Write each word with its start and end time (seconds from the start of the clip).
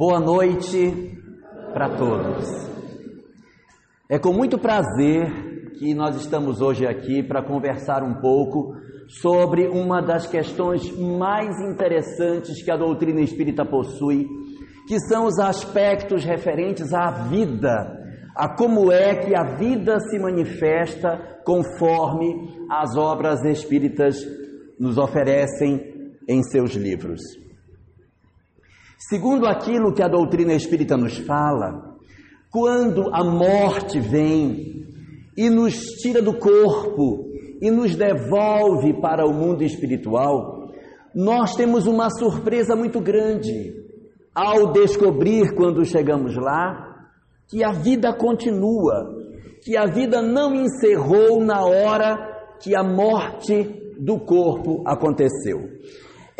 Boa 0.00 0.18
noite 0.18 1.14
para 1.74 1.90
todos. 1.90 2.48
É 4.08 4.18
com 4.18 4.32
muito 4.32 4.58
prazer 4.58 5.72
que 5.78 5.92
nós 5.92 6.16
estamos 6.16 6.62
hoje 6.62 6.86
aqui 6.86 7.22
para 7.22 7.42
conversar 7.42 8.02
um 8.02 8.14
pouco 8.14 8.74
sobre 9.08 9.68
uma 9.68 10.00
das 10.00 10.26
questões 10.26 10.90
mais 10.98 11.54
interessantes 11.60 12.64
que 12.64 12.70
a 12.70 12.78
doutrina 12.78 13.20
espírita 13.20 13.62
possui, 13.62 14.26
que 14.88 14.98
são 15.00 15.26
os 15.26 15.38
aspectos 15.38 16.24
referentes 16.24 16.94
à 16.94 17.10
vida, 17.28 17.94
a 18.34 18.56
como 18.56 18.90
é 18.90 19.16
que 19.16 19.36
a 19.36 19.54
vida 19.58 20.00
se 20.00 20.18
manifesta 20.18 21.42
conforme 21.44 22.66
as 22.70 22.96
obras 22.96 23.44
espíritas 23.44 24.16
nos 24.78 24.96
oferecem 24.96 25.78
em 26.26 26.42
seus 26.42 26.70
livros. 26.70 27.39
Segundo 29.08 29.46
aquilo 29.46 29.94
que 29.94 30.02
a 30.02 30.08
doutrina 30.08 30.52
espírita 30.52 30.94
nos 30.94 31.16
fala, 31.16 31.96
quando 32.50 33.08
a 33.14 33.24
morte 33.24 33.98
vem 33.98 34.84
e 35.34 35.48
nos 35.48 35.74
tira 36.02 36.20
do 36.20 36.38
corpo 36.38 37.24
e 37.62 37.70
nos 37.70 37.96
devolve 37.96 39.00
para 39.00 39.26
o 39.26 39.32
mundo 39.32 39.64
espiritual, 39.64 40.68
nós 41.14 41.56
temos 41.56 41.86
uma 41.86 42.10
surpresa 42.10 42.76
muito 42.76 43.00
grande 43.00 43.72
ao 44.34 44.70
descobrir, 44.70 45.54
quando 45.54 45.82
chegamos 45.84 46.36
lá, 46.36 47.08
que 47.48 47.64
a 47.64 47.72
vida 47.72 48.12
continua, 48.12 49.16
que 49.62 49.78
a 49.78 49.86
vida 49.86 50.20
não 50.20 50.54
encerrou 50.54 51.42
na 51.42 51.64
hora 51.64 52.18
que 52.60 52.76
a 52.76 52.82
morte 52.82 53.64
do 53.98 54.20
corpo 54.20 54.82
aconteceu. 54.86 55.70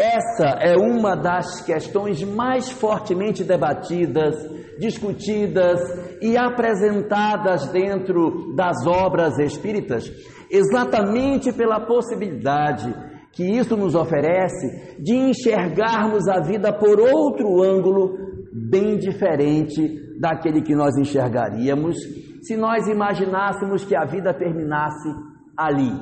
Essa 0.01 0.57
é 0.63 0.75
uma 0.79 1.15
das 1.15 1.61
questões 1.61 2.23
mais 2.23 2.71
fortemente 2.71 3.45
debatidas, 3.45 4.35
discutidas 4.79 5.79
e 6.23 6.39
apresentadas 6.39 7.69
dentro 7.69 8.55
das 8.55 8.87
obras 8.87 9.39
espíritas, 9.39 10.11
exatamente 10.51 11.53
pela 11.53 11.85
possibilidade 11.85 12.95
que 13.31 13.45
isso 13.45 13.77
nos 13.77 13.95
oferece 13.95 14.97
de 15.03 15.15
enxergarmos 15.15 16.27
a 16.29 16.41
vida 16.41 16.73
por 16.73 16.99
outro 16.99 17.63
ângulo 17.63 18.17
bem 18.53 18.97
diferente 18.97 20.19
daquele 20.19 20.63
que 20.63 20.75
nós 20.75 20.97
enxergaríamos 20.97 21.99
se 22.41 22.57
nós 22.57 22.89
imaginássemos 22.89 23.85
que 23.85 23.95
a 23.95 24.07
vida 24.07 24.33
terminasse 24.33 25.11
ali, 25.55 25.93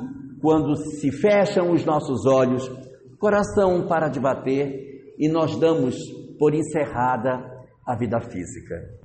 quando 0.41 0.77
se 0.77 1.11
fecham 1.11 1.73
os 1.73 1.85
nossos 1.85 2.25
olhos 2.27 2.88
coração 3.19 3.87
para 3.87 4.09
de 4.09 4.21
bater 4.21 5.15
e 5.19 5.29
nós 5.29 5.59
damos 5.59 5.97
por 6.39 6.55
encerrada 6.55 7.59
a 7.87 7.97
vida 7.97 8.21
física. 8.21 8.99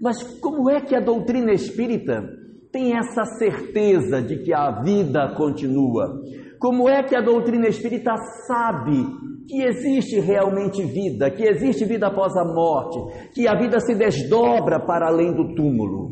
Mas 0.00 0.22
como 0.38 0.70
é 0.70 0.80
que 0.80 0.94
a 0.94 1.00
doutrina 1.00 1.52
espírita 1.52 2.22
tem 2.70 2.96
essa 2.96 3.24
certeza 3.24 4.20
de 4.20 4.42
que 4.42 4.52
a 4.52 4.82
vida 4.82 5.34
continua? 5.36 6.20
Como 6.58 6.88
é 6.88 7.02
que 7.02 7.16
a 7.16 7.20
doutrina 7.20 7.68
espírita 7.68 8.14
sabe 8.46 9.04
que 9.48 9.62
existe 9.62 10.18
realmente 10.18 10.84
vida, 10.84 11.30
que 11.30 11.44
existe 11.44 11.84
vida 11.84 12.06
após 12.06 12.34
a 12.36 12.44
morte, 12.44 13.30
que 13.34 13.46
a 13.46 13.58
vida 13.58 13.78
se 13.80 13.94
desdobra 13.94 14.80
para 14.80 15.08
além 15.08 15.34
do 15.34 15.54
túmulo? 15.54 16.10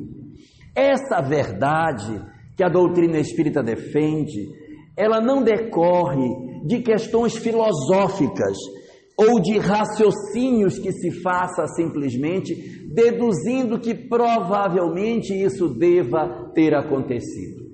Essa 0.74 1.20
verdade 1.20 2.20
que 2.56 2.64
a 2.64 2.68
doutrina 2.68 3.18
espírita 3.18 3.62
defende 3.62 4.61
ela 4.96 5.20
não 5.20 5.42
decorre 5.42 6.28
de 6.64 6.80
questões 6.80 7.36
filosóficas 7.36 8.56
ou 9.16 9.40
de 9.40 9.58
raciocínios 9.58 10.78
que 10.78 10.92
se 10.92 11.10
faça 11.22 11.66
simplesmente 11.66 12.54
deduzindo 12.92 13.78
que 13.78 13.94
provavelmente 13.94 15.32
isso 15.32 15.68
deva 15.68 16.50
ter 16.54 16.74
acontecido. 16.74 17.72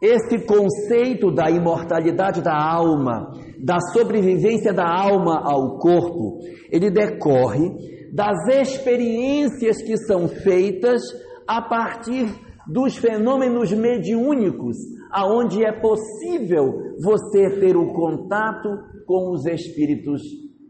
Esse 0.00 0.38
conceito 0.44 1.32
da 1.32 1.50
imortalidade 1.50 2.42
da 2.42 2.54
alma, 2.54 3.32
da 3.58 3.80
sobrevivência 3.80 4.72
da 4.72 4.86
alma 4.86 5.40
ao 5.42 5.78
corpo, 5.78 6.38
ele 6.70 6.90
decorre 6.90 7.70
das 8.12 8.36
experiências 8.48 9.82
que 9.82 9.96
são 9.96 10.28
feitas 10.28 11.00
a 11.46 11.62
partir 11.62 12.28
dos 12.68 12.96
fenômenos 12.96 13.72
mediúnicos 13.72 14.76
aonde 15.10 15.64
é 15.64 15.72
possível 15.72 16.94
você 17.00 17.60
ter 17.60 17.76
o 17.76 17.92
contato 17.92 18.68
com 19.06 19.32
os 19.32 19.46
espíritos 19.46 20.22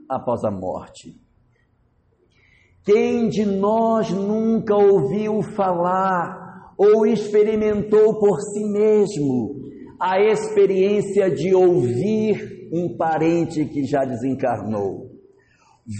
após 0.08 0.44
a 0.44 0.50
morte. 0.50 1.14
Quem 2.84 3.28
de 3.28 3.44
nós 3.44 4.10
nunca 4.10 4.76
ouviu 4.76 5.42
falar 5.42 6.74
ou 6.78 7.06
experimentou 7.06 8.18
por 8.20 8.40
si 8.40 8.64
mesmo 8.64 9.56
a 9.98 10.20
experiência 10.20 11.30
de 11.30 11.54
ouvir 11.54 12.68
um 12.72 12.96
parente 12.96 13.64
que 13.64 13.84
já 13.84 14.04
desencarnou? 14.04 15.05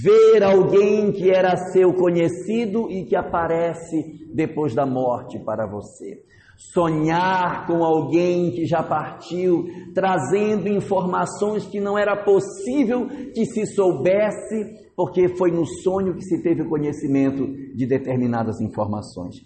Ver 0.03 0.43
alguém 0.43 1.13
que 1.13 1.31
era 1.31 1.57
seu 1.57 1.95
conhecido 1.95 2.91
e 2.91 3.05
que 3.05 3.15
aparece 3.15 4.27
depois 4.35 4.75
da 4.75 4.85
morte 4.85 5.39
para 5.39 5.67
você 5.67 6.27
sonhar 6.57 7.67
com 7.67 7.85
alguém 7.85 8.51
que 8.51 8.67
já 8.67 8.83
partiu, 8.83 9.67
trazendo 9.95 10.69
informações 10.69 11.67
que 11.67 11.81
não 11.81 11.99
era 11.99 12.17
possível 12.17 13.07
que 13.35 13.45
se 13.45 13.67
soubesse, 13.67 14.87
porque 14.97 15.37
foi 15.37 15.51
no 15.51 15.67
sonho 15.67 16.15
que 16.15 16.23
se 16.23 16.43
teve 16.43 16.65
conhecimento 16.65 17.47
de 17.75 17.87
determinadas 17.87 18.61
informações. 18.61 19.37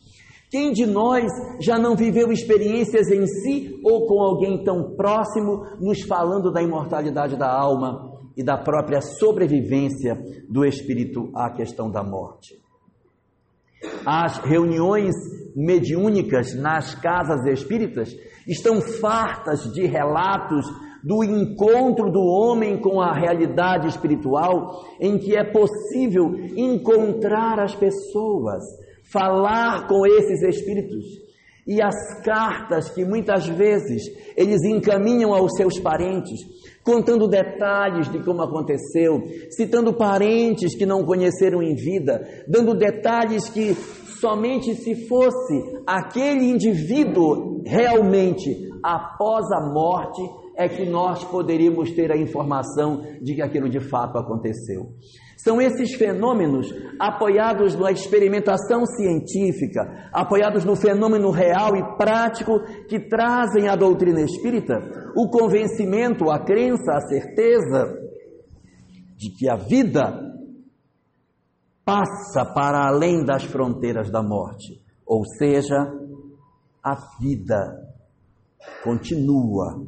Quem 0.51 0.73
de 0.73 0.87
nós 0.87 1.31
já 1.61 1.79
não 1.79 1.95
viveu 1.95 2.33
experiências 2.33 3.09
em 3.09 3.27
si 3.27 3.81
ou 3.85 4.07
com 4.07 4.21
alguém 4.21 4.65
tão 4.65 4.97
próximo, 4.97 5.65
nos 5.81 6.03
falando 6.03 6.53
da 6.53 6.63
imortalidade 6.63 7.37
da 7.37 7.49
alma 7.49 8.10
e 8.37 8.43
da 8.43 8.57
própria 8.57 9.01
sobrevivência 9.01 10.17
do 10.49 10.65
espírito 10.65 11.31
à 11.35 11.51
questão 11.51 11.91
da 11.91 12.03
morte? 12.03 12.61
As 14.05 14.39
reuniões 14.39 15.15
mediúnicas 15.55 16.55
nas 16.55 16.95
casas 16.95 17.47
espíritas 17.47 18.15
estão 18.47 18.81
fartas 18.81 19.73
de 19.73 19.87
relatos 19.87 20.67
do 21.03 21.25
encontro 21.25 22.11
do 22.11 22.21
homem 22.21 22.79
com 22.79 23.01
a 23.01 23.13
realidade 23.13 23.89
espiritual, 23.89 24.85
em 25.01 25.19
que 25.19 25.37
é 25.37 25.45
possível 25.45 26.35
encontrar 26.57 27.59
as 27.59 27.75
pessoas, 27.75 28.63
falar 29.11 29.87
com 29.87 30.07
esses 30.07 30.43
espíritos. 30.43 31.30
E 31.71 31.81
as 31.81 32.21
cartas 32.25 32.91
que 32.91 33.05
muitas 33.05 33.47
vezes 33.47 34.03
eles 34.37 34.61
encaminham 34.65 35.33
aos 35.33 35.53
seus 35.57 35.79
parentes, 35.79 36.41
contando 36.83 37.29
detalhes 37.29 38.11
de 38.11 38.19
como 38.25 38.43
aconteceu, 38.43 39.23
citando 39.53 39.95
parentes 39.95 40.77
que 40.77 40.85
não 40.85 41.05
conheceram 41.05 41.63
em 41.63 41.77
vida, 41.77 42.27
dando 42.49 42.75
detalhes 42.75 43.49
que 43.49 43.73
somente 44.21 44.75
se 44.75 45.07
fosse 45.07 45.63
aquele 45.87 46.51
indivíduo 46.51 47.63
realmente 47.65 48.69
após 48.83 49.47
a 49.53 49.73
morte 49.73 50.23
é 50.57 50.69
que 50.69 50.85
nós 50.85 51.23
poderíamos 51.23 51.93
ter 51.93 52.11
a 52.11 52.17
informação 52.17 53.01
de 53.23 53.37
que 53.37 53.43
aquilo 53.43 53.69
de 53.69 53.79
fato 53.79 54.19
aconteceu. 54.19 54.89
São 55.43 55.61
esses 55.61 55.95
fenômenos 55.95 56.69
apoiados 56.99 57.75
na 57.75 57.91
experimentação 57.91 58.85
científica, 58.85 60.11
apoiados 60.13 60.65
no 60.65 60.77
fenômeno 60.77 61.31
real 61.31 61.75
e 61.77 61.97
prático 61.97 62.61
que 62.89 63.01
trazem 63.09 63.69
à 63.69 63.75
doutrina 63.75 64.21
espírita 64.21 64.79
o 65.17 65.31
convencimento, 65.31 66.31
a 66.31 66.45
crença, 66.45 66.93
a 66.93 67.01
certeza 67.01 67.97
de 69.17 69.31
que 69.31 69.49
a 69.49 69.57
vida 69.57 70.31
passa 71.85 72.45
para 72.55 72.87
além 72.87 73.25
das 73.25 73.45
fronteiras 73.45 74.11
da 74.11 74.23
morte, 74.23 74.81
ou 75.07 75.25
seja, 75.39 75.91
a 76.83 76.95
vida 77.19 77.91
continua. 78.85 79.87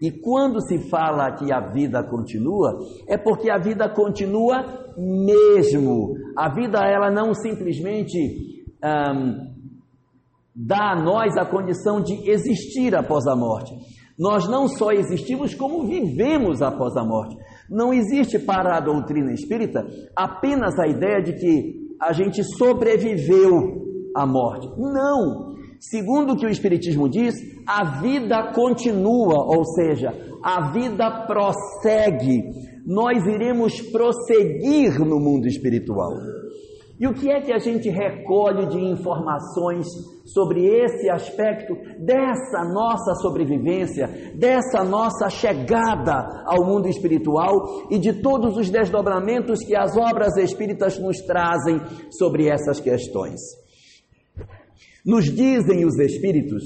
E 0.00 0.10
quando 0.10 0.60
se 0.60 0.88
fala 0.88 1.32
que 1.32 1.52
a 1.52 1.60
vida 1.72 2.02
continua, 2.04 2.78
é 3.08 3.18
porque 3.18 3.50
a 3.50 3.58
vida 3.58 3.88
continua 3.88 4.64
mesmo. 4.96 6.14
A 6.36 6.48
vida 6.48 6.78
ela 6.78 7.10
não 7.10 7.34
simplesmente 7.34 8.64
um, 8.84 9.58
dá 10.54 10.92
a 10.92 11.02
nós 11.02 11.36
a 11.36 11.44
condição 11.44 12.00
de 12.00 12.30
existir 12.30 12.94
após 12.94 13.26
a 13.26 13.34
morte. 13.34 13.74
Nós 14.18 14.48
não 14.48 14.66
só 14.66 14.90
existimos, 14.90 15.54
como 15.54 15.86
vivemos 15.86 16.60
após 16.60 16.96
a 16.96 17.04
morte. 17.04 17.36
Não 17.70 17.92
existe 17.92 18.38
para 18.38 18.76
a 18.76 18.80
doutrina 18.80 19.32
espírita 19.32 19.86
apenas 20.16 20.76
a 20.78 20.88
ideia 20.88 21.22
de 21.22 21.34
que 21.34 21.88
a 22.00 22.12
gente 22.12 22.42
sobreviveu 22.56 24.10
à 24.16 24.26
morte. 24.26 24.68
Não! 24.76 25.47
Segundo 25.80 26.32
o 26.32 26.36
que 26.36 26.46
o 26.46 26.50
Espiritismo 26.50 27.08
diz, 27.08 27.34
a 27.66 28.00
vida 28.00 28.52
continua, 28.52 29.44
ou 29.44 29.64
seja, 29.64 30.12
a 30.42 30.70
vida 30.72 31.26
prossegue 31.26 32.42
nós 32.88 33.26
iremos 33.26 33.82
prosseguir 33.82 34.98
no 34.98 35.20
mundo 35.20 35.46
espiritual. 35.46 36.10
E 36.98 37.06
o 37.06 37.12
que 37.12 37.30
é 37.30 37.42
que 37.42 37.52
a 37.52 37.58
gente 37.58 37.90
recolhe 37.90 38.66
de 38.66 38.78
informações 38.78 39.86
sobre 40.24 40.64
esse 40.64 41.08
aspecto 41.10 41.74
dessa 42.02 42.64
nossa 42.64 43.14
sobrevivência, 43.16 44.08
dessa 44.34 44.82
nossa 44.82 45.28
chegada 45.28 46.44
ao 46.46 46.64
mundo 46.64 46.88
espiritual 46.88 47.86
e 47.90 47.98
de 47.98 48.22
todos 48.22 48.56
os 48.56 48.70
desdobramentos 48.70 49.60
que 49.60 49.76
as 49.76 49.94
obras 49.94 50.34
espíritas 50.38 50.98
nos 50.98 51.18
trazem 51.20 51.78
sobre 52.10 52.48
essas 52.48 52.80
questões? 52.80 53.38
Nos 55.08 55.24
dizem 55.24 55.86
os 55.86 55.98
espíritos, 55.98 56.62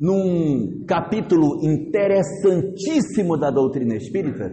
num 0.00 0.84
capítulo 0.84 1.60
interessantíssimo 1.62 3.38
da 3.38 3.52
doutrina 3.52 3.94
espírita, 3.94 4.50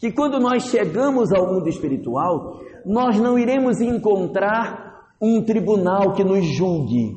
que 0.00 0.10
quando 0.10 0.40
nós 0.40 0.64
chegamos 0.64 1.32
ao 1.32 1.46
mundo 1.46 1.68
espiritual, 1.68 2.58
nós 2.84 3.20
não 3.20 3.38
iremos 3.38 3.80
encontrar 3.80 5.14
um 5.22 5.44
tribunal 5.44 6.12
que 6.14 6.24
nos 6.24 6.44
julgue. 6.56 7.12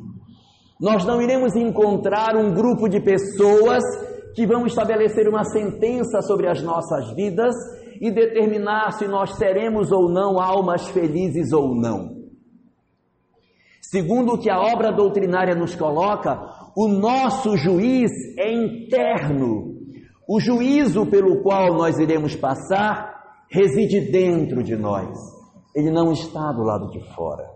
Nós 0.79 1.03
não 1.03 1.19
iremos 1.19 1.55
encontrar 1.55 2.35
um 2.35 2.53
grupo 2.53 2.87
de 2.87 3.01
pessoas 3.01 3.81
que 4.35 4.45
vão 4.45 4.67
estabelecer 4.67 5.27
uma 5.27 5.43
sentença 5.45 6.21
sobre 6.21 6.47
as 6.47 6.61
nossas 6.61 7.11
vidas 7.15 7.55
e 7.99 8.11
determinar 8.11 8.91
se 8.91 9.07
nós 9.07 9.35
seremos 9.35 9.91
ou 9.91 10.11
não 10.11 10.39
almas 10.39 10.87
felizes 10.89 11.51
ou 11.51 11.73
não. 11.73 12.18
Segundo 13.89 14.33
o 14.33 14.37
que 14.37 14.49
a 14.49 14.59
obra 14.59 14.91
doutrinária 14.91 15.55
nos 15.55 15.75
coloca, 15.75 16.39
o 16.75 16.87
nosso 16.87 17.57
juiz 17.57 18.11
é 18.37 18.51
interno. 18.51 19.77
O 20.27 20.39
juízo 20.39 21.05
pelo 21.07 21.41
qual 21.41 21.73
nós 21.73 21.97
iremos 21.97 22.35
passar 22.35 23.45
reside 23.49 24.11
dentro 24.11 24.61
de 24.61 24.75
nós 24.75 25.39
ele 25.75 25.91
não 25.91 26.11
está 26.11 26.51
do 26.51 26.63
lado 26.63 26.89
de 26.91 26.99
fora. 27.13 27.49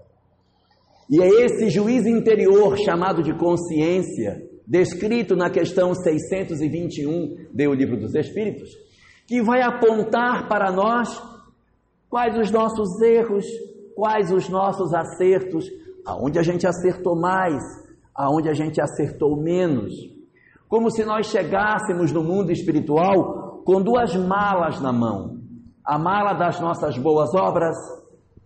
E 1.10 1.22
é 1.22 1.28
esse 1.46 1.70
juiz 1.70 2.06
interior 2.06 2.78
chamado 2.78 3.22
de 3.22 3.38
consciência, 3.38 4.42
descrito 4.66 5.36
na 5.36 5.50
questão 5.50 5.94
621 5.94 7.50
do 7.54 7.74
Livro 7.74 7.98
dos 7.98 8.16
Espíritos, 8.16 8.70
que 9.28 9.42
vai 9.42 9.62
apontar 9.62 10.48
para 10.48 10.72
nós 10.72 11.10
quais 12.10 12.38
os 12.38 12.52
nossos 12.52 13.02
erros, 13.02 13.46
quais 13.96 14.32
os 14.32 14.48
nossos 14.48 14.94
acertos, 14.94 15.66
aonde 16.06 16.40
a 16.40 16.44
gente 16.44 16.68
acertou 16.68 17.20
mais, 17.20 17.62
aonde 18.16 18.50
a 18.50 18.54
gente 18.54 18.82
acertou 18.82 19.42
menos. 19.42 19.94
Como 20.68 20.90
se 20.90 21.04
nós 21.06 21.28
chegássemos 21.28 22.12
no 22.12 22.24
mundo 22.24 22.52
espiritual 22.52 23.62
com 23.64 23.82
duas 23.82 24.16
malas 24.16 24.82
na 24.82 24.92
mão: 24.92 25.38
a 25.86 25.98
mala 25.98 26.34
das 26.34 26.60
nossas 26.60 26.98
boas 26.98 27.34
obras 27.34 27.76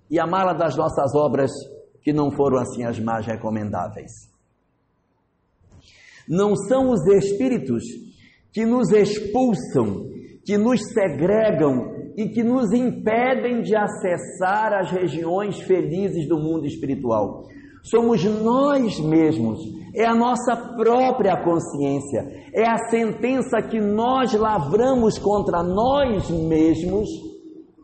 e 0.09 0.19
a 0.19 0.25
mala 0.25 0.53
das 0.53 0.75
nossas 0.75 1.13
obras 1.15 1.51
que 2.01 2.13
não 2.13 2.31
foram 2.31 2.59
assim 2.59 2.83
as 2.83 2.99
mais 2.99 3.25
recomendáveis. 3.25 4.11
Não 6.27 6.55
são 6.55 6.89
os 6.89 7.05
espíritos 7.07 7.83
que 8.51 8.65
nos 8.65 8.91
expulsam, 8.91 10.09
que 10.45 10.57
nos 10.57 10.81
segregam 10.93 11.96
e 12.17 12.27
que 12.29 12.43
nos 12.43 12.73
impedem 12.73 13.61
de 13.61 13.75
acessar 13.75 14.73
as 14.73 14.89
regiões 14.89 15.59
felizes 15.59 16.27
do 16.27 16.39
mundo 16.39 16.65
espiritual. 16.65 17.43
Somos 17.83 18.23
nós 18.23 18.99
mesmos, 18.99 19.59
é 19.95 20.03
a 20.03 20.15
nossa 20.15 20.55
própria 20.75 21.37
consciência, 21.43 22.27
é 22.53 22.67
a 22.67 22.89
sentença 22.89 23.61
que 23.61 23.79
nós 23.79 24.33
lavramos 24.33 25.19
contra 25.19 25.61
nós 25.61 26.27
mesmos 26.31 27.07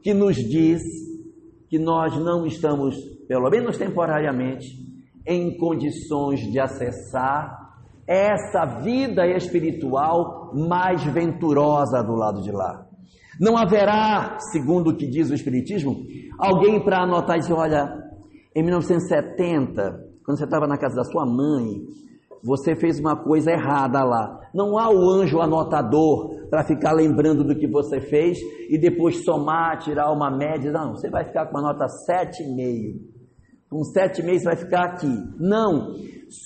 que 0.02 0.16
nos 0.16 0.36
diz 0.36 0.82
que 1.70 1.78
nós 1.78 2.18
não 2.18 2.46
estamos, 2.46 2.96
pelo 3.28 3.50
menos 3.52 3.78
temporariamente, 3.78 4.68
em 5.28 5.56
condições 5.58 6.40
de 6.40 6.60
acessar 6.60 7.64
essa 8.08 8.66
vida 8.82 9.26
espiritual 9.28 10.52
mais 10.54 11.04
venturosa 11.04 12.04
do 12.04 12.16
lado 12.16 12.42
de 12.42 12.52
lá. 12.52 12.93
Não 13.40 13.58
haverá, 13.58 14.38
segundo 14.52 14.92
o 14.92 14.96
que 14.96 15.08
diz 15.08 15.30
o 15.30 15.34
Espiritismo, 15.34 16.06
alguém 16.38 16.84
para 16.84 17.04
anotar 17.04 17.38
e 17.38 17.40
dizer: 17.40 17.54
olha, 17.54 17.88
em 18.56 18.64
1970, 18.64 20.14
quando 20.24 20.38
você 20.38 20.46
estava 20.46 20.68
na 20.68 20.78
casa 20.78 20.96
da 20.96 21.04
sua 21.04 21.26
mãe, 21.26 21.82
você 22.44 22.76
fez 22.76 23.00
uma 23.00 23.16
coisa 23.16 23.52
errada 23.52 24.04
lá. 24.04 24.40
Não 24.54 24.78
há 24.78 24.90
o 24.90 25.10
anjo 25.10 25.40
anotador 25.40 26.48
para 26.50 26.64
ficar 26.64 26.92
lembrando 26.92 27.44
do 27.44 27.56
que 27.56 27.68
você 27.68 28.00
fez 28.02 28.38
e 28.70 28.78
depois 28.78 29.24
somar, 29.24 29.80
tirar 29.80 30.12
uma 30.12 30.30
média. 30.30 30.72
Não, 30.72 30.92
você 30.92 31.10
vai 31.10 31.26
ficar 31.26 31.48
com 31.48 31.58
uma 31.58 31.74
nota 31.74 31.86
7,5. 31.86 33.14
Com 33.70 33.80
7,5 33.80 34.40
você 34.40 34.44
vai 34.44 34.56
ficar 34.56 34.84
aqui. 34.84 35.16
Não, 35.40 35.96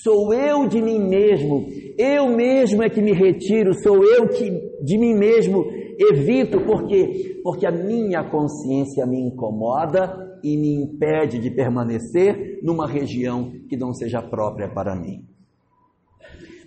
sou 0.03 0.33
eu 0.33 0.67
de 0.67 0.81
mim 0.81 0.99
mesmo. 0.99 1.65
Eu 1.97 2.29
mesmo 2.29 2.83
é 2.83 2.89
que 2.89 3.01
me 3.01 3.11
retiro, 3.11 3.73
sou 3.83 3.97
eu 4.05 4.29
que 4.29 4.49
de 4.83 4.97
mim 4.97 5.13
mesmo 5.13 5.65
evito, 5.99 6.61
por 6.61 6.87
quê? 6.87 7.39
Porque 7.43 7.65
a 7.65 7.71
minha 7.71 8.23
consciência 8.29 9.05
me 9.05 9.19
incomoda 9.19 10.39
e 10.43 10.55
me 10.55 10.75
impede 10.75 11.39
de 11.39 11.49
permanecer 11.49 12.59
numa 12.63 12.87
região 12.87 13.51
que 13.67 13.75
não 13.75 13.93
seja 13.93 14.21
própria 14.21 14.69
para 14.69 14.95
mim. 14.95 15.25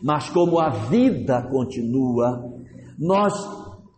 Mas 0.02 0.30
como 0.30 0.58
a 0.58 0.70
vida 0.70 1.42
continua, 1.50 2.42
nós 2.98 3.32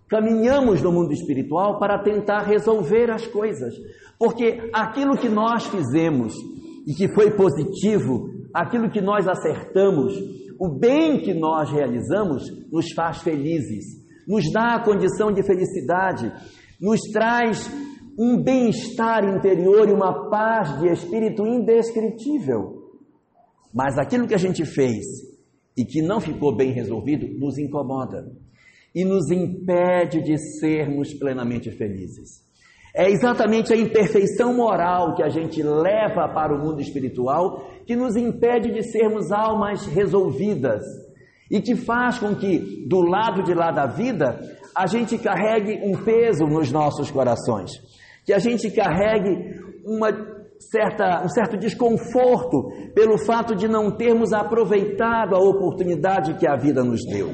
caminhamos 0.08 0.82
no 0.82 0.92
mundo 0.92 1.12
espiritual 1.12 1.78
para 1.78 2.02
tentar 2.02 2.40
resolver 2.40 3.10
as 3.10 3.26
coisas. 3.26 3.74
Porque 4.18 4.70
aquilo 4.72 5.16
que 5.16 5.28
nós 5.28 5.66
fizemos 5.66 6.34
e 6.86 6.92
que 6.92 7.08
foi 7.14 7.30
positivo, 7.30 8.28
aquilo 8.52 8.90
que 8.90 9.00
nós 9.00 9.26
acertamos, 9.26 10.12
o 10.58 10.68
bem 10.68 11.20
que 11.20 11.32
nós 11.32 11.70
realizamos, 11.70 12.42
nos 12.70 12.92
faz 12.92 13.22
felizes, 13.22 14.01
nos 14.26 14.44
dá 14.52 14.76
a 14.76 14.84
condição 14.84 15.32
de 15.32 15.42
felicidade, 15.44 16.32
nos 16.80 17.00
traz 17.12 17.70
um 18.18 18.42
bem-estar 18.42 19.24
interior 19.24 19.88
e 19.88 19.92
uma 19.92 20.28
paz 20.28 20.78
de 20.80 20.88
espírito 20.88 21.46
indescritível. 21.46 22.82
Mas 23.72 23.98
aquilo 23.98 24.26
que 24.26 24.34
a 24.34 24.38
gente 24.38 24.64
fez 24.64 25.04
e 25.76 25.84
que 25.84 26.02
não 26.02 26.20
ficou 26.20 26.54
bem 26.54 26.72
resolvido 26.72 27.26
nos 27.38 27.56
incomoda 27.56 28.30
e 28.94 29.04
nos 29.04 29.30
impede 29.30 30.22
de 30.22 30.36
sermos 30.58 31.14
plenamente 31.14 31.70
felizes. 31.70 32.42
É 32.94 33.10
exatamente 33.10 33.72
a 33.72 33.76
imperfeição 33.76 34.54
moral 34.54 35.14
que 35.14 35.22
a 35.22 35.30
gente 35.30 35.62
leva 35.62 36.28
para 36.28 36.54
o 36.54 36.58
mundo 36.58 36.82
espiritual 36.82 37.66
que 37.86 37.96
nos 37.96 38.16
impede 38.16 38.70
de 38.70 38.82
sermos 38.82 39.32
almas 39.32 39.86
resolvidas 39.86 40.84
e 41.52 41.60
que 41.60 41.76
faz 41.76 42.18
com 42.18 42.34
que, 42.34 42.86
do 42.88 43.02
lado 43.02 43.42
de 43.42 43.52
lá 43.52 43.70
da 43.70 43.86
vida, 43.86 44.40
a 44.74 44.86
gente 44.86 45.18
carregue 45.18 45.82
um 45.84 46.02
peso 46.02 46.46
nos 46.46 46.72
nossos 46.72 47.10
corações, 47.10 47.72
que 48.24 48.32
a 48.32 48.38
gente 48.38 48.70
carregue 48.70 49.60
uma 49.84 50.10
certa, 50.58 51.22
um 51.22 51.28
certo 51.28 51.58
desconforto 51.58 52.70
pelo 52.94 53.18
fato 53.18 53.54
de 53.54 53.68
não 53.68 53.94
termos 53.94 54.32
aproveitado 54.32 55.34
a 55.34 55.38
oportunidade 55.38 56.38
que 56.38 56.48
a 56.48 56.56
vida 56.56 56.82
nos 56.82 57.04
deu. 57.04 57.28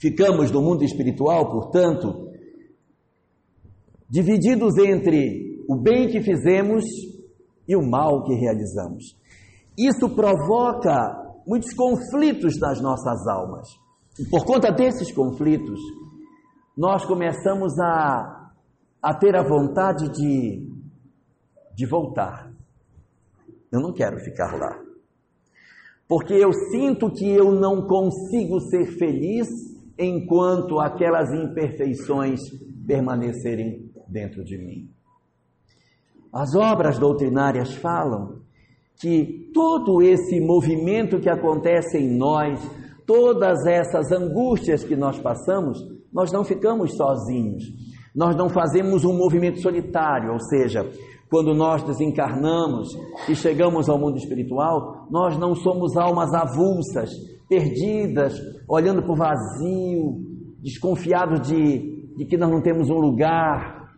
Ficamos 0.00 0.50
no 0.50 0.60
mundo 0.60 0.82
espiritual, 0.82 1.48
portanto, 1.50 2.28
divididos 4.10 4.76
entre 4.78 5.64
o 5.68 5.76
bem 5.76 6.08
que 6.08 6.20
fizemos 6.20 6.84
e 7.68 7.76
o 7.76 7.88
mal 7.88 8.24
que 8.24 8.34
realizamos. 8.34 9.16
Isso 9.76 10.08
provoca 10.16 11.27
muitos 11.48 11.72
conflitos 11.74 12.60
nas 12.60 12.80
nossas 12.80 13.26
almas. 13.26 13.66
E 14.20 14.28
por 14.28 14.44
conta 14.44 14.70
desses 14.70 15.10
conflitos, 15.10 15.80
nós 16.76 17.04
começamos 17.04 17.76
a, 17.80 18.52
a 19.02 19.14
ter 19.14 19.34
a 19.34 19.42
vontade 19.42 20.08
de 20.10 20.78
de 21.78 21.86
voltar. 21.86 22.52
Eu 23.70 23.80
não 23.80 23.92
quero 23.92 24.18
ficar 24.18 24.58
lá. 24.58 24.82
Porque 26.08 26.34
eu 26.34 26.52
sinto 26.52 27.08
que 27.08 27.30
eu 27.30 27.52
não 27.52 27.86
consigo 27.86 28.58
ser 28.62 28.98
feliz 28.98 29.46
enquanto 29.96 30.80
aquelas 30.80 31.32
imperfeições 31.32 32.40
permanecerem 32.84 33.92
dentro 34.08 34.42
de 34.42 34.58
mim. 34.58 34.90
As 36.32 36.56
obras 36.56 36.98
doutrinárias 36.98 37.72
falam 37.74 38.40
que 38.98 39.50
todo 39.54 40.02
esse 40.02 40.40
movimento 40.40 41.20
que 41.20 41.30
acontece 41.30 41.98
em 41.98 42.16
nós, 42.16 42.60
todas 43.06 43.64
essas 43.66 44.10
angústias 44.10 44.82
que 44.82 44.96
nós 44.96 45.18
passamos, 45.18 45.78
nós 46.12 46.32
não 46.32 46.44
ficamos 46.44 46.96
sozinhos. 46.96 47.62
Nós 48.14 48.34
não 48.34 48.48
fazemos 48.48 49.04
um 49.04 49.16
movimento 49.16 49.60
solitário, 49.60 50.32
ou 50.32 50.40
seja, 50.40 50.80
quando 51.30 51.54
nós 51.54 51.82
desencarnamos 51.84 52.88
e 53.28 53.34
chegamos 53.34 53.88
ao 53.88 53.98
mundo 53.98 54.16
espiritual, 54.16 55.06
nós 55.10 55.38
não 55.38 55.54
somos 55.54 55.96
almas 55.96 56.32
avulsas, 56.34 57.10
perdidas, 57.48 58.34
olhando 58.68 59.02
para 59.02 59.12
o 59.12 59.16
vazio, 59.16 60.18
desconfiados 60.60 61.46
de 61.46 61.98
de 62.18 62.24
que 62.24 62.36
nós 62.36 62.50
não 62.50 62.60
temos 62.60 62.90
um 62.90 62.98
lugar. 62.98 63.92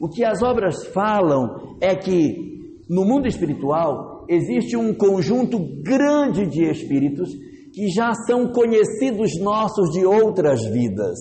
O 0.00 0.08
que 0.08 0.24
as 0.24 0.42
obras 0.42 0.84
falam 0.88 1.76
é 1.80 1.94
que 1.94 2.59
no 2.90 3.04
mundo 3.04 3.28
espiritual 3.28 4.26
existe 4.28 4.76
um 4.76 4.92
conjunto 4.92 5.60
grande 5.80 6.44
de 6.44 6.64
espíritos 6.64 7.30
que 7.72 7.88
já 7.88 8.12
são 8.26 8.48
conhecidos 8.48 9.38
nossos 9.40 9.90
de 9.90 10.04
outras 10.04 10.64
vidas. 10.66 11.16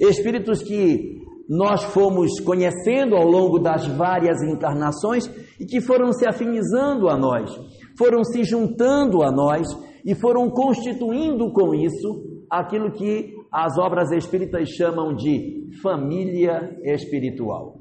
Espíritos 0.00 0.62
que 0.62 1.22
nós 1.46 1.84
fomos 1.84 2.40
conhecendo 2.40 3.16
ao 3.16 3.28
longo 3.28 3.58
das 3.58 3.86
várias 3.86 4.42
encarnações 4.42 5.26
e 5.60 5.66
que 5.66 5.78
foram 5.78 6.10
se 6.10 6.26
afinizando 6.26 7.10
a 7.10 7.18
nós, 7.18 7.50
foram 7.98 8.24
se 8.24 8.42
juntando 8.42 9.22
a 9.22 9.30
nós 9.30 9.68
e 10.06 10.14
foram 10.14 10.48
constituindo 10.48 11.52
com 11.52 11.74
isso 11.74 12.24
aquilo 12.50 12.90
que 12.90 13.34
as 13.52 13.76
obras 13.78 14.10
espíritas 14.10 14.70
chamam 14.70 15.14
de 15.14 15.68
família 15.82 16.78
espiritual. 16.82 17.73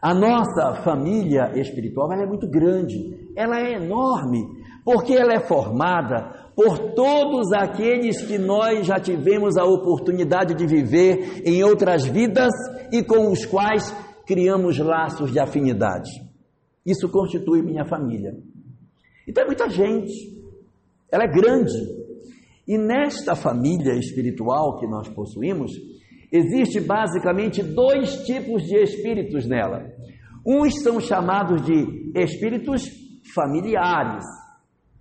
A 0.00 0.14
nossa 0.14 0.82
família 0.82 1.52
espiritual 1.54 2.10
é 2.12 2.26
muito 2.26 2.48
grande, 2.48 3.28
ela 3.36 3.60
é 3.60 3.74
enorme, 3.74 4.46
porque 4.84 5.12
ela 5.12 5.34
é 5.34 5.40
formada 5.40 6.50
por 6.56 6.94
todos 6.94 7.52
aqueles 7.52 8.22
que 8.22 8.38
nós 8.38 8.86
já 8.86 8.98
tivemos 8.98 9.56
a 9.58 9.64
oportunidade 9.64 10.54
de 10.54 10.66
viver 10.66 11.42
em 11.44 11.62
outras 11.62 12.06
vidas 12.06 12.50
e 12.90 13.02
com 13.02 13.30
os 13.30 13.44
quais 13.44 13.94
criamos 14.26 14.78
laços 14.78 15.32
de 15.32 15.38
afinidade. 15.38 16.10
Isso 16.84 17.08
constitui 17.08 17.62
minha 17.62 17.84
família. 17.84 18.36
Então 19.28 19.44
é 19.44 19.46
muita 19.46 19.68
gente, 19.68 20.12
ela 21.10 21.24
é 21.24 21.28
grande. 21.28 21.72
E 22.66 22.78
nesta 22.78 23.34
família 23.34 23.94
espiritual 23.94 24.78
que 24.78 24.86
nós 24.86 25.08
possuímos, 25.08 25.72
existe 26.32 26.80
basicamente 26.80 27.62
dois 27.62 28.24
tipos 28.24 28.62
de 28.62 28.76
espíritos 28.76 29.46
nela. 29.46 29.84
Uns 30.46 30.82
são 30.82 31.00
chamados 31.00 31.62
de 31.62 32.12
espíritos 32.14 32.82
familiares, 33.34 34.24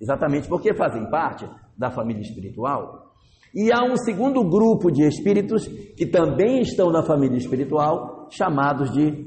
exatamente 0.02 0.48
porque 0.48 0.74
fazem 0.74 1.10
parte 1.10 1.48
da 1.78 1.90
família 1.90 2.22
espiritual. 2.22 3.10
E 3.56 3.72
há 3.72 3.84
um 3.84 3.98
segundo 3.98 4.44
grupo 4.44 4.92
de 4.92 5.08
espíritos 5.08 5.68
que 5.98 6.06
também 6.06 6.62
estão 6.62 6.92
na 6.92 7.04
família 7.04 7.38
espiritual, 7.38 8.28
chamados 8.30 8.92
de 8.92 9.26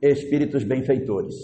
espíritos 0.00 0.62
benfeitores. 0.62 1.34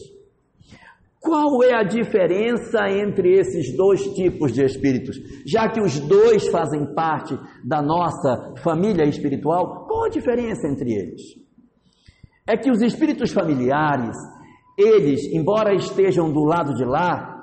Qual 1.20 1.62
é 1.62 1.74
a 1.74 1.82
diferença 1.82 2.88
entre 2.88 3.38
esses 3.38 3.76
dois 3.76 4.02
tipos 4.14 4.52
de 4.52 4.64
espíritos? 4.64 5.16
Já 5.46 5.68
que 5.68 5.80
os 5.80 6.00
dois 6.00 6.48
fazem 6.48 6.94
parte 6.94 7.38
da 7.62 7.82
nossa 7.82 8.54
família 8.62 9.04
espiritual, 9.04 9.79
qual 10.00 10.06
a 10.06 10.08
diferença 10.08 10.66
entre 10.66 10.94
eles? 10.94 11.20
É 12.48 12.56
que 12.56 12.70
os 12.70 12.80
espíritos 12.80 13.32
familiares, 13.32 14.16
eles, 14.78 15.26
embora 15.30 15.74
estejam 15.74 16.32
do 16.32 16.42
lado 16.42 16.74
de 16.74 16.84
lá, 16.84 17.42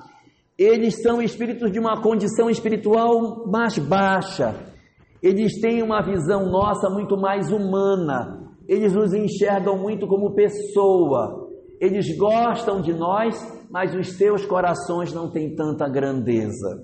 eles 0.58 1.00
são 1.04 1.22
espíritos 1.22 1.72
de 1.72 1.80
uma 1.80 2.02
condição 2.02 2.50
espiritual 2.50 3.46
mais 3.48 3.78
baixa. 3.78 4.74
Eles 5.22 5.62
têm 5.62 5.84
uma 5.84 6.02
visão 6.02 6.50
nossa 6.50 6.90
muito 6.90 7.16
mais 7.16 7.52
humana. 7.52 8.56
Eles 8.68 8.92
nos 8.92 9.14
enxergam 9.14 9.78
muito 9.78 10.08
como 10.08 10.34
pessoa. 10.34 11.48
Eles 11.80 12.18
gostam 12.18 12.82
de 12.82 12.92
nós, 12.92 13.36
mas 13.70 13.94
os 13.94 14.18
seus 14.18 14.48
corações 14.48 15.14
não 15.14 15.30
têm 15.30 15.56
tanta 15.56 15.88
grandeza. 15.88 16.84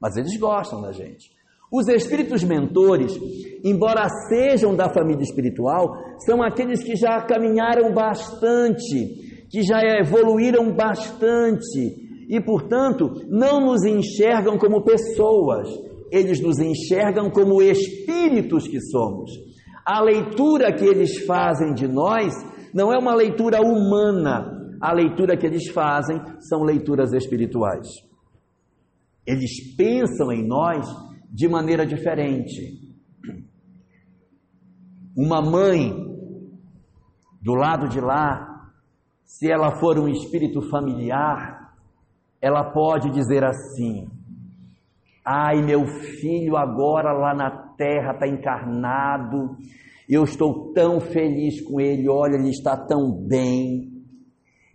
Mas 0.00 0.16
eles 0.16 0.38
gostam 0.38 0.80
da 0.80 0.92
gente. 0.92 1.33
Os 1.76 1.88
espíritos 1.88 2.44
mentores, 2.44 3.18
embora 3.64 4.06
sejam 4.28 4.76
da 4.76 4.88
família 4.88 5.24
espiritual, 5.24 5.92
são 6.24 6.40
aqueles 6.40 6.84
que 6.84 6.94
já 6.94 7.20
caminharam 7.22 7.92
bastante, 7.92 9.48
que 9.50 9.60
já 9.60 9.80
evoluíram 10.00 10.72
bastante 10.72 11.96
e, 12.28 12.40
portanto, 12.40 13.10
não 13.28 13.60
nos 13.60 13.84
enxergam 13.84 14.56
como 14.56 14.84
pessoas, 14.84 15.68
eles 16.12 16.40
nos 16.40 16.60
enxergam 16.60 17.28
como 17.28 17.60
espíritos 17.60 18.68
que 18.68 18.80
somos. 18.80 19.32
A 19.84 20.00
leitura 20.00 20.72
que 20.72 20.84
eles 20.84 21.24
fazem 21.26 21.74
de 21.74 21.88
nós 21.88 22.32
não 22.72 22.92
é 22.92 22.96
uma 22.96 23.16
leitura 23.16 23.60
humana, 23.60 24.78
a 24.80 24.92
leitura 24.92 25.36
que 25.36 25.44
eles 25.44 25.68
fazem 25.70 26.22
são 26.38 26.62
leituras 26.62 27.12
espirituais. 27.12 27.88
Eles 29.26 29.74
pensam 29.76 30.30
em 30.30 30.46
nós 30.46 30.86
de 31.34 31.48
maneira 31.48 31.84
diferente. 31.84 32.80
Uma 35.16 35.42
mãe 35.42 35.92
do 37.42 37.54
lado 37.54 37.88
de 37.88 38.00
lá, 38.00 38.70
se 39.24 39.50
ela 39.50 39.80
for 39.80 39.98
um 39.98 40.06
espírito 40.06 40.62
familiar, 40.70 41.74
ela 42.40 42.70
pode 42.70 43.10
dizer 43.10 43.42
assim: 43.42 44.06
Ai, 45.26 45.60
meu 45.60 45.84
filho 45.86 46.56
agora 46.56 47.12
lá 47.12 47.34
na 47.34 47.50
terra 47.76 48.12
está 48.12 48.28
encarnado, 48.28 49.56
eu 50.08 50.22
estou 50.22 50.72
tão 50.72 51.00
feliz 51.00 51.60
com 51.62 51.80
ele, 51.80 52.08
olha, 52.08 52.36
ele 52.36 52.50
está 52.50 52.76
tão 52.76 53.10
bem. 53.26 53.92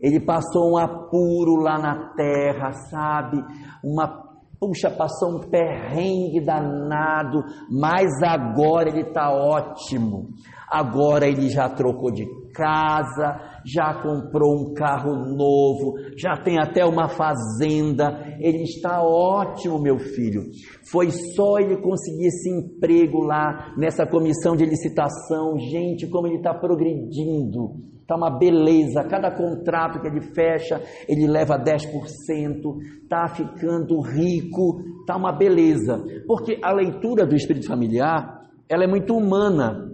Ele 0.01 0.19
passou 0.19 0.73
um 0.73 0.77
apuro 0.77 1.55
lá 1.55 1.77
na 1.77 2.13
terra, 2.15 2.71
sabe? 2.71 3.37
Uma 3.83 4.28
puxa, 4.59 4.91
passou 4.91 5.37
um 5.37 5.49
perrengue 5.49 6.43
danado, 6.43 7.43
mas 7.71 8.09
agora 8.21 8.89
ele 8.89 9.07
está 9.07 9.31
ótimo. 9.31 10.29
Agora 10.69 11.27
ele 11.27 11.49
já 11.49 11.67
trocou 11.67 12.11
de 12.11 12.27
casa, 12.53 13.39
já 13.65 13.93
comprou 14.01 14.53
um 14.53 14.73
carro 14.73 15.15
novo, 15.15 15.93
já 16.15 16.37
tem 16.37 16.59
até 16.59 16.85
uma 16.85 17.07
fazenda. 17.07 18.37
Ele 18.39 18.63
está 18.63 19.01
ótimo, 19.01 19.81
meu 19.81 19.97
filho. 19.97 20.43
Foi 20.91 21.09
só 21.09 21.57
ele 21.57 21.77
conseguir 21.77 22.27
esse 22.27 22.49
emprego 22.49 23.23
lá 23.23 23.73
nessa 23.77 24.05
comissão 24.05 24.55
de 24.55 24.65
licitação. 24.65 25.57
Gente, 25.57 26.07
como 26.07 26.27
ele 26.27 26.37
está 26.37 26.53
progredindo. 26.53 27.98
Está 28.09 28.15
uma 28.15 28.31
beleza. 28.31 29.03
Cada 29.03 29.29
contrato 29.29 30.01
que 30.01 30.07
ele 30.07 30.33
fecha, 30.33 30.81
ele 31.07 31.27
leva 31.27 31.59
10%. 31.59 33.03
Está 33.03 33.27
ficando 33.27 34.01
rico. 34.01 34.81
Está 35.01 35.15
uma 35.15 35.31
beleza. 35.31 36.03
Porque 36.25 36.57
a 36.63 36.73
leitura 36.73 37.27
do 37.27 37.35
espírito 37.35 37.67
familiar, 37.67 38.49
ela 38.67 38.83
é 38.83 38.87
muito 38.87 39.15
humana. 39.15 39.91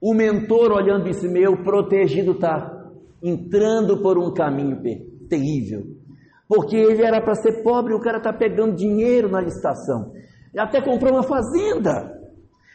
O 0.00 0.14
mentor 0.14 0.72
olhando 0.72 1.06
esse 1.06 1.28
meu 1.28 1.62
protegido 1.62 2.32
está 2.32 2.88
entrando 3.22 4.00
por 4.00 4.16
um 4.16 4.32
caminho 4.32 4.80
terrível. 5.28 5.82
Porque 6.48 6.76
ele 6.76 7.02
era 7.02 7.20
para 7.20 7.34
ser 7.34 7.62
pobre 7.62 7.92
o 7.92 8.00
cara 8.00 8.16
está 8.16 8.32
pegando 8.32 8.74
dinheiro 8.74 9.28
na 9.28 9.42
licitação. 9.42 10.12
Ele 10.50 10.62
até 10.62 10.80
comprou 10.80 11.12
uma 11.12 11.24
fazenda. 11.24 12.19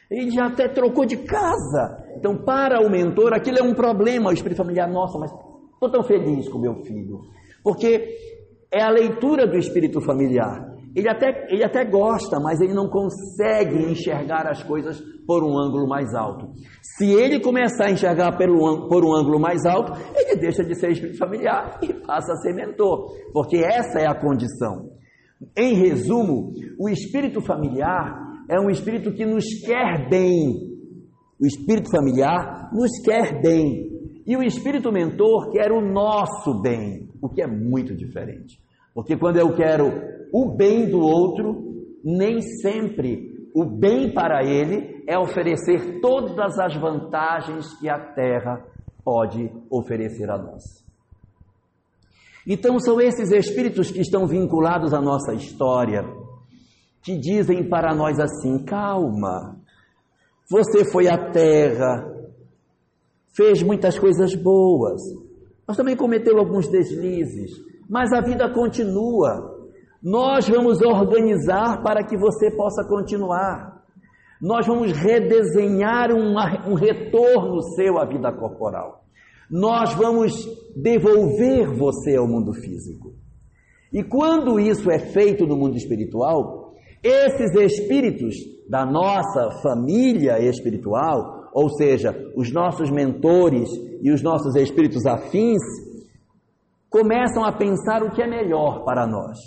Ele 0.09 0.31
já 0.31 0.47
até 0.47 0.67
trocou 0.67 1.05
de 1.05 1.17
casa. 1.17 2.03
Então, 2.17 2.38
para 2.38 2.85
o 2.85 2.89
mentor, 2.89 3.33
aquilo 3.33 3.59
é 3.59 3.63
um 3.63 3.74
problema. 3.74 4.29
O 4.29 4.33
espírito 4.33 4.57
familiar, 4.57 4.89
nossa, 4.89 5.17
mas 5.17 5.31
estou 5.74 5.91
tão 5.91 6.03
feliz 6.03 6.47
com 6.50 6.59
meu 6.59 6.75
filho. 6.83 7.21
Porque 7.63 8.15
é 8.71 8.83
a 8.83 8.89
leitura 8.89 9.47
do 9.47 9.57
espírito 9.57 10.01
familiar. 10.01 10.75
Ele 10.95 11.09
até, 11.09 11.47
ele 11.50 11.63
até 11.63 11.83
gosta, 11.83 12.39
mas 12.39 12.62
ele 12.62 12.74
não 12.74 12.88
consegue 12.88 13.91
enxergar 13.91 14.47
as 14.47 14.63
coisas 14.63 15.01
por 15.27 15.43
um 15.43 15.57
ângulo 15.57 15.88
mais 15.88 16.13
alto. 16.13 16.47
Se 16.81 17.12
ele 17.12 17.41
começar 17.41 17.88
a 17.88 17.91
enxergar 17.91 18.38
pelo, 18.38 18.88
por 18.88 19.03
um 19.03 19.13
ângulo 19.13 19.38
mais 19.38 19.65
alto, 19.65 19.91
ele 20.15 20.39
deixa 20.39 20.63
de 20.63 20.74
ser 20.74 20.91
espírito 20.91 21.17
familiar 21.17 21.79
e 21.81 21.93
passa 21.93 22.31
a 22.31 22.38
ser 22.38 22.53
mentor, 22.53 23.12
porque 23.33 23.57
essa 23.57 24.00
é 24.00 24.07
a 24.07 24.15
condição. 24.15 24.89
Em 25.57 25.74
resumo, 25.74 26.53
o 26.79 26.88
espírito 26.88 27.41
familiar 27.41 28.34
é 28.49 28.59
um 28.59 28.69
espírito 28.69 29.11
que 29.11 29.25
nos 29.25 29.45
quer 29.65 30.09
bem. 30.09 30.75
O 31.39 31.45
espírito 31.45 31.89
familiar 31.89 32.69
nos 32.73 32.91
quer 33.03 33.41
bem. 33.41 33.91
E 34.25 34.35
o 34.35 34.43
espírito 34.43 34.91
mentor 34.91 35.51
quer 35.51 35.71
o 35.71 35.81
nosso 35.81 36.61
bem, 36.61 37.09
o 37.21 37.29
que 37.29 37.41
é 37.41 37.47
muito 37.47 37.95
diferente. 37.95 38.59
Porque 38.93 39.15
quando 39.17 39.37
eu 39.37 39.53
quero 39.55 39.91
o 40.33 40.55
bem 40.55 40.89
do 40.89 40.99
outro, 40.99 41.83
nem 42.03 42.41
sempre 42.41 43.49
o 43.53 43.63
bem 43.63 44.13
para 44.13 44.43
ele 44.43 45.03
é 45.07 45.17
oferecer 45.17 45.99
todas 46.01 46.57
as 46.59 46.75
vantagens 46.75 47.73
que 47.79 47.87
a 47.87 47.99
terra 47.99 48.65
pode 49.03 49.51
oferecer 49.69 50.29
a 50.29 50.37
nós. 50.37 50.63
Então 52.47 52.79
são 52.79 52.99
esses 52.99 53.31
espíritos 53.31 53.89
que 53.89 54.01
estão 54.01 54.27
vinculados 54.27 54.93
à 54.93 55.01
nossa 55.01 55.33
história, 55.33 56.03
que 57.05 57.15
dizem 57.15 57.69
para 57.69 57.93
nós 57.93 58.19
assim: 58.19 58.65
calma, 58.65 59.55
você 60.50 60.83
foi 60.91 61.07
à 61.07 61.31
terra, 61.31 62.03
fez 63.31 63.62
muitas 63.62 64.00
coisas 64.00 64.33
boas, 64.33 65.01
mas 65.67 65.77
também 65.77 65.95
cometeu 65.95 66.39
alguns 66.39 66.67
deslizes, 66.67 67.51
mas 67.88 68.12
a 68.12 68.21
vida 68.21 68.51
continua. 68.51 69.53
Nós 70.01 70.47
vamos 70.47 70.81
organizar 70.81 71.81
para 71.81 72.03
que 72.03 72.17
você 72.17 72.51
possa 72.51 72.83
continuar. 72.83 73.83
Nós 74.39 74.67
vamos 74.67 74.91
redesenhar 74.91 76.12
uma, 76.12 76.67
um 76.67 76.75
retorno 76.75 77.62
seu 77.75 77.97
à 77.97 78.05
vida 78.05 78.31
corporal. 78.31 79.03
Nós 79.50 79.93
vamos 79.93 80.33
devolver 80.75 81.71
você 81.75 82.15
ao 82.15 82.27
mundo 82.27 82.53
físico. 82.53 83.13
E 83.91 84.03
quando 84.03 84.59
isso 84.59 84.91
é 84.91 85.00
feito 85.00 85.47
no 85.47 85.55
mundo 85.55 85.75
espiritual, 85.75 86.64
esses 87.05 87.53
espíritos 87.53 88.33
da 88.67 88.83
nossa 88.83 89.62
família 89.62 90.39
espiritual, 90.39 91.51
ou 91.53 91.69
seja, 91.69 92.15
os 92.35 92.51
nossos 92.51 92.89
mentores 92.89 93.69
e 94.01 94.12
os 94.12 94.24
nossos 94.24 94.55
espíritos 94.55 95.05
afins, 95.05 95.62
começam 96.89 97.45
a 97.45 97.51
pensar 97.51 98.01
o 98.01 98.09
que 98.09 98.24
é 98.24 98.27
melhor 98.27 98.83
para 98.83 99.05
nós. 99.05 99.38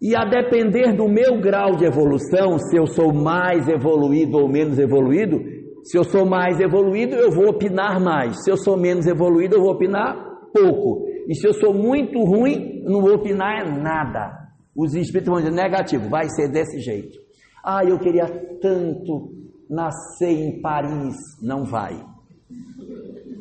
E 0.00 0.14
a 0.14 0.24
depender 0.24 0.96
do 0.96 1.08
meu 1.08 1.40
grau 1.40 1.74
de 1.76 1.84
evolução, 1.84 2.58
se 2.58 2.76
eu 2.76 2.86
sou 2.86 3.12
mais 3.12 3.68
evoluído 3.68 4.38
ou 4.38 4.48
menos 4.48 4.78
evoluído, 4.78 5.40
se 5.82 5.98
eu 5.98 6.04
sou 6.04 6.24
mais 6.24 6.60
evoluído, 6.60 7.16
eu 7.16 7.32
vou 7.32 7.48
opinar 7.48 8.00
mais. 8.00 8.44
Se 8.44 8.50
eu 8.50 8.56
sou 8.56 8.76
menos 8.76 9.06
evoluído, 9.06 9.56
eu 9.56 9.62
vou 9.62 9.72
opinar 9.72 10.14
pouco. 10.54 11.06
E 11.28 11.34
se 11.34 11.46
eu 11.46 11.52
sou 11.54 11.74
muito 11.74 12.22
ruim, 12.22 12.82
não 12.84 13.00
vou 13.00 13.14
opinar 13.14 13.66
nada. 13.82 14.39
Os 14.80 14.94
espíritos 14.94 15.30
vão 15.30 15.42
dizer 15.42 15.52
negativo, 15.54 16.08
vai 16.08 16.26
ser 16.30 16.50
desse 16.50 16.80
jeito. 16.80 17.18
Ah, 17.62 17.84
eu 17.84 17.98
queria 17.98 18.26
tanto 18.62 19.30
nascer 19.68 20.30
em 20.30 20.62
Paris. 20.62 21.16
Não 21.42 21.64
vai. 21.64 22.02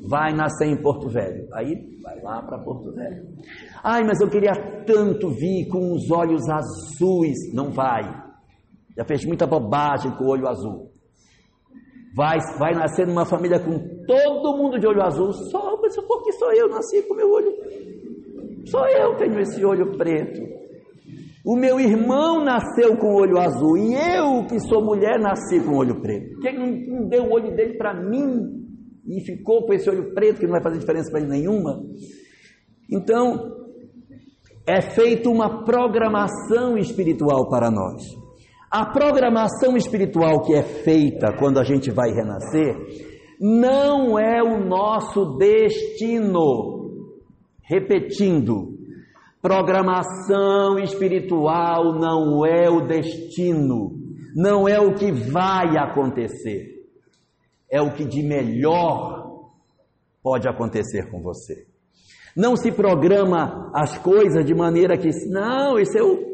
Vai 0.06 0.34
nascer 0.34 0.68
em 0.68 0.82
Porto 0.82 1.08
Velho. 1.08 1.48
Aí 1.54 1.98
vai 2.04 2.22
lá 2.22 2.42
para 2.42 2.60
Porto 2.60 2.92
Velho. 2.92 3.26
Ai, 3.82 4.04
mas 4.04 4.20
eu 4.20 4.30
queria 4.30 4.52
tanto 4.86 5.30
vir 5.30 5.70
com 5.70 5.94
os 5.94 6.12
olhos 6.12 6.42
azuis. 6.50 7.54
Não 7.54 7.72
vai. 7.72 8.04
Já 8.98 9.06
fez 9.06 9.24
muita 9.24 9.48
bobagem 9.48 10.12
com 10.18 10.26
o 10.26 10.32
olho 10.32 10.46
azul. 10.46 10.92
Vai, 12.18 12.38
vai 12.58 12.74
nascer 12.74 13.08
numa 13.08 13.26
família 13.26 13.62
com 13.62 13.80
todo 14.06 14.58
mundo 14.58 14.78
de 14.78 14.86
olho 14.86 15.02
azul. 15.02 15.32
Só, 15.32 15.80
mas 15.82 15.96
porque 16.06 16.34
sou 16.34 16.52
eu, 16.52 16.68
nasci 16.68 17.02
com 17.04 17.14
meu 17.14 17.32
olho. 17.32 17.54
Só 18.66 18.86
eu 18.90 19.16
tenho 19.16 19.40
esse 19.40 19.64
olho 19.64 19.98
preto. 19.98 20.69
O 21.46 21.56
meu 21.56 21.80
irmão 21.80 22.44
nasceu 22.44 22.98
com 22.98 23.14
o 23.14 23.22
olho 23.22 23.38
azul 23.38 23.78
e 23.78 23.94
eu, 23.94 24.46
que 24.46 24.60
sou 24.60 24.84
mulher, 24.84 25.20
nasci 25.20 25.60
com 25.60 25.72
o 25.72 25.78
olho 25.78 26.02
preto. 26.02 26.40
Quem 26.42 26.58
não, 26.58 26.68
não 27.02 27.08
deu 27.08 27.24
o 27.24 27.32
olho 27.32 27.56
dele 27.56 27.78
para 27.78 27.94
mim 27.94 28.60
e 29.08 29.22
ficou 29.22 29.66
com 29.66 29.74
esse 29.74 29.90
olho 29.90 30.14
preto 30.14 30.40
que 30.40 30.46
não 30.46 30.52
vai 30.52 30.62
fazer 30.62 30.80
diferença 30.80 31.10
para 31.10 31.22
ele 31.22 31.30
nenhuma? 31.30 31.82
Então, 32.92 33.58
é 34.68 34.82
feita 34.82 35.30
uma 35.30 35.64
programação 35.64 36.78
espiritual 36.78 37.48
para 37.50 37.72
nós. 37.72 38.04
A 38.70 38.86
programação 38.86 39.76
espiritual 39.78 40.42
que 40.44 40.54
é 40.54 40.62
feita 40.62 41.34
quando 41.40 41.60
a 41.60 41.64
gente 41.64 41.90
vai 41.90 42.12
renascer 42.12 42.76
não 43.40 44.20
é 44.20 44.44
o 44.44 44.64
nosso 44.64 45.38
destino. 45.38 46.78
Repetindo, 47.64 48.79
programação 49.42 50.78
espiritual 50.80 51.94
não 51.94 52.46
é 52.46 52.70
o 52.70 52.82
destino, 52.82 53.92
não 54.36 54.68
é 54.68 54.80
o 54.80 54.94
que 54.94 55.12
vai 55.12 55.78
acontecer, 55.78 56.86
é 57.70 57.82
o 57.82 57.94
que 57.94 58.06
de 58.06 58.22
melhor 58.22 59.20
pode 60.22 60.48
acontecer 60.48 61.10
com 61.10 61.22
você. 61.22 61.66
Não 62.36 62.56
se 62.56 62.72
programa 62.72 63.72
as 63.74 63.98
coisas 63.98 64.46
de 64.46 64.54
maneira 64.54 64.98
que, 64.98 65.10
não, 65.30 65.80
isso 65.80 65.98
eu 65.98 66.30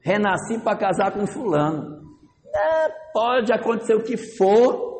renasci 0.00 0.58
para 0.58 0.76
casar 0.76 1.12
com 1.12 1.26
fulano. 1.26 2.02
É, 2.54 2.88
pode 3.12 3.52
acontecer 3.52 3.94
o 3.94 4.02
que 4.02 4.16
for. 4.16 4.94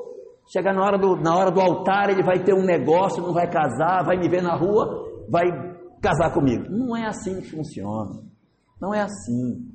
Chegar 0.53 0.75
na 0.75 0.83
hora, 0.85 0.99
do, 0.99 1.17
na 1.17 1.35
hora 1.35 1.51
do 1.51 1.61
altar, 1.61 2.11
ele 2.11 2.23
vai 2.23 2.43
ter 2.43 2.53
um 2.53 2.65
negócio, 2.65 3.23
não 3.23 3.33
vai 3.33 3.49
casar, 3.49 4.05
vai 4.05 4.19
me 4.19 4.29
ver 4.29 4.43
na 4.43 4.55
rua, 4.55 5.25
vai 5.31 5.74
casar 6.05 6.33
comigo. 6.35 6.65
Não 6.71 6.95
é 6.95 7.07
assim 7.07 7.41
que 7.41 7.51
funciona. 7.51 8.21
Não 8.81 8.95
é 8.95 9.01
assim. 9.01 9.73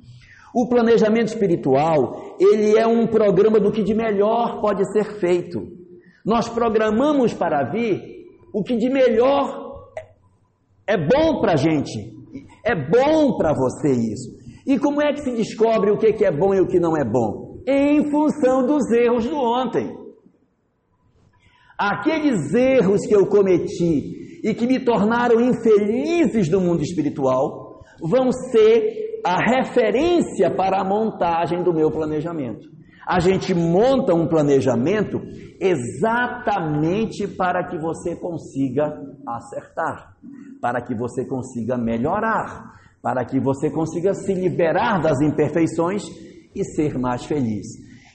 O 0.54 0.68
planejamento 0.68 1.28
espiritual, 1.28 2.36
ele 2.38 2.78
é 2.78 2.86
um 2.86 3.06
programa 3.06 3.58
do 3.58 3.72
que 3.72 3.82
de 3.82 3.94
melhor 3.94 4.60
pode 4.60 4.84
ser 4.92 5.18
feito. 5.18 5.60
Nós 6.24 6.48
programamos 6.48 7.34
para 7.34 7.70
vir 7.70 8.00
o 8.54 8.62
que 8.62 8.76
de 8.76 8.88
melhor 8.88 9.88
é 10.86 10.96
bom 10.96 11.40
para 11.40 11.52
a 11.52 11.56
gente. 11.56 11.98
É 12.64 12.74
bom 12.74 13.36
para 13.36 13.52
você 13.52 13.90
isso. 13.90 14.30
E 14.66 14.78
como 14.78 15.02
é 15.02 15.12
que 15.12 15.22
se 15.22 15.32
descobre 15.32 15.90
o 15.90 15.98
que 15.98 16.24
é 16.24 16.30
bom 16.30 16.54
e 16.54 16.60
o 16.60 16.66
que 16.66 16.78
não 16.78 16.96
é 16.96 17.04
bom? 17.04 17.58
Em 17.66 18.10
função 18.10 18.66
dos 18.66 18.88
erros 18.92 19.24
do 19.24 19.36
ontem. 19.36 19.96
Aqueles 21.78 22.52
erros 22.52 23.00
que 23.06 23.14
eu 23.14 23.26
cometi 23.26 24.19
e 24.42 24.54
que 24.54 24.66
me 24.66 24.80
tornaram 24.80 25.40
infelizes 25.40 26.48
no 26.48 26.60
mundo 26.60 26.82
espiritual 26.82 27.82
vão 28.00 28.32
ser 28.32 29.20
a 29.24 29.36
referência 29.36 30.50
para 30.50 30.80
a 30.80 30.84
montagem 30.84 31.62
do 31.62 31.74
meu 31.74 31.90
planejamento. 31.90 32.68
A 33.06 33.18
gente 33.20 33.54
monta 33.54 34.14
um 34.14 34.26
planejamento 34.26 35.20
exatamente 35.60 37.26
para 37.26 37.68
que 37.68 37.78
você 37.78 38.16
consiga 38.16 38.94
acertar 39.26 40.14
para 40.60 40.82
que 40.82 40.94
você 40.94 41.24
consiga 41.24 41.76
melhorar, 41.78 42.74
para 43.02 43.24
que 43.24 43.40
você 43.40 43.70
consiga 43.70 44.12
se 44.12 44.34
liberar 44.34 45.00
das 45.00 45.20
imperfeições 45.20 46.04
e 46.54 46.62
ser 46.64 46.98
mais 46.98 47.24
feliz. 47.24 47.66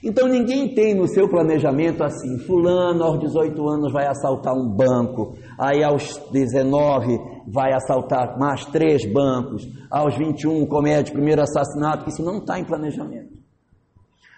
Então 0.06 0.28
ninguém 0.28 0.72
tem 0.72 0.94
no 0.94 1.08
seu 1.08 1.28
planejamento 1.28 2.04
assim, 2.04 2.38
fulano 2.46 3.02
aos 3.02 3.18
18 3.18 3.68
anos 3.68 3.92
vai 3.92 4.06
assaltar 4.06 4.54
um 4.54 4.68
banco, 4.68 5.36
aí 5.58 5.82
aos 5.82 6.16
19 6.30 7.18
vai 7.48 7.72
assaltar 7.72 8.38
mais 8.38 8.64
três 8.66 9.04
bancos, 9.04 9.66
aos 9.90 10.16
21 10.16 10.64
comete 10.66 11.10
o 11.10 11.14
primeiro 11.14 11.42
assassinato, 11.42 12.08
isso 12.08 12.22
não 12.22 12.38
está 12.38 12.56
em 12.56 12.64
planejamento. 12.64 13.32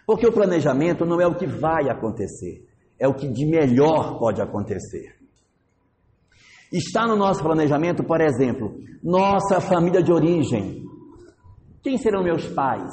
Porque 0.07 0.27
o 0.27 0.33
planejamento 0.33 1.05
não 1.05 1.21
é 1.21 1.27
o 1.27 1.37
que 1.37 1.47
vai 1.47 1.91
acontecer, 1.91 2.67
é 2.99 3.07
o 3.07 3.13
que 3.13 3.29
de 3.29 3.45
melhor 3.45 4.19
pode 4.19 4.41
acontecer. 4.41 5.17
Está 6.73 7.07
no 7.07 7.15
nosso 7.15 7.43
planejamento, 7.43 8.03
por 8.03 8.23
exemplo, 8.23 8.75
nossa 9.05 9.61
família 9.61 10.03
de 10.03 10.11
origem. 10.11 10.83
Quem 11.83 11.99
serão 11.99 12.25
meus 12.25 12.47
pais? 12.47 12.91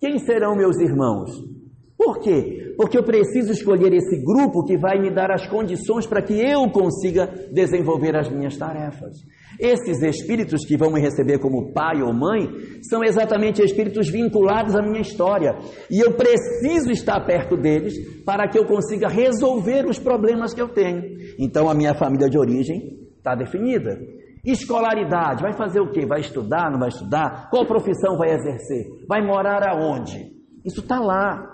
Quem 0.00 0.16
serão 0.20 0.54
meus 0.54 0.78
irmãos? 0.78 1.63
Por 1.96 2.18
quê? 2.18 2.74
Porque 2.76 2.98
eu 2.98 3.04
preciso 3.04 3.52
escolher 3.52 3.92
esse 3.92 4.22
grupo 4.22 4.64
que 4.64 4.76
vai 4.76 4.98
me 4.98 5.14
dar 5.14 5.30
as 5.30 5.46
condições 5.46 6.06
para 6.06 6.22
que 6.22 6.34
eu 6.34 6.68
consiga 6.70 7.26
desenvolver 7.52 8.16
as 8.16 8.28
minhas 8.28 8.56
tarefas. 8.56 9.14
Esses 9.60 10.02
espíritos 10.02 10.66
que 10.66 10.76
vão 10.76 10.90
me 10.90 11.00
receber 11.00 11.38
como 11.38 11.72
pai 11.72 12.02
ou 12.02 12.12
mãe 12.12 12.48
são 12.82 13.04
exatamente 13.04 13.62
espíritos 13.62 14.08
vinculados 14.08 14.74
à 14.74 14.82
minha 14.82 15.00
história. 15.00 15.56
E 15.88 16.00
eu 16.00 16.12
preciso 16.14 16.90
estar 16.90 17.24
perto 17.24 17.56
deles 17.56 17.94
para 18.24 18.48
que 18.48 18.58
eu 18.58 18.66
consiga 18.66 19.08
resolver 19.08 19.86
os 19.86 19.98
problemas 19.98 20.52
que 20.52 20.60
eu 20.60 20.68
tenho. 20.68 21.02
Então, 21.38 21.68
a 21.68 21.74
minha 21.74 21.94
família 21.94 22.28
de 22.28 22.36
origem 22.36 23.04
Está 23.24 23.34
definida. 23.34 23.98
Escolaridade, 24.44 25.40
vai 25.40 25.54
fazer 25.54 25.80
o 25.80 25.90
quê? 25.90 26.04
Vai 26.04 26.20
estudar, 26.20 26.70
não 26.70 26.78
vai 26.78 26.90
estudar? 26.90 27.48
Qual 27.48 27.64
profissão 27.64 28.18
vai 28.18 28.34
exercer? 28.34 28.84
Vai 29.08 29.26
morar 29.26 29.66
aonde? 29.66 30.30
Isso 30.62 30.80
está 30.80 31.00
lá. 31.00 31.53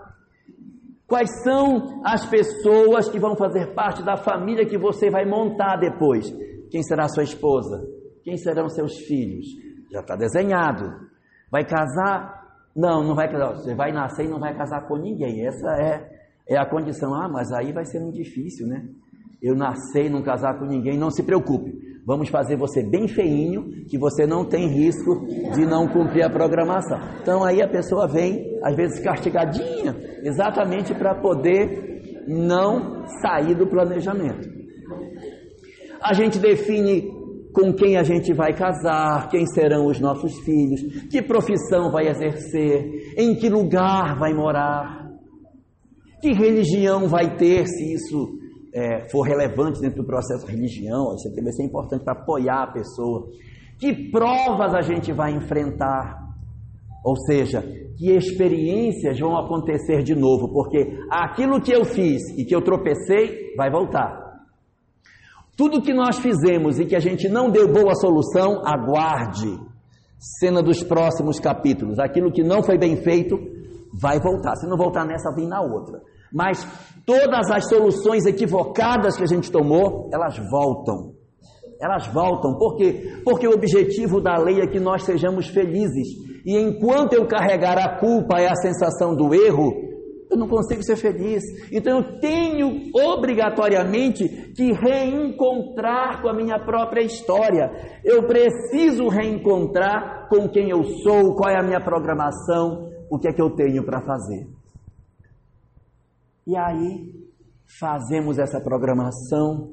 Quais 1.10 1.42
são 1.42 2.00
as 2.04 2.24
pessoas 2.24 3.08
que 3.08 3.18
vão 3.18 3.34
fazer 3.34 3.74
parte 3.74 4.00
da 4.04 4.16
família 4.16 4.64
que 4.64 4.78
você 4.78 5.10
vai 5.10 5.26
montar 5.26 5.76
depois? 5.76 6.32
Quem 6.70 6.84
será 6.84 7.08
sua 7.08 7.24
esposa? 7.24 7.84
Quem 8.22 8.36
serão 8.36 8.68
seus 8.68 8.96
filhos? 9.08 9.44
Já 9.90 10.02
está 10.02 10.14
desenhado. 10.14 10.88
Vai 11.50 11.64
casar? 11.64 12.46
Não, 12.76 13.02
não 13.02 13.16
vai 13.16 13.28
casar. 13.28 13.56
Você 13.56 13.74
vai 13.74 13.90
nascer 13.90 14.26
e 14.26 14.28
não 14.28 14.38
vai 14.38 14.56
casar 14.56 14.86
com 14.86 14.96
ninguém. 14.98 15.44
Essa 15.44 15.72
é, 15.82 16.08
é 16.48 16.56
a 16.56 16.70
condição. 16.70 17.12
Ah, 17.12 17.28
mas 17.28 17.50
aí 17.50 17.72
vai 17.72 17.84
ser 17.84 17.98
muito 17.98 18.14
difícil, 18.14 18.68
né? 18.68 18.88
Eu 19.42 19.54
nasci 19.54 20.08
não 20.08 20.22
casar 20.22 20.58
com 20.58 20.66
ninguém, 20.66 20.98
não 20.98 21.10
se 21.10 21.22
preocupe. 21.22 21.72
Vamos 22.06 22.28
fazer 22.28 22.56
você 22.56 22.82
bem 22.82 23.06
feinho, 23.06 23.84
que 23.88 23.98
você 23.98 24.26
não 24.26 24.44
tem 24.44 24.68
risco 24.68 25.26
de 25.54 25.64
não 25.66 25.86
cumprir 25.86 26.24
a 26.24 26.30
programação. 26.30 26.98
Então 27.20 27.44
aí 27.44 27.62
a 27.62 27.68
pessoa 27.68 28.08
vem, 28.08 28.58
às 28.62 28.74
vezes 28.74 29.00
castigadinha, 29.00 29.96
exatamente 30.24 30.94
para 30.94 31.14
poder 31.14 32.24
não 32.26 33.06
sair 33.22 33.54
do 33.54 33.66
planejamento. 33.66 34.48
A 36.02 36.14
gente 36.14 36.38
define 36.38 37.10
com 37.52 37.72
quem 37.72 37.96
a 37.96 38.02
gente 38.02 38.32
vai 38.32 38.52
casar, 38.54 39.28
quem 39.28 39.44
serão 39.46 39.86
os 39.86 40.00
nossos 40.00 40.38
filhos, 40.40 40.80
que 41.10 41.20
profissão 41.20 41.90
vai 41.90 42.08
exercer, 42.08 43.14
em 43.16 43.34
que 43.34 43.48
lugar 43.48 44.18
vai 44.18 44.32
morar, 44.32 45.10
que 46.20 46.32
religião 46.32 47.08
vai 47.08 47.36
ter, 47.36 47.66
se 47.66 47.94
isso 47.94 48.39
é, 48.74 49.08
for 49.10 49.22
relevante 49.22 49.80
dentro 49.80 50.02
do 50.02 50.06
processo 50.06 50.46
religião, 50.46 51.14
isso 51.14 51.28
aqui 51.28 51.42
vai 51.42 51.52
ser 51.52 51.64
importante 51.64 52.04
para 52.04 52.20
apoiar 52.20 52.64
a 52.64 52.72
pessoa. 52.72 53.28
Que 53.78 54.10
provas 54.10 54.74
a 54.74 54.80
gente 54.80 55.12
vai 55.12 55.32
enfrentar? 55.32 56.28
Ou 57.04 57.16
seja, 57.16 57.62
que 57.96 58.10
experiências 58.10 59.18
vão 59.18 59.36
acontecer 59.36 60.02
de 60.02 60.14
novo, 60.14 60.52
porque 60.52 60.98
aquilo 61.10 61.60
que 61.60 61.72
eu 61.72 61.84
fiz 61.84 62.20
e 62.36 62.44
que 62.44 62.54
eu 62.54 62.62
tropecei 62.62 63.54
vai 63.56 63.70
voltar. 63.70 64.20
Tudo 65.56 65.82
que 65.82 65.92
nós 65.92 66.18
fizemos 66.18 66.78
e 66.78 66.86
que 66.86 66.96
a 66.96 67.00
gente 67.00 67.28
não 67.28 67.50
deu 67.50 67.70
boa 67.70 67.94
solução, 67.94 68.62
aguarde. 68.64 69.58
Cena 70.18 70.62
dos 70.62 70.82
próximos 70.82 71.38
capítulos. 71.38 71.98
Aquilo 71.98 72.30
que 72.30 72.42
não 72.42 72.62
foi 72.62 72.78
bem 72.78 72.96
feito, 72.96 73.38
vai 74.00 74.20
voltar. 74.20 74.54
Se 74.56 74.66
não 74.66 74.76
voltar 74.76 75.04
nessa, 75.04 75.34
vem 75.34 75.46
na 75.46 75.60
outra. 75.60 76.00
Mas 76.32 76.66
todas 77.04 77.50
as 77.50 77.68
soluções 77.68 78.26
equivocadas 78.26 79.16
que 79.16 79.24
a 79.24 79.26
gente 79.26 79.50
tomou, 79.50 80.08
elas 80.12 80.38
voltam. 80.50 81.14
Elas 81.80 82.06
voltam. 82.08 82.58
Por 82.58 82.76
quê? 82.76 83.20
Porque 83.24 83.48
o 83.48 83.52
objetivo 83.52 84.20
da 84.20 84.36
lei 84.36 84.60
é 84.60 84.66
que 84.66 84.78
nós 84.78 85.02
sejamos 85.02 85.48
felizes. 85.48 86.08
E 86.44 86.56
enquanto 86.56 87.14
eu 87.14 87.26
carregar 87.26 87.78
a 87.78 87.98
culpa 87.98 88.40
e 88.40 88.46
a 88.46 88.54
sensação 88.54 89.14
do 89.14 89.34
erro, 89.34 89.90
eu 90.30 90.36
não 90.36 90.46
consigo 90.46 90.82
ser 90.82 90.96
feliz. 90.96 91.42
Então 91.72 91.98
eu 91.98 92.20
tenho 92.20 92.90
obrigatoriamente 92.94 94.52
que 94.54 94.72
reencontrar 94.72 96.22
com 96.22 96.28
a 96.28 96.34
minha 96.34 96.58
própria 96.58 97.02
história. 97.02 97.70
Eu 98.04 98.26
preciso 98.26 99.08
reencontrar 99.08 100.28
com 100.28 100.48
quem 100.48 100.70
eu 100.70 100.84
sou, 101.02 101.34
qual 101.34 101.50
é 101.50 101.58
a 101.58 101.64
minha 101.64 101.80
programação, 101.80 102.88
o 103.10 103.18
que 103.18 103.28
é 103.28 103.32
que 103.32 103.42
eu 103.42 103.50
tenho 103.50 103.84
para 103.84 104.00
fazer. 104.02 104.59
E 106.50 106.56
aí 106.56 107.12
fazemos 107.78 108.36
essa 108.36 108.60
programação 108.60 109.72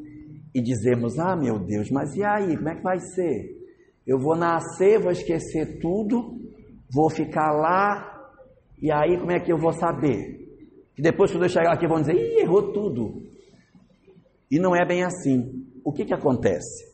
e 0.54 0.62
dizemos: 0.62 1.18
Ah, 1.18 1.36
meu 1.36 1.58
Deus, 1.58 1.90
mas 1.90 2.16
e 2.16 2.24
aí? 2.24 2.56
Como 2.56 2.70
é 2.70 2.76
que 2.76 2.84
vai 2.84 3.00
ser? 3.00 3.58
Eu 4.06 4.20
vou 4.20 4.36
nascer, 4.36 5.02
vou 5.02 5.12
esquecer 5.12 5.80
tudo, 5.80 6.40
vou 6.94 7.10
ficar 7.10 7.52
lá, 7.52 8.30
e 8.80 8.92
aí 8.92 9.18
como 9.18 9.32
é 9.32 9.40
que 9.40 9.52
eu 9.52 9.58
vou 9.58 9.74
saber? 9.74 10.38
Que 10.96 11.02
depois, 11.02 11.32
quando 11.32 11.46
eu 11.46 11.50
chegar 11.50 11.74
aqui, 11.74 11.88
vão 11.88 12.00
dizer: 12.00 12.14
Ih, 12.14 12.42
errou 12.42 12.72
tudo. 12.72 13.24
E 14.52 14.60
não 14.60 14.76
é 14.76 14.86
bem 14.86 15.04
assim. 15.04 15.66
O 15.84 15.92
que, 15.92 16.06
que 16.06 16.14
acontece? 16.14 16.86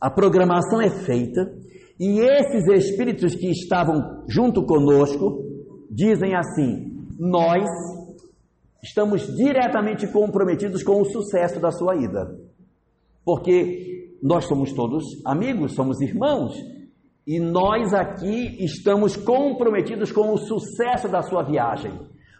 A 0.00 0.08
programação 0.08 0.80
é 0.80 0.90
feita 0.90 1.52
e 1.98 2.20
esses 2.20 2.68
espíritos 2.68 3.34
que 3.34 3.50
estavam 3.50 4.24
junto 4.28 4.64
conosco 4.64 5.44
dizem 5.90 6.36
assim: 6.36 7.04
Nós 7.18 7.66
estamos 8.82 9.26
diretamente 9.36 10.06
comprometidos 10.08 10.82
com 10.82 11.00
o 11.00 11.04
sucesso 11.04 11.60
da 11.60 11.70
sua 11.70 11.96
ida. 11.96 12.34
Porque 13.24 14.16
nós 14.22 14.46
somos 14.46 14.72
todos 14.72 15.04
amigos, 15.24 15.74
somos 15.74 16.00
irmãos, 16.00 16.54
e 17.26 17.38
nós 17.38 17.92
aqui 17.92 18.64
estamos 18.64 19.16
comprometidos 19.16 20.10
com 20.10 20.32
o 20.32 20.38
sucesso 20.38 21.08
da 21.08 21.22
sua 21.22 21.42
viagem. 21.42 21.92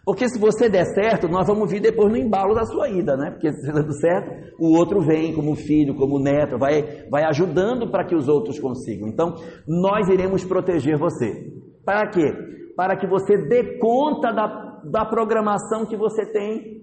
Porque 0.03 0.27
se 0.27 0.39
você 0.39 0.67
der 0.67 0.85
certo, 0.85 1.27
nós 1.27 1.45
vamos 1.45 1.69
vir 1.69 1.79
depois 1.79 2.11
no 2.11 2.17
embalo 2.17 2.55
da 2.55 2.65
sua 2.65 2.89
ida, 2.89 3.15
né? 3.15 3.29
Porque 3.29 3.51
se 3.53 3.71
dando 3.71 3.93
certo, 3.93 4.55
o 4.59 4.75
outro 4.75 5.01
vem 5.01 5.35
como 5.35 5.55
filho, 5.55 5.93
como 5.93 6.17
neto, 6.17 6.57
vai, 6.57 7.07
vai 7.11 7.23
ajudando 7.25 7.91
para 7.91 8.05
que 8.05 8.15
os 8.15 8.27
outros 8.27 8.59
consigam. 8.59 9.07
Então, 9.07 9.35
nós 9.67 10.09
iremos 10.09 10.43
proteger 10.43 10.97
você. 10.97 11.53
Para 11.85 12.09
quê? 12.09 12.33
Para 12.75 12.97
que 12.97 13.05
você 13.05 13.37
dê 13.37 13.77
conta 13.77 14.31
da 14.31 14.68
da 14.85 15.05
programação 15.05 15.85
que 15.85 15.97
você 15.97 16.25
tem, 16.31 16.81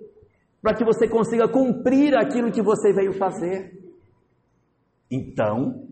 para 0.63 0.75
que 0.75 0.85
você 0.85 1.09
consiga 1.09 1.49
cumprir 1.49 2.17
aquilo 2.17 2.51
que 2.51 2.63
você 2.63 2.93
veio 2.93 3.13
fazer. 3.13 3.73
Então, 5.11 5.87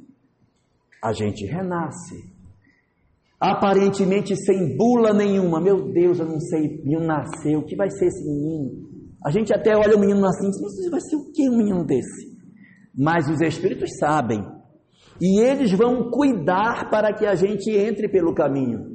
a 1.02 1.12
gente 1.12 1.46
renasce. 1.46 2.32
Aparentemente 3.38 4.34
sem 4.36 4.76
bula 4.76 5.12
nenhuma. 5.12 5.60
Meu 5.60 5.92
Deus, 5.92 6.18
eu 6.18 6.26
não 6.26 6.40
sei, 6.40 6.82
menino 6.82 7.06
nasceu, 7.06 7.60
o 7.60 7.64
que 7.64 7.76
vai 7.76 7.90
ser 7.90 8.06
esse 8.06 8.24
menino? 8.24 8.94
A 9.24 9.30
gente 9.30 9.54
até 9.54 9.76
olha 9.76 9.96
o 9.96 10.00
menino 10.00 10.20
nascendo 10.20 10.48
e 10.48 10.60
diz, 10.60 10.90
vai 10.90 11.00
ser 11.00 11.16
o 11.16 11.32
que 11.32 11.48
um 11.48 11.56
menino 11.56 11.84
desse? 11.84 12.34
Mas 12.96 13.28
os 13.28 13.40
espíritos 13.40 13.90
sabem. 13.98 14.44
E 15.20 15.40
eles 15.40 15.72
vão 15.72 16.10
cuidar 16.10 16.90
para 16.90 17.12
que 17.12 17.26
a 17.26 17.34
gente 17.34 17.70
entre 17.70 18.08
pelo 18.08 18.34
caminho. 18.34 18.93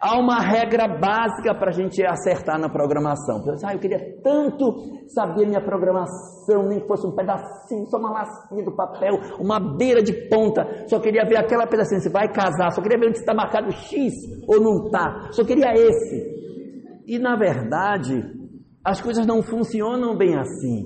Há 0.00 0.16
uma 0.16 0.38
regra 0.38 0.86
básica 0.86 1.52
para 1.58 1.70
a 1.70 1.72
gente 1.72 2.04
acertar 2.06 2.56
na 2.58 2.68
programação. 2.68 3.42
Ah, 3.64 3.74
eu 3.74 3.80
queria 3.80 3.98
tanto 4.22 4.64
saber 5.08 5.44
minha 5.44 5.60
programação, 5.60 6.68
nem 6.68 6.78
que 6.80 6.86
fosse 6.86 7.04
um 7.04 7.16
pedacinho, 7.16 7.84
só 7.86 7.98
uma 7.98 8.12
lasquinha 8.12 8.64
do 8.64 8.76
papel, 8.76 9.18
uma 9.40 9.58
beira 9.58 10.00
de 10.00 10.12
ponta. 10.28 10.86
Só 10.86 11.00
queria 11.00 11.24
ver 11.24 11.38
aquela 11.38 11.66
pedacinho. 11.66 12.00
Você 12.00 12.10
vai 12.10 12.32
casar, 12.32 12.70
só 12.70 12.80
queria 12.80 12.96
ver 12.96 13.08
onde 13.08 13.18
está 13.18 13.34
marcado 13.34 13.72
X 13.72 14.12
ou 14.46 14.60
não 14.60 14.86
está. 14.86 15.32
Só 15.32 15.44
queria 15.44 15.72
esse. 15.74 16.38
E 17.04 17.18
na 17.18 17.34
verdade, 17.34 18.22
as 18.84 19.00
coisas 19.00 19.26
não 19.26 19.42
funcionam 19.42 20.16
bem 20.16 20.38
assim. 20.38 20.84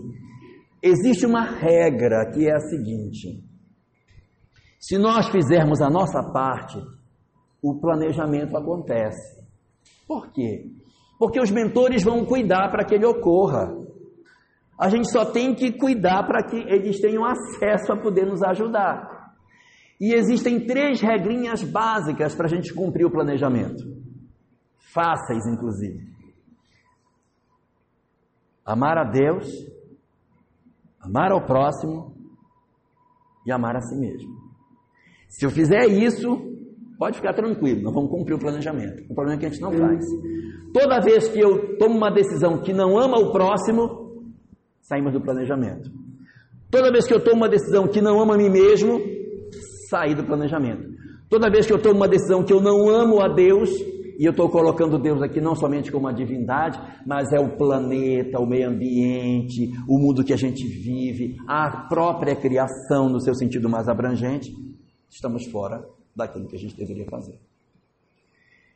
Existe 0.83 1.27
uma 1.27 1.44
regra 1.44 2.31
que 2.33 2.48
é 2.48 2.55
a 2.55 2.61
seguinte: 2.61 3.44
se 4.81 4.96
nós 4.96 5.29
fizermos 5.29 5.83
a 5.83 5.90
nossa 5.90 6.22
parte, 6.33 6.81
o 7.62 7.79
planejamento 7.79 8.57
acontece. 8.57 9.40
Por 10.07 10.33
quê? 10.33 10.68
Porque 11.18 11.40
os 11.40 11.51
mentores 11.51 12.03
vão 12.03 12.25
cuidar 12.25 12.68
para 12.70 12.85
que 12.85 12.96
ele 12.96 13.07
ocorra. 13.07 13.72
A 14.79 14.88
gente 14.88 15.11
só 15.12 15.25
tem 15.25 15.55
que 15.55 15.70
cuidar 15.70 16.27
para 16.27 16.42
que 16.42 16.57
eles 16.57 17.01
tenham 17.01 17.25
acesso 17.25 17.92
a 17.92 17.96
poder 17.96 18.27
nos 18.27 18.42
ajudar. 18.42 19.37
E 20.01 20.12
existem 20.12 20.66
três 20.66 21.01
regrinhas 21.01 21.62
básicas 21.62 22.35
para 22.35 22.46
a 22.46 22.48
gente 22.48 22.75
cumprir 22.75 23.07
o 23.07 23.11
planejamento. 23.11 23.85
Fáceis, 24.92 25.46
inclusive. 25.46 26.11
Amar 28.64 28.98
a 28.98 29.05
Deus, 29.05 29.48
amar 31.01 31.31
ao 31.31 31.46
próximo 31.46 32.14
e 33.46 33.53
amar 33.53 33.77
a 33.77 33.81
si 33.81 33.94
mesmo. 33.96 34.37
Se 35.29 35.46
eu 35.46 35.51
fizer 35.51 35.87
isso, 35.87 36.51
Pode 37.02 37.16
ficar 37.16 37.32
tranquilo, 37.32 37.82
nós 37.82 37.92
vamos 37.92 38.12
cumprir 38.12 38.34
o 38.34 38.38
planejamento. 38.38 39.02
O 39.10 39.14
problema 39.16 39.34
é 39.34 39.40
que 39.40 39.46
a 39.46 39.48
gente 39.48 39.60
não 39.60 39.72
faz. 39.72 40.06
Toda 40.72 41.00
vez 41.00 41.26
que 41.26 41.40
eu 41.40 41.76
tomo 41.76 41.96
uma 41.96 42.12
decisão 42.12 42.58
que 42.58 42.72
não 42.72 42.96
ama 42.96 43.18
o 43.18 43.32
próximo, 43.32 44.22
saímos 44.82 45.12
do 45.12 45.20
planejamento. 45.20 45.90
Toda 46.70 46.92
vez 46.92 47.04
que 47.04 47.12
eu 47.12 47.18
tomo 47.18 47.38
uma 47.38 47.48
decisão 47.48 47.88
que 47.88 48.00
não 48.00 48.20
ama 48.20 48.34
a 48.34 48.38
mim 48.38 48.48
mesmo, 48.48 49.00
saí 49.90 50.14
do 50.14 50.22
planejamento. 50.22 50.90
Toda 51.28 51.50
vez 51.50 51.66
que 51.66 51.72
eu 51.72 51.82
tomo 51.82 51.96
uma 51.96 52.06
decisão 52.06 52.44
que 52.44 52.52
eu 52.52 52.60
não 52.60 52.88
amo 52.88 53.20
a 53.20 53.26
Deus, 53.26 53.70
e 54.16 54.24
eu 54.24 54.30
estou 54.30 54.48
colocando 54.48 54.96
Deus 54.96 55.20
aqui 55.20 55.40
não 55.40 55.56
somente 55.56 55.90
como 55.90 56.06
uma 56.06 56.14
divindade, 56.14 56.80
mas 57.04 57.32
é 57.32 57.40
o 57.40 57.56
planeta, 57.56 58.38
o 58.38 58.46
meio 58.46 58.68
ambiente, 58.68 59.72
o 59.88 59.98
mundo 59.98 60.22
que 60.22 60.32
a 60.32 60.38
gente 60.38 60.64
vive, 60.64 61.34
a 61.48 61.88
própria 61.88 62.36
criação 62.36 63.08
no 63.08 63.20
seu 63.20 63.34
sentido 63.34 63.68
mais 63.68 63.88
abrangente, 63.88 64.52
estamos 65.10 65.50
fora 65.50 65.82
daquilo 66.14 66.46
que 66.46 66.57
a 66.57 66.59
gente 66.59 66.77
deveria 66.77 67.07
fazer. 67.07 67.38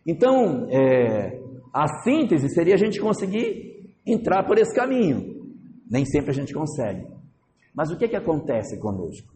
Então, 0.07 0.69
é, 0.71 1.41
a 1.73 1.89
síntese 2.03 2.49
seria 2.51 2.75
a 2.75 2.79
gente 2.79 3.01
conseguir 3.01 3.97
entrar 4.07 4.45
por 4.45 4.57
esse 4.59 4.75
caminho. 4.75 5.37
Nem 5.91 6.05
sempre 6.05 6.31
a 6.31 6.35
gente 6.35 6.55
consegue. 6.55 7.07
Mas 7.75 7.91
o 7.91 7.99
que, 7.99 8.09
que 8.09 8.17
acontece 8.17 8.79
conosco? 8.79 9.35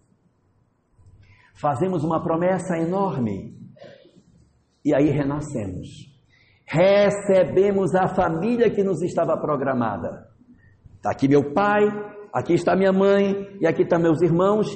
Fazemos 1.55 2.05
uma 2.05 2.23
promessa 2.23 2.79
enorme 2.79 3.55
e 4.85 4.95
aí 4.95 5.11
renascemos. 5.11 6.09
Recebemos 6.67 7.95
a 7.95 8.09
família 8.09 8.71
que 8.71 8.83
nos 8.83 9.03
estava 9.03 9.37
programada. 9.37 10.29
Está 10.97 11.11
aqui 11.11 11.29
meu 11.29 11.53
pai, 11.53 11.83
aqui 12.33 12.55
está 12.55 12.77
minha 12.77 12.93
mãe 12.93 13.59
e 13.61 13.67
aqui 13.67 13.83
estão 13.83 14.01
meus 14.01 14.23
irmãos 14.23 14.69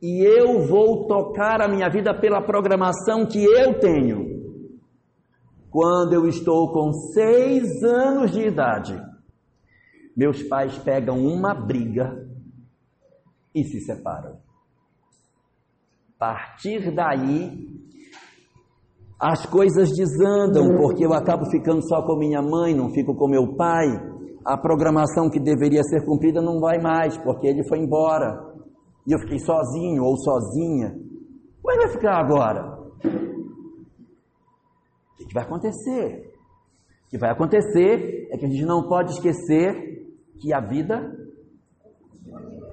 e 0.00 0.22
eu 0.22 0.66
vou 0.66 1.06
tocar 1.06 1.60
a 1.60 1.68
minha 1.68 1.88
vida 1.88 2.14
pela 2.14 2.40
programação 2.40 3.26
que 3.26 3.44
eu 3.44 3.78
tenho. 3.80 4.38
Quando 5.70 6.14
eu 6.14 6.26
estou 6.26 6.72
com 6.72 6.92
seis 6.92 7.82
anos 7.82 8.30
de 8.30 8.46
idade, 8.46 9.00
meus 10.16 10.42
pais 10.44 10.78
pegam 10.78 11.18
uma 11.18 11.54
briga 11.54 12.26
e 13.54 13.64
se 13.64 13.80
separam. 13.80 14.38
A 16.14 16.18
partir 16.18 16.94
daí, 16.94 17.68
as 19.20 19.46
coisas 19.46 19.90
desandam, 19.90 20.76
porque 20.76 21.04
eu 21.04 21.12
acabo 21.12 21.44
ficando 21.50 21.86
só 21.86 22.02
com 22.02 22.16
minha 22.16 22.40
mãe, 22.40 22.74
não 22.74 22.90
fico 22.90 23.14
com 23.14 23.28
meu 23.28 23.54
pai. 23.56 23.86
A 24.44 24.56
programação 24.56 25.28
que 25.28 25.38
deveria 25.38 25.82
ser 25.82 26.04
cumprida 26.04 26.40
não 26.40 26.60
vai 26.60 26.78
mais, 26.80 27.16
porque 27.18 27.46
ele 27.46 27.66
foi 27.68 27.78
embora 27.78 28.47
e 29.08 29.12
eu 29.12 29.18
fiquei 29.20 29.38
sozinho 29.38 30.04
ou 30.04 30.18
sozinha, 30.18 30.90
como 31.62 31.72
é 31.72 31.78
que 31.78 31.86
vai 31.86 31.94
ficar 31.94 32.18
agora? 32.18 32.78
O 35.12 35.16
que, 35.16 35.24
que 35.24 35.32
vai 35.32 35.44
acontecer? 35.44 36.30
O 37.06 37.08
que 37.08 37.16
vai 37.16 37.30
acontecer 37.30 38.28
é 38.30 38.36
que 38.36 38.44
a 38.44 38.48
gente 38.48 38.66
não 38.66 38.86
pode 38.86 39.12
esquecer 39.12 40.06
que 40.38 40.52
a 40.52 40.60
vida 40.60 41.10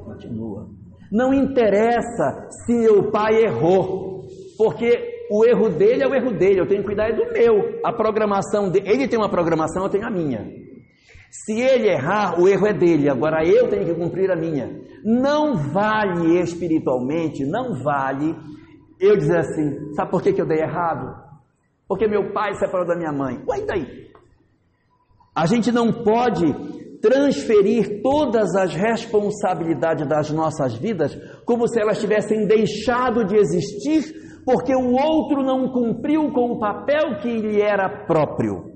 continua. 0.04 0.67
Não 1.10 1.34
interessa 1.34 2.50
se 2.65 2.89
o 2.89 3.10
pai 3.12 3.41
errou, 3.41 4.26
porque 4.58 5.28
o 5.32 5.45
erro 5.45 5.69
dele 5.69 6.04
é 6.04 6.08
o 6.08 6.13
erro 6.13 6.38
dele, 6.38 6.60
eu 6.60 6.67
tenho 6.67 6.82
que 6.82 6.88
cuidar 6.88 7.13
do 7.13 7.32
meu. 7.32 7.80
A 7.82 7.93
programação 7.93 8.69
dele, 8.69 8.89
ele 8.89 9.08
tem 9.08 9.17
uma 9.17 9.30
programação, 9.30 9.84
eu 9.84 9.89
tenho 9.89 10.06
a 10.06 10.12
minha. 10.12 10.64
Se 11.43 11.60
ele 11.60 11.89
errar, 11.89 12.39
o 12.39 12.48
erro 12.48 12.65
é 12.65 12.74
dele, 12.74 13.10
agora 13.10 13.45
eu 13.45 13.67
tenho 13.69 13.86
que 13.86 13.93
cumprir 13.93 14.32
a 14.32 14.36
minha. 14.36 14.69
Não 15.04 15.56
vale 15.56 16.39
espiritualmente, 16.39 17.45
não 17.45 17.84
vale 17.84 18.36
eu 19.00 19.17
dizer 19.17 19.39
assim: 19.39 19.93
sabe 19.93 20.12
por 20.12 20.21
que, 20.21 20.32
que 20.32 20.41
eu 20.41 20.48
dei 20.48 20.60
errado? 20.60 21.13
Porque 21.88 22.08
meu 22.08 22.32
pai 22.32 22.54
separou 22.54 22.88
da 22.88 22.95
minha 22.95 23.12
mãe. 23.12 23.43
Ué, 23.48 23.60
e 23.60 23.65
daí? 23.65 24.06
A 25.36 25.45
gente 25.45 25.71
não 25.71 25.91
pode 25.91 26.45
transferir 27.02 28.02
todas 28.02 28.56
as 28.56 28.74
responsabilidades 28.74 30.08
das 30.08 30.32
nossas 30.32 30.74
vidas 30.76 31.13
como 31.45 31.67
se 31.67 31.80
elas 31.80 32.00
tivessem 32.00 32.48
deixado 32.48 33.26
de 33.26 33.36
existir 33.36 34.04
porque 34.45 34.74
o 34.74 34.93
outro 34.93 35.43
não 35.43 35.69
cumpriu 35.71 36.32
com 36.32 36.52
o 36.52 36.60
papel 36.60 37.19
que 37.21 37.30
lhe 37.30 37.62
era 37.62 38.06
próprio. 38.06 38.74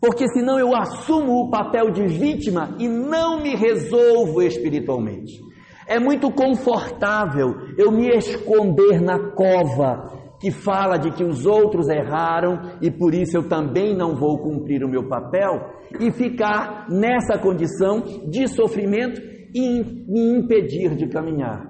Porque 0.00 0.28
senão 0.28 0.58
eu 0.58 0.74
assumo 0.74 1.40
o 1.40 1.50
papel 1.50 1.90
de 1.90 2.06
vítima 2.06 2.76
e 2.78 2.88
não 2.88 3.40
me 3.40 3.54
resolvo 3.54 4.42
espiritualmente. 4.42 5.40
É 5.86 5.98
muito 5.98 6.30
confortável 6.30 7.54
eu 7.78 7.92
me 7.92 8.08
esconder 8.08 9.00
na 9.00 9.30
cova 9.30 10.12
que 10.40 10.50
fala 10.50 10.98
de 10.98 11.10
que 11.12 11.24
os 11.24 11.46
outros 11.46 11.88
erraram 11.88 12.76
e 12.82 12.90
por 12.90 13.14
isso 13.14 13.36
eu 13.36 13.48
também 13.48 13.96
não 13.96 14.14
vou 14.14 14.38
cumprir 14.38 14.84
o 14.84 14.88
meu 14.88 15.08
papel 15.08 15.76
e 15.98 16.10
ficar 16.10 16.86
nessa 16.90 17.38
condição 17.38 18.02
de 18.28 18.46
sofrimento 18.48 19.20
e 19.54 19.82
me 20.06 20.38
impedir 20.38 20.94
de 20.94 21.08
caminhar. 21.08 21.68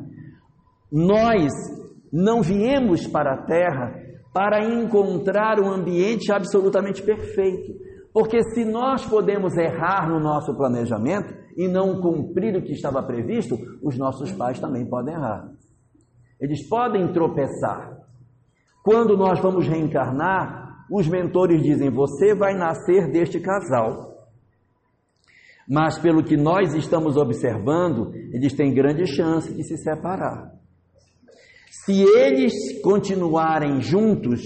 Nós 0.90 1.52
não 2.12 2.40
viemos 2.42 3.06
para 3.06 3.34
a 3.34 3.42
terra 3.44 3.94
para 4.32 4.64
encontrar 4.64 5.60
um 5.60 5.70
ambiente 5.70 6.32
absolutamente 6.32 7.02
perfeito. 7.02 7.85
Porque 8.16 8.42
se 8.44 8.64
nós 8.64 9.04
podemos 9.04 9.54
errar 9.58 10.08
no 10.08 10.18
nosso 10.18 10.56
planejamento 10.56 11.34
e 11.54 11.68
não 11.68 12.00
cumprir 12.00 12.56
o 12.56 12.62
que 12.62 12.72
estava 12.72 13.02
previsto, 13.02 13.58
os 13.82 13.98
nossos 13.98 14.32
pais 14.32 14.58
também 14.58 14.86
podem 14.86 15.12
errar. 15.12 15.52
Eles 16.40 16.66
podem 16.66 17.12
tropeçar. 17.12 17.94
Quando 18.82 19.18
nós 19.18 19.38
vamos 19.38 19.68
reencarnar, 19.68 20.86
os 20.90 21.06
mentores 21.06 21.62
dizem: 21.62 21.90
Você 21.90 22.34
vai 22.34 22.54
nascer 22.54 23.12
deste 23.12 23.38
casal. 23.38 24.16
Mas, 25.68 25.98
pelo 25.98 26.24
que 26.24 26.38
nós 26.38 26.72
estamos 26.72 27.18
observando, 27.18 28.14
eles 28.32 28.54
têm 28.54 28.72
grande 28.72 29.06
chance 29.06 29.52
de 29.52 29.62
se 29.62 29.76
separar. 29.76 30.52
Se 31.68 31.92
eles 32.00 32.80
continuarem 32.80 33.82
juntos, 33.82 34.40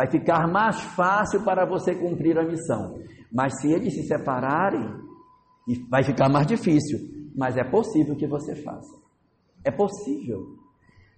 vai 0.00 0.06
ficar 0.06 0.50
mais 0.50 0.80
fácil 0.80 1.44
para 1.44 1.66
você 1.66 1.94
cumprir 1.94 2.38
a 2.38 2.42
missão. 2.42 2.94
Mas 3.30 3.60
se 3.60 3.70
eles 3.70 3.92
se 3.92 4.04
separarem, 4.04 4.88
vai 5.90 6.02
ficar 6.02 6.26
mais 6.30 6.46
difícil. 6.46 6.98
Mas 7.36 7.58
é 7.58 7.64
possível 7.64 8.16
que 8.16 8.26
você 8.26 8.54
faça. 8.54 8.98
É 9.62 9.70
possível. 9.70 10.56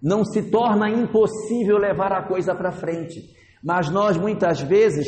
Não 0.01 0.25
se 0.25 0.51
torna 0.51 0.89
impossível 0.89 1.77
levar 1.77 2.11
a 2.11 2.27
coisa 2.27 2.53
para 2.53 2.73
frente. 2.73 3.21
Mas 3.63 3.89
nós 3.89 4.17
muitas 4.17 4.59
vezes 4.59 5.07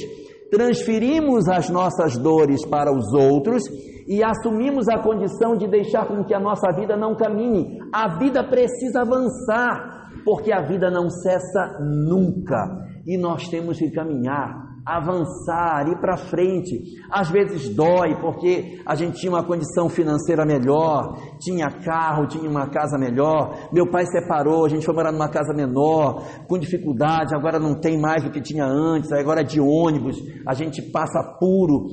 transferimos 0.50 1.50
as 1.50 1.70
nossas 1.70 2.18
dores 2.18 2.66
para 2.66 2.94
os 2.94 3.14
outros 3.14 3.62
e 4.08 4.24
assumimos 4.24 4.88
a 4.88 5.00
condição 5.00 5.58
de 5.58 5.68
deixar 5.68 6.08
com 6.08 6.24
que 6.24 6.34
a 6.34 6.40
nossa 6.40 6.72
vida 6.72 6.96
não 6.96 7.14
caminhe. 7.14 7.78
A 7.92 8.18
vida 8.18 8.42
precisa 8.42 9.02
avançar 9.02 10.12
porque 10.24 10.54
a 10.54 10.62
vida 10.62 10.90
não 10.90 11.10
cessa 11.10 11.78
nunca 11.82 12.86
e 13.06 13.18
nós 13.18 13.48
temos 13.48 13.78
que 13.78 13.92
caminhar, 13.92 14.80
avançar, 14.86 15.88
ir 15.88 16.00
para 16.00 16.18
frente. 16.18 17.00
Às 17.12 17.30
vezes 17.30 17.70
dói 17.76 18.16
porque 18.20 18.80
a 18.86 18.96
gente 18.96 19.20
tinha 19.20 19.32
uma 19.32 19.46
condição 19.46 19.90
financeira 19.90 20.46
melhor, 20.46 21.16
tinha 21.40 21.68
carro, 21.70 22.28
tinha 22.28 22.50
uma 22.50 22.68
casa 22.70 22.98
melhor. 22.98 23.70
Meu 23.72 23.90
pai 23.90 24.06
separou, 24.06 24.66
a 24.66 24.70
gente 24.70 24.86
foi 24.86 24.96
morar 24.96 25.12
numa 25.12 25.30
casa 25.30 25.54
menor, 25.54 26.24
com 26.48 26.58
dificuldade, 26.58 27.36
agora 27.36 27.60
não 27.60 27.80
tem 27.80 28.00
mais 28.00 28.26
o 28.26 28.32
que 28.32 28.42
tinha 28.42 28.66
antes, 28.66 29.12
agora 29.12 29.42
é 29.42 29.44
de 29.44 29.60
ônibus, 29.60 30.18
a 30.48 30.54
gente 30.54 30.82
passa 30.82 31.22
puro. 31.40 31.88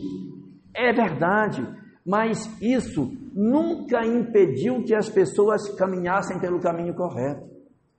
É 0.75 0.93
verdade, 0.93 1.67
mas 2.07 2.51
isso 2.61 3.11
nunca 3.35 4.07
impediu 4.07 4.83
que 4.83 4.95
as 4.95 5.09
pessoas 5.09 5.69
caminhassem 5.77 6.41
pelo 6.41 6.61
caminho 6.61 6.95
correto 6.95 7.53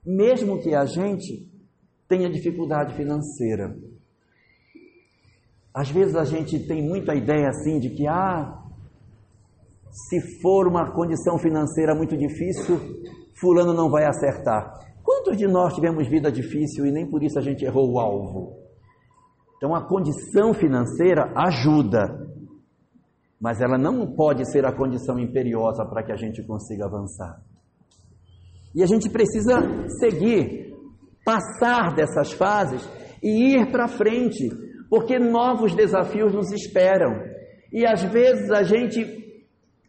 mesmo 0.04 0.60
que 0.60 0.74
a 0.74 0.84
gente 0.84 1.48
tenha 2.14 2.30
dificuldade 2.30 2.94
financeira. 2.94 3.76
Às 5.74 5.90
vezes 5.90 6.14
a 6.14 6.24
gente 6.24 6.64
tem 6.68 6.80
muita 6.80 7.14
ideia 7.14 7.48
assim 7.48 7.80
de 7.80 7.90
que, 7.90 8.06
ah, 8.06 8.62
se 9.90 10.40
for 10.40 10.68
uma 10.68 10.92
condição 10.92 11.36
financeira 11.38 11.94
muito 11.94 12.16
difícil, 12.16 12.78
Fulano 13.40 13.74
não 13.74 13.90
vai 13.90 14.04
acertar. 14.04 14.72
Quantos 15.02 15.36
de 15.36 15.48
nós 15.48 15.74
tivemos 15.74 16.08
vida 16.08 16.30
difícil 16.30 16.86
e 16.86 16.92
nem 16.92 17.10
por 17.10 17.22
isso 17.22 17.38
a 17.38 17.42
gente 17.42 17.64
errou 17.64 17.92
o 17.92 17.98
alvo? 17.98 18.56
Então 19.56 19.74
a 19.74 19.86
condição 19.86 20.54
financeira 20.54 21.32
ajuda, 21.34 22.28
mas 23.40 23.60
ela 23.60 23.76
não 23.76 24.14
pode 24.14 24.48
ser 24.50 24.64
a 24.64 24.72
condição 24.72 25.18
imperiosa 25.18 25.84
para 25.84 26.04
que 26.04 26.12
a 26.12 26.16
gente 26.16 26.42
consiga 26.44 26.86
avançar. 26.86 27.42
E 28.74 28.82
a 28.82 28.86
gente 28.86 29.10
precisa 29.10 29.54
seguir, 30.00 30.63
passar 31.24 31.94
dessas 31.94 32.32
fases 32.32 32.88
e 33.22 33.54
ir 33.54 33.70
para 33.72 33.88
frente, 33.88 34.50
porque 34.90 35.18
novos 35.18 35.74
desafios 35.74 36.32
nos 36.32 36.52
esperam. 36.52 37.22
E 37.72 37.86
às 37.86 38.02
vezes 38.02 38.50
a 38.50 38.62
gente 38.62 39.04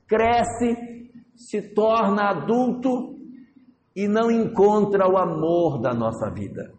cresce, 0.08 1.10
se 1.36 1.62
torna 1.74 2.30
adulto 2.30 3.16
e 3.96 4.08
não 4.08 4.32
encontra 4.32 5.08
o 5.08 5.18
amor 5.18 5.82
da 5.82 5.94
nossa 5.94 6.30
vida. 6.30 6.74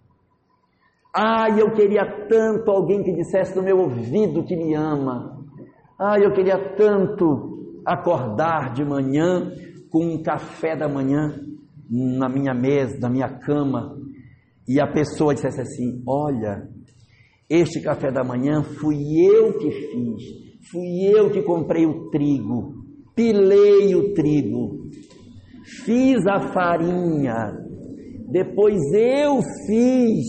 Ai, 1.15 1.61
eu 1.61 1.73
queria 1.73 2.27
tanto 2.29 2.71
alguém 2.71 3.03
que 3.03 3.13
dissesse 3.13 3.57
no 3.57 3.63
meu 3.63 3.79
ouvido 3.79 4.45
que 4.45 4.57
me 4.57 4.75
ama. 4.75 5.39
Ai, 5.99 6.25
eu 6.25 6.33
queria 6.33 6.75
tanto 6.75 7.81
acordar 7.87 8.75
de 8.75 8.85
manhã 8.85 9.51
com 9.91 10.05
um 10.05 10.23
café 10.23 10.77
da 10.77 10.89
manhã 10.89 11.41
na 11.89 12.29
minha 12.29 12.53
mesa, 12.53 12.99
na 13.01 13.09
minha 13.09 13.29
cama, 13.29 13.97
e 14.69 14.81
a 14.81 14.87
pessoa 14.87 15.35
dissesse 15.35 15.61
assim: 15.61 16.03
Olha, 16.07 16.69
este 17.49 17.81
café 17.81 18.11
da 18.11 18.25
manhã 18.25 18.63
fui 18.63 18.97
eu 19.25 19.57
que 19.59 19.71
fiz, 19.71 20.23
fui 20.71 21.07
eu 21.07 21.31
que 21.31 21.43
comprei 21.43 21.87
o 21.87 22.11
trigo, 22.11 22.75
pilei 23.15 23.95
o 23.95 24.13
trigo, 24.15 24.89
fiz 25.85 26.27
a 26.27 26.53
farinha, 26.53 27.57
depois 28.31 28.81
eu 28.93 29.41
fiz 29.67 30.27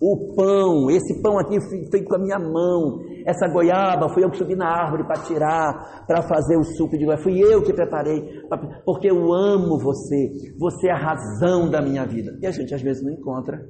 o 0.00 0.34
pão, 0.34 0.90
esse 0.90 1.20
pão 1.22 1.38
aqui 1.38 1.56
feito 1.90 2.08
com 2.08 2.16
a 2.16 2.18
minha 2.18 2.38
mão, 2.38 3.00
essa 3.26 3.48
goiaba 3.48 4.08
fui 4.12 4.24
eu 4.24 4.30
que 4.30 4.38
subi 4.38 4.54
na 4.54 4.68
árvore 4.68 5.04
para 5.04 5.22
tirar, 5.22 6.04
para 6.06 6.22
fazer 6.22 6.56
o 6.56 6.64
suco 6.64 6.96
de 6.96 7.04
goiaba. 7.04 7.22
Fui 7.22 7.38
eu 7.38 7.62
que 7.62 7.72
preparei, 7.72 8.42
porque 8.84 9.10
eu 9.10 9.32
amo 9.32 9.78
você. 9.78 10.30
Você 10.58 10.88
é 10.88 10.92
a 10.92 10.98
razão 10.98 11.70
da 11.70 11.80
minha 11.80 12.04
vida. 12.06 12.38
E 12.40 12.46
a 12.46 12.50
gente 12.50 12.74
às 12.74 12.82
vezes 12.82 13.02
não 13.02 13.12
encontra 13.12 13.60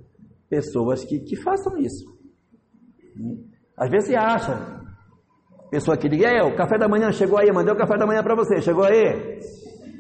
pessoas 0.49 1.05
que, 1.05 1.21
que 1.21 1.37
façam 1.37 1.77
isso. 1.79 2.05
Às 3.77 3.91
vezes 3.91 4.09
se 4.09 4.17
acha. 4.17 4.81
Pessoa 5.71 5.97
que 5.97 6.07
liga, 6.07 6.29
é, 6.29 6.43
o 6.43 6.55
café 6.55 6.77
da 6.77 6.87
manhã 6.87 7.11
chegou 7.11 7.39
aí, 7.39 7.51
mandei 7.51 7.73
o 7.73 7.79
café 7.79 7.97
da 7.97 8.07
manhã 8.07 8.23
para 8.23 8.35
você, 8.35 8.61
chegou 8.61 8.85
aí. 8.85 9.41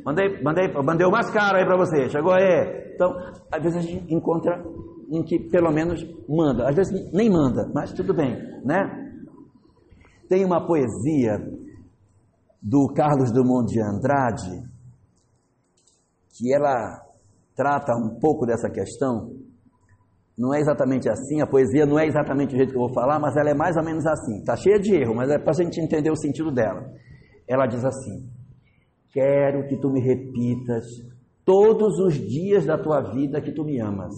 Mandei, 0.04 0.42
mandei, 0.42 0.68
mandei 0.82 1.06
o 1.06 1.10
mais 1.10 1.30
caro 1.30 1.56
aí 1.56 1.64
para 1.64 1.78
você, 1.78 2.10
chegou 2.10 2.32
aí. 2.32 2.92
Então, 2.94 3.10
às 3.50 3.62
vezes 3.62 3.78
a 3.78 3.80
gente 3.80 4.12
encontra 4.12 4.62
um 5.10 5.22
que 5.22 5.38
pelo 5.50 5.70
menos 5.70 6.04
manda, 6.28 6.68
às 6.68 6.74
vezes 6.74 7.12
nem 7.12 7.30
manda, 7.30 7.70
mas 7.74 7.92
tudo 7.92 8.14
bem, 8.14 8.36
né? 8.64 9.11
Tem 10.28 10.44
uma 10.44 10.66
poesia 10.66 11.38
do 12.62 12.92
Carlos 12.94 13.32
Drummond 13.32 13.72
de 13.72 13.80
Andrade 13.80 14.72
que 16.36 16.54
ela 16.54 17.02
trata 17.54 17.92
um 17.94 18.18
pouco 18.18 18.46
dessa 18.46 18.70
questão. 18.70 19.30
Não 20.36 20.54
é 20.54 20.60
exatamente 20.60 21.08
assim, 21.08 21.40
a 21.40 21.46
poesia 21.46 21.84
não 21.84 21.98
é 21.98 22.06
exatamente 22.06 22.54
o 22.54 22.56
jeito 22.56 22.70
que 22.70 22.78
eu 22.78 22.86
vou 22.86 22.94
falar, 22.94 23.20
mas 23.20 23.36
ela 23.36 23.50
é 23.50 23.54
mais 23.54 23.76
ou 23.76 23.84
menos 23.84 24.06
assim. 24.06 24.38
Está 24.38 24.56
cheia 24.56 24.78
de 24.78 24.94
erro, 24.94 25.14
mas 25.14 25.30
é 25.30 25.38
para 25.38 25.50
a 25.50 25.62
gente 25.62 25.80
entender 25.80 26.10
o 26.10 26.16
sentido 26.16 26.50
dela. 26.50 26.90
Ela 27.46 27.66
diz 27.66 27.84
assim: 27.84 28.28
Quero 29.12 29.68
que 29.68 29.76
tu 29.76 29.90
me 29.90 30.00
repitas 30.00 30.86
todos 31.44 31.98
os 31.98 32.14
dias 32.14 32.64
da 32.64 32.78
tua 32.78 33.12
vida 33.12 33.42
que 33.42 33.52
tu 33.52 33.62
me 33.64 33.78
amas. 33.78 34.14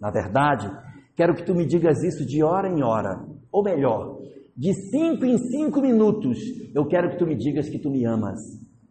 Na 0.00 0.10
verdade, 0.10 0.68
quero 1.14 1.34
que 1.34 1.44
tu 1.44 1.54
me 1.54 1.64
digas 1.64 2.02
isso 2.02 2.26
de 2.26 2.42
hora 2.42 2.68
em 2.68 2.82
hora. 2.82 3.24
Ou 3.52 3.62
melhor, 3.62 4.18
de 4.56 4.72
cinco 4.90 5.24
em 5.24 5.38
cinco 5.38 5.80
minutos, 5.80 6.38
eu 6.74 6.86
quero 6.86 7.10
que 7.10 7.18
tu 7.18 7.26
me 7.26 7.36
digas 7.36 7.68
que 7.68 7.78
tu 7.78 7.90
me 7.90 8.04
amas. 8.06 8.38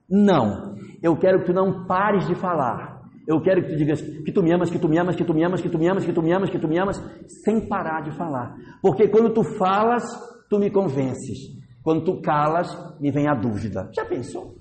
Não, 0.10 0.76
eu 1.02 1.18
quero 1.18 1.40
que 1.40 1.46
tu 1.46 1.54
não 1.54 1.86
pares 1.86 2.28
de 2.28 2.36
falar. 2.36 3.02
Eu 3.28 3.40
quero 3.40 3.62
que 3.62 3.70
tu 3.70 3.78
digas 3.78 4.02
que 4.02 4.32
tu 4.32 4.42
me 4.42 4.52
amas, 4.52 4.70
que 4.70 4.80
tu 4.80 4.90
me 4.90 4.98
amas, 4.98 5.16
que 5.16 5.24
tu 5.24 5.34
me 5.34 5.44
amas, 5.44 5.62
que 5.62 5.70
tu 5.70 5.78
me 5.78 5.88
amas, 5.88 6.04
que 6.04 6.12
tu 6.12 6.22
me 6.22 6.34
amas, 6.34 6.50
que 6.50 6.60
tu 6.60 6.68
me 6.68 6.80
amas, 6.80 6.98
sem 7.44 7.68
parar 7.68 8.02
de 8.02 8.12
falar. 8.18 8.56
Porque 8.82 9.08
quando 9.08 9.32
tu 9.34 9.44
falas, 9.44 10.04
tu 10.50 10.58
me 10.58 10.72
convences. 10.72 11.38
Quando 11.84 12.04
tu 12.04 12.22
calas, 12.22 12.68
me 13.00 13.12
vem 13.12 13.28
a 13.28 13.34
dúvida. 13.34 13.90
Já 13.96 14.06
pensou? 14.06 14.56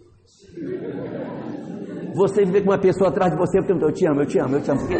Você 2.14 2.44
vê 2.44 2.60
com 2.60 2.70
uma 2.70 2.78
pessoa 2.78 3.10
atrás 3.10 3.32
de 3.32 3.38
você, 3.38 3.58
eu 3.58 3.92
te 3.92 4.06
amo, 4.06 4.20
eu 4.20 4.26
te 4.26 4.38
amo, 4.38 4.56
eu 4.56 4.62
te 4.62 4.70
amo. 4.70 4.80
Porque 4.80 4.98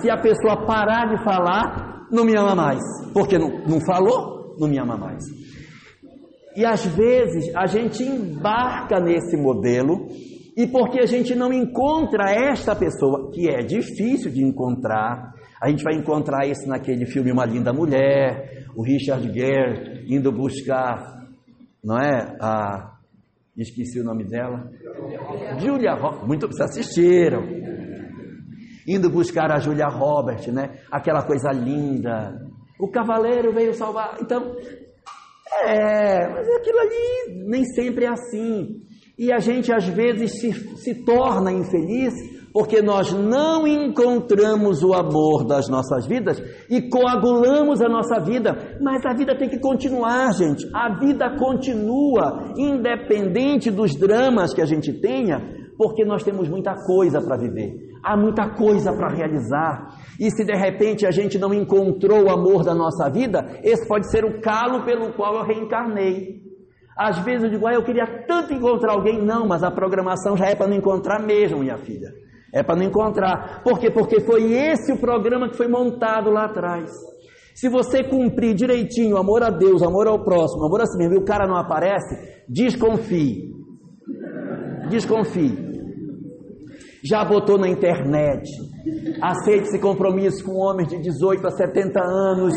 se 0.00 0.10
a 0.10 0.16
pessoa 0.18 0.66
parar 0.66 1.08
de 1.08 1.24
falar, 1.24 2.06
não 2.10 2.24
me 2.24 2.36
ama 2.36 2.54
mais. 2.54 2.80
Porque 3.12 3.38
não, 3.38 3.50
não 3.66 3.80
falou, 3.80 4.39
não 4.60 4.68
me 4.68 4.78
ama 4.78 4.96
mais. 4.96 5.24
E 6.54 6.64
às 6.64 6.84
vezes 6.84 7.54
a 7.56 7.66
gente 7.66 8.02
embarca 8.02 9.00
nesse 9.00 9.36
modelo 9.36 10.08
e 10.56 10.66
porque 10.66 11.00
a 11.00 11.06
gente 11.06 11.34
não 11.34 11.52
encontra 11.52 12.30
esta 12.30 12.76
pessoa, 12.76 13.30
que 13.32 13.48
é 13.48 13.62
difícil 13.62 14.30
de 14.30 14.44
encontrar, 14.44 15.32
a 15.60 15.70
gente 15.70 15.82
vai 15.82 15.94
encontrar 15.94 16.46
isso 16.46 16.68
naquele 16.68 17.06
filme 17.06 17.32
Uma 17.32 17.46
Linda 17.46 17.72
Mulher, 17.72 18.66
o 18.76 18.82
Richard 18.82 19.32
Gere 19.32 20.04
indo 20.06 20.30
buscar, 20.32 21.24
não 21.82 21.98
é? 21.98 22.36
A, 22.40 22.96
esqueci 23.56 24.00
o 24.00 24.04
nome 24.04 24.24
dela. 24.24 24.70
Julia 25.58 25.94
Roberts, 25.94 26.26
muito 26.26 26.46
vocês 26.46 26.68
assistiram. 26.70 27.42
Indo 28.86 29.08
buscar 29.08 29.52
a 29.52 29.58
Julia 29.58 29.86
Roberts, 29.86 30.52
né? 30.52 30.80
Aquela 30.90 31.22
coisa 31.22 31.50
linda. 31.52 32.49
O 32.80 32.88
cavaleiro 32.88 33.52
veio 33.52 33.74
salvar. 33.74 34.18
Então, 34.20 34.56
é, 35.66 36.28
mas 36.28 36.48
aquilo 36.56 36.78
ali 36.78 37.44
nem 37.46 37.64
sempre 37.64 38.04
é 38.04 38.08
assim. 38.08 38.80
E 39.18 39.32
a 39.32 39.38
gente 39.38 39.72
às 39.72 39.86
vezes 39.86 40.40
se, 40.40 40.52
se 40.78 41.04
torna 41.04 41.52
infeliz 41.52 42.14
porque 42.52 42.82
nós 42.82 43.12
não 43.12 43.66
encontramos 43.66 44.82
o 44.82 44.92
amor 44.92 45.46
das 45.46 45.68
nossas 45.68 46.06
vidas 46.06 46.42
e 46.68 46.88
coagulamos 46.88 47.80
a 47.80 47.88
nossa 47.88 48.20
vida. 48.20 48.76
Mas 48.80 49.04
a 49.06 49.14
vida 49.14 49.36
tem 49.36 49.48
que 49.48 49.60
continuar, 49.60 50.32
gente. 50.32 50.68
A 50.74 50.98
vida 50.98 51.36
continua, 51.38 52.52
independente 52.56 53.70
dos 53.70 53.94
dramas 53.94 54.52
que 54.52 54.60
a 54.60 54.66
gente 54.66 54.92
tenha, 54.92 55.38
porque 55.80 56.04
nós 56.04 56.22
temos 56.22 56.46
muita 56.46 56.74
coisa 56.74 57.22
para 57.22 57.38
viver, 57.38 57.72
há 58.04 58.14
muita 58.14 58.50
coisa 58.50 58.92
para 58.92 59.08
realizar. 59.08 59.96
E 60.20 60.30
se 60.30 60.44
de 60.44 60.54
repente 60.54 61.06
a 61.06 61.10
gente 61.10 61.38
não 61.38 61.54
encontrou 61.54 62.24
o 62.24 62.30
amor 62.30 62.62
da 62.62 62.74
nossa 62.74 63.08
vida, 63.08 63.58
esse 63.64 63.88
pode 63.88 64.10
ser 64.10 64.22
o 64.22 64.42
calo 64.42 64.84
pelo 64.84 65.14
qual 65.14 65.36
eu 65.36 65.42
reencarnei. 65.42 66.42
Às 66.98 67.20
vezes 67.20 67.44
eu 67.44 67.48
digo, 67.48 67.66
ah, 67.66 67.72
eu 67.72 67.82
queria 67.82 68.26
tanto 68.28 68.52
encontrar 68.52 68.92
alguém. 68.92 69.24
Não, 69.24 69.48
mas 69.48 69.62
a 69.62 69.70
programação 69.70 70.36
já 70.36 70.48
é 70.48 70.54
para 70.54 70.68
não 70.68 70.76
encontrar 70.76 71.18
mesmo, 71.24 71.60
minha 71.60 71.78
filha. 71.78 72.12
É 72.52 72.62
para 72.62 72.76
não 72.76 72.84
encontrar. 72.84 73.62
Por 73.64 73.78
quê? 73.78 73.90
Porque 73.90 74.20
foi 74.20 74.52
esse 74.52 74.92
o 74.92 75.00
programa 75.00 75.48
que 75.48 75.56
foi 75.56 75.66
montado 75.66 76.30
lá 76.30 76.44
atrás. 76.44 76.90
Se 77.54 77.70
você 77.70 78.04
cumprir 78.04 78.52
direitinho 78.52 79.16
amor 79.16 79.42
a 79.42 79.48
Deus, 79.48 79.82
amor 79.82 80.06
ao 80.08 80.22
próximo, 80.22 80.66
amor 80.66 80.82
a 80.82 80.84
si 80.84 80.98
mesmo, 80.98 81.14
e 81.14 81.18
o 81.18 81.24
cara 81.24 81.46
não 81.46 81.56
aparece, 81.56 82.44
desconfie. 82.46 83.48
Desconfie. 84.90 85.69
Já 87.04 87.24
botou 87.24 87.58
na 87.58 87.68
internet. 87.68 88.48
Aceite 89.22 89.68
esse 89.68 89.78
compromisso 89.78 90.44
com 90.44 90.52
homens 90.56 90.88
de 90.88 91.00
18 91.00 91.46
a 91.46 91.50
70 91.50 92.00
anos, 92.02 92.54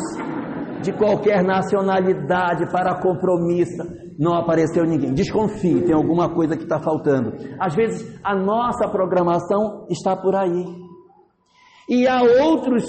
de 0.81 0.91
qualquer 0.93 1.43
nacionalidade, 1.43 2.69
para 2.71 2.99
compromisso 3.01 4.03
não 4.17 4.33
apareceu 4.35 4.83
ninguém. 4.85 5.13
Desconfie, 5.13 5.81
tem 5.81 5.93
alguma 5.93 6.33
coisa 6.33 6.55
que 6.55 6.63
está 6.63 6.79
faltando. 6.79 7.33
Às 7.59 7.75
vezes 7.75 8.19
a 8.23 8.35
nossa 8.35 8.87
programação 8.87 9.85
está 9.89 10.15
por 10.15 10.35
aí. 10.35 10.65
E 11.89 12.07
há 12.07 12.21
outros 12.21 12.85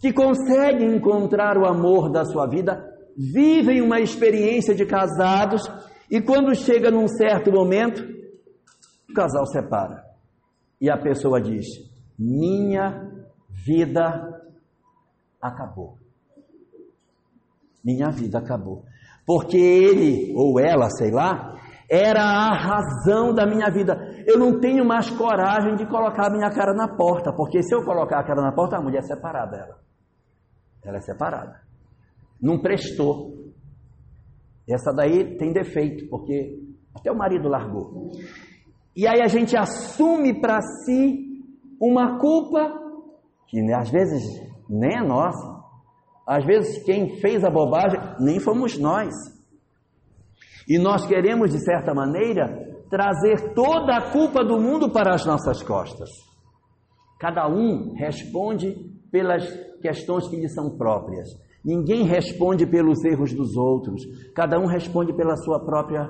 que 0.00 0.12
conseguem 0.12 0.94
encontrar 0.96 1.56
o 1.56 1.66
amor 1.66 2.10
da 2.10 2.24
sua 2.24 2.46
vida, 2.46 2.84
vivem 3.16 3.80
uma 3.80 4.00
experiência 4.00 4.74
de 4.74 4.84
casados 4.84 5.62
e 6.10 6.20
quando 6.20 6.54
chega 6.54 6.90
num 6.90 7.08
certo 7.08 7.50
momento, 7.50 8.04
o 9.10 9.14
casal 9.14 9.46
separa. 9.46 10.05
E 10.80 10.90
a 10.90 10.96
pessoa 10.96 11.40
diz: 11.40 11.66
Minha 12.18 13.10
vida 13.48 14.42
acabou. 15.40 15.98
Minha 17.84 18.10
vida 18.10 18.38
acabou 18.38 18.84
porque 19.26 19.58
ele 19.58 20.32
ou 20.34 20.60
ela, 20.60 20.88
sei 20.90 21.10
lá, 21.10 21.56
era 21.90 22.22
a 22.22 22.54
razão 22.54 23.34
da 23.34 23.44
minha 23.44 23.68
vida. 23.70 23.94
Eu 24.24 24.38
não 24.38 24.60
tenho 24.60 24.84
mais 24.84 25.10
coragem 25.10 25.74
de 25.74 25.86
colocar 25.86 26.28
a 26.28 26.30
minha 26.30 26.48
cara 26.50 26.72
na 26.72 26.96
porta, 26.96 27.32
porque 27.32 27.62
se 27.62 27.74
eu 27.74 27.84
colocar 27.84 28.20
a 28.20 28.24
cara 28.24 28.40
na 28.40 28.52
porta, 28.52 28.76
a 28.76 28.80
mulher 28.80 29.00
é 29.00 29.02
separada 29.02 29.56
ela. 29.56 29.78
Ela 30.84 30.98
é 30.98 31.00
separada. 31.00 31.60
Não 32.40 32.60
prestou. 32.60 33.34
Essa 34.68 34.92
daí 34.92 35.36
tem 35.36 35.52
defeito, 35.52 36.08
porque 36.08 36.60
até 36.94 37.10
o 37.10 37.16
marido 37.16 37.48
largou. 37.48 38.12
E 38.96 39.06
aí 39.06 39.20
a 39.20 39.28
gente 39.28 39.54
assume 39.54 40.40
para 40.40 40.60
si 40.62 41.44
uma 41.78 42.18
culpa 42.18 42.72
que 43.46 43.60
né, 43.60 43.74
às 43.74 43.90
vezes 43.90 44.22
nem 44.68 44.96
é 44.96 45.06
nossa. 45.06 45.54
Às 46.26 46.44
vezes 46.44 46.82
quem 46.82 47.20
fez 47.20 47.44
a 47.44 47.50
bobagem 47.50 48.00
nem 48.18 48.40
fomos 48.40 48.78
nós. 48.78 49.12
E 50.68 50.78
nós 50.78 51.06
queremos, 51.06 51.52
de 51.52 51.62
certa 51.62 51.94
maneira, 51.94 52.48
trazer 52.90 53.54
toda 53.54 53.96
a 53.96 54.10
culpa 54.10 54.42
do 54.42 54.58
mundo 54.58 54.90
para 54.90 55.14
as 55.14 55.24
nossas 55.24 55.62
costas. 55.62 56.08
Cada 57.20 57.46
um 57.48 57.94
responde 57.94 58.74
pelas 59.12 59.46
questões 59.80 60.26
que 60.28 60.36
lhe 60.36 60.48
são 60.48 60.76
próprias. 60.76 61.28
Ninguém 61.64 62.04
responde 62.04 62.66
pelos 62.66 63.04
erros 63.04 63.32
dos 63.32 63.56
outros. 63.56 64.02
Cada 64.34 64.58
um 64.58 64.66
responde 64.66 65.12
pela 65.12 65.36
sua 65.36 65.64
própria 65.64 66.08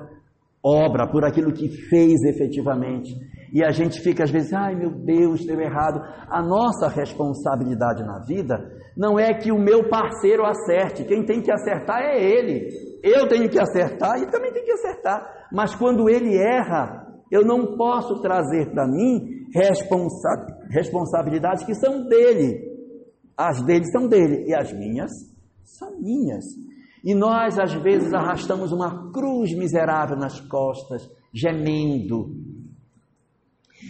obra, 0.67 1.07
por 1.07 1.23
aquilo 1.23 1.53
que 1.53 1.69
fez 1.69 2.23
efetivamente. 2.23 3.15
E 3.53 3.63
a 3.63 3.71
gente 3.71 4.01
fica 4.01 4.23
às 4.23 4.31
vezes, 4.31 4.51
ai 4.53 4.75
meu 4.75 4.91
Deus, 4.91 5.45
deu 5.45 5.59
errado. 5.59 6.01
A 6.29 6.41
nossa 6.41 6.89
responsabilidade 6.89 8.03
na 8.03 8.19
vida 8.19 8.57
não 8.95 9.17
é 9.19 9.33
que 9.33 9.51
o 9.51 9.59
meu 9.59 9.87
parceiro 9.87 10.43
acerte, 10.43 11.05
quem 11.05 11.23
tem 11.23 11.41
que 11.41 11.51
acertar 11.51 12.01
é 12.01 12.21
ele. 12.21 12.67
Eu 13.03 13.27
tenho 13.27 13.49
que 13.49 13.59
acertar 13.59 14.19
e 14.21 14.29
também 14.29 14.51
tem 14.51 14.63
que 14.63 14.71
acertar. 14.71 15.47
Mas 15.51 15.75
quando 15.75 16.09
ele 16.09 16.35
erra, 16.35 17.07
eu 17.31 17.45
não 17.45 17.77
posso 17.77 18.21
trazer 18.21 18.71
para 18.71 18.87
mim 18.87 19.37
responsa 19.53 20.29
responsabilidades 20.69 21.63
que 21.63 21.75
são 21.75 22.07
dele. 22.07 22.65
As 23.37 23.63
dele 23.63 23.85
são 23.91 24.07
dele 24.07 24.45
e 24.47 24.55
as 24.55 24.73
minhas 24.73 25.11
são 25.63 25.99
minhas. 26.01 26.43
E 27.07 27.15
nós, 27.15 27.57
às 27.57 27.73
vezes, 27.73 28.13
arrastamos 28.13 28.73
uma 28.73 29.09
cruz 29.13 29.57
miserável 29.57 30.17
nas 30.17 30.41
costas, 30.41 31.09
gemendo. 31.33 32.35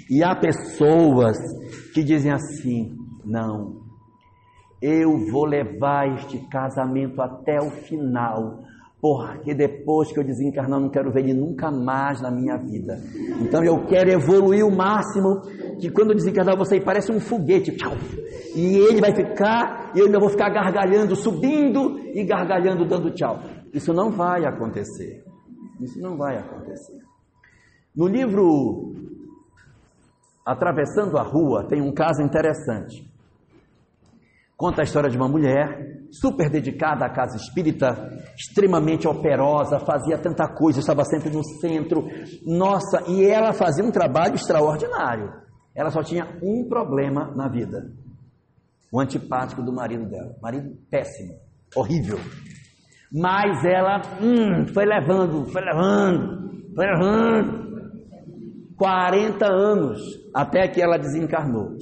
E 0.07 0.23
há 0.23 0.35
pessoas 0.35 1.35
que 1.95 2.03
dizem 2.03 2.31
assim: 2.31 2.95
não, 3.25 3.81
eu 4.79 5.31
vou 5.31 5.45
levar 5.45 6.13
este 6.13 6.37
casamento 6.47 7.19
até 7.19 7.57
o 7.59 7.71
final, 7.71 8.59
porque 8.99 9.53
depois 9.53 10.11
que 10.11 10.19
eu 10.19 10.23
desencarnar, 10.23 10.79
eu 10.79 10.83
não 10.83 10.89
quero 10.89 11.11
ver 11.11 11.21
ele 11.21 11.33
nunca 11.33 11.69
mais 11.69 12.19
na 12.21 12.31
minha 12.31 12.57
vida. 12.57 12.99
Então 13.41 13.63
eu 13.63 13.85
quero 13.85 14.09
evoluir 14.09 14.65
o 14.65 14.75
máximo, 14.75 15.41
que 15.79 15.89
quando 15.91 16.11
eu 16.11 16.15
desencarnar, 16.15 16.57
você 16.57 16.79
parece 16.79 17.11
um 17.11 17.19
foguete, 17.19 17.75
e 18.55 18.77
ele 18.77 18.99
vai 18.99 19.13
ficar, 19.13 19.91
e 19.95 19.99
eu 19.99 20.07
ainda 20.07 20.19
vou 20.19 20.29
ficar 20.29 20.49
gargalhando, 20.49 21.15
subindo 21.15 21.99
e 21.99 22.23
gargalhando, 22.23 22.85
dando 22.85 23.11
tchau. 23.11 23.39
Isso 23.71 23.93
não 23.93 24.09
vai 24.09 24.45
acontecer. 24.45 25.23
Isso 25.79 25.99
não 26.01 26.17
vai 26.17 26.37
acontecer. 26.37 26.97
No 27.95 28.07
livro 28.07 28.95
Atravessando 30.43 31.17
a 31.17 31.23
Rua, 31.23 31.67
tem 31.67 31.81
um 31.81 31.93
caso 31.93 32.21
interessante. 32.21 33.05
Conta 34.55 34.81
a 34.81 34.83
história 34.83 35.09
de 35.09 35.17
uma 35.17 35.27
mulher 35.27 35.96
super 36.11 36.49
dedicada 36.49 37.05
à 37.05 37.09
casa 37.09 37.37
espírita, 37.37 38.09
extremamente 38.35 39.07
operosa, 39.07 39.79
fazia 39.79 40.17
tanta 40.17 40.47
coisa, 40.47 40.79
estava 40.79 41.03
sempre 41.03 41.29
no 41.29 41.43
centro. 41.43 42.07
Nossa, 42.45 43.03
e 43.07 43.25
ela 43.25 43.53
fazia 43.53 43.83
um 43.83 43.91
trabalho 43.91 44.35
extraordinário. 44.35 45.31
Ela 45.75 45.89
só 45.91 46.01
tinha 46.01 46.25
um 46.41 46.67
problema 46.67 47.31
na 47.35 47.47
vida: 47.47 47.91
o 48.91 48.99
antipático 48.99 49.61
do 49.61 49.73
marido 49.73 50.05
dela. 50.05 50.35
Marido 50.41 50.75
péssimo, 50.89 51.35
horrível. 51.75 52.19
Mas 53.11 53.63
ela 53.63 54.01
hum, 54.21 54.65
foi 54.73 54.85
levando, 54.85 55.45
foi 55.45 55.61
levando, 55.61 56.75
foi 56.75 56.85
levando. 56.85 57.67
40 58.77 59.45
anos 59.45 59.99
até 60.33 60.67
que 60.67 60.81
ela 60.81 60.97
desencarnou. 60.97 61.75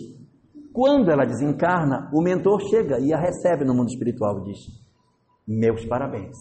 Quando 0.75 1.09
ela 1.09 1.23
desencarna, 1.23 2.11
o 2.13 2.21
mentor 2.21 2.59
chega 2.69 2.99
e 2.99 3.13
a 3.13 3.17
recebe 3.17 3.63
no 3.63 3.73
mundo 3.73 3.87
espiritual 3.87 4.39
e 4.39 4.51
diz: 4.51 4.59
Meus 5.47 5.85
parabéns. 5.85 6.35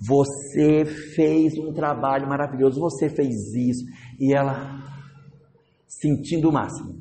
Você 0.00 0.86
fez 1.14 1.52
um 1.58 1.70
trabalho 1.70 2.26
maravilhoso, 2.26 2.80
você 2.80 3.10
fez 3.10 3.34
isso. 3.54 3.84
E 4.18 4.34
ela, 4.34 4.82
sentindo 5.86 6.48
o 6.48 6.52
máximo, 6.52 6.94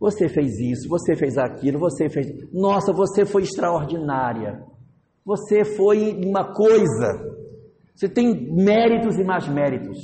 Você 0.00 0.26
fez 0.26 0.58
isso, 0.58 0.88
você 0.88 1.14
fez 1.14 1.36
aquilo, 1.36 1.78
você 1.78 2.08
fez. 2.08 2.28
Nossa, 2.50 2.90
você 2.90 3.26
foi 3.26 3.42
extraordinária. 3.42 4.64
Você 5.22 5.66
foi 5.66 6.14
uma 6.24 6.54
coisa. 6.54 7.30
Você 7.94 8.08
tem 8.08 8.50
méritos 8.54 9.18
e 9.18 9.24
mais 9.24 9.46
méritos. 9.48 9.98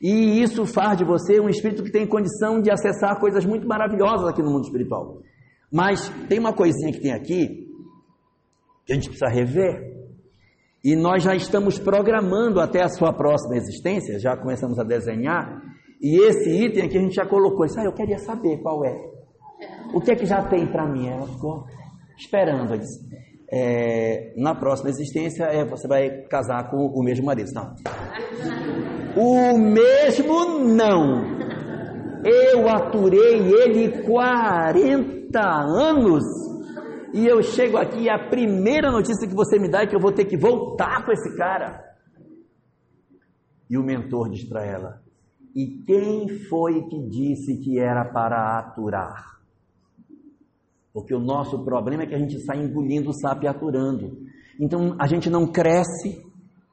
E 0.00 0.42
isso 0.42 0.66
faz 0.66 0.98
de 0.98 1.04
você 1.04 1.40
um 1.40 1.48
espírito 1.48 1.82
que 1.82 1.90
tem 1.90 2.06
condição 2.06 2.60
de 2.60 2.70
acessar 2.70 3.18
coisas 3.18 3.44
muito 3.44 3.66
maravilhosas 3.66 4.28
aqui 4.28 4.42
no 4.42 4.50
mundo 4.50 4.64
espiritual. 4.64 5.22
Mas 5.72 6.08
tem 6.28 6.38
uma 6.38 6.52
coisinha 6.52 6.92
que 6.92 7.00
tem 7.00 7.12
aqui 7.12 7.66
que 8.84 8.92
a 8.92 8.94
gente 8.94 9.08
precisa 9.08 9.28
rever. 9.28 9.96
E 10.84 10.94
nós 10.94 11.22
já 11.22 11.34
estamos 11.34 11.78
programando 11.78 12.60
até 12.60 12.82
a 12.82 12.88
sua 12.88 13.12
próxima 13.12 13.56
existência, 13.56 14.20
já 14.20 14.36
começamos 14.36 14.78
a 14.78 14.84
desenhar. 14.84 15.60
E 16.00 16.20
esse 16.20 16.48
item 16.48 16.84
aqui 16.84 16.98
a 16.98 17.00
gente 17.00 17.14
já 17.14 17.26
colocou. 17.26 17.66
Isso, 17.66 17.80
ah, 17.80 17.84
eu 17.84 17.92
queria 17.92 18.18
saber 18.18 18.58
qual 18.58 18.84
é. 18.84 18.94
O 19.92 20.00
que 20.00 20.12
é 20.12 20.14
que 20.14 20.26
já 20.26 20.46
tem 20.48 20.66
para 20.70 20.86
mim? 20.86 21.08
Ela 21.08 21.26
ficou 21.26 21.64
esperando. 22.16 22.74
Eu 22.74 22.78
disse, 22.78 23.04
é, 23.50 24.32
na 24.36 24.54
próxima 24.54 24.90
existência 24.90 25.44
é, 25.44 25.64
você 25.64 25.88
vai 25.88 26.22
casar 26.28 26.70
com 26.70 26.76
o 26.76 27.02
mesmo 27.02 27.26
marido. 27.26 27.50
Não. 27.52 27.74
O 29.16 29.56
mesmo 29.58 30.58
não. 30.58 31.24
Eu 32.22 32.68
aturei 32.68 33.38
ele 33.38 34.02
40 34.02 35.40
anos. 35.40 36.24
E 37.14 37.26
eu 37.26 37.42
chego 37.42 37.78
aqui 37.78 38.02
e 38.02 38.10
a 38.10 38.28
primeira 38.28 38.90
notícia 38.90 39.26
que 39.26 39.34
você 39.34 39.58
me 39.58 39.70
dá 39.70 39.82
é 39.82 39.86
que 39.86 39.96
eu 39.96 40.00
vou 40.00 40.12
ter 40.12 40.26
que 40.26 40.36
voltar 40.36 41.02
com 41.04 41.12
esse 41.12 41.34
cara. 41.34 41.82
E 43.70 43.78
o 43.78 43.82
mentor 43.82 44.28
diz 44.28 44.44
para 44.44 44.66
ela: 44.66 45.02
E 45.54 45.82
quem 45.86 46.28
foi 46.48 46.82
que 46.82 47.08
disse 47.08 47.56
que 47.58 47.78
era 47.78 48.04
para 48.04 48.58
aturar? 48.58 49.40
Porque 50.92 51.14
o 51.14 51.20
nosso 51.20 51.64
problema 51.64 52.02
é 52.02 52.06
que 52.06 52.14
a 52.14 52.18
gente 52.18 52.38
sai 52.40 52.62
engolindo 52.62 53.10
o 53.10 53.14
sapo 53.14 53.44
e 53.44 53.48
aturando. 53.48 54.18
Então 54.60 54.94
a 55.00 55.06
gente 55.06 55.30
não 55.30 55.46
cresce 55.46 56.22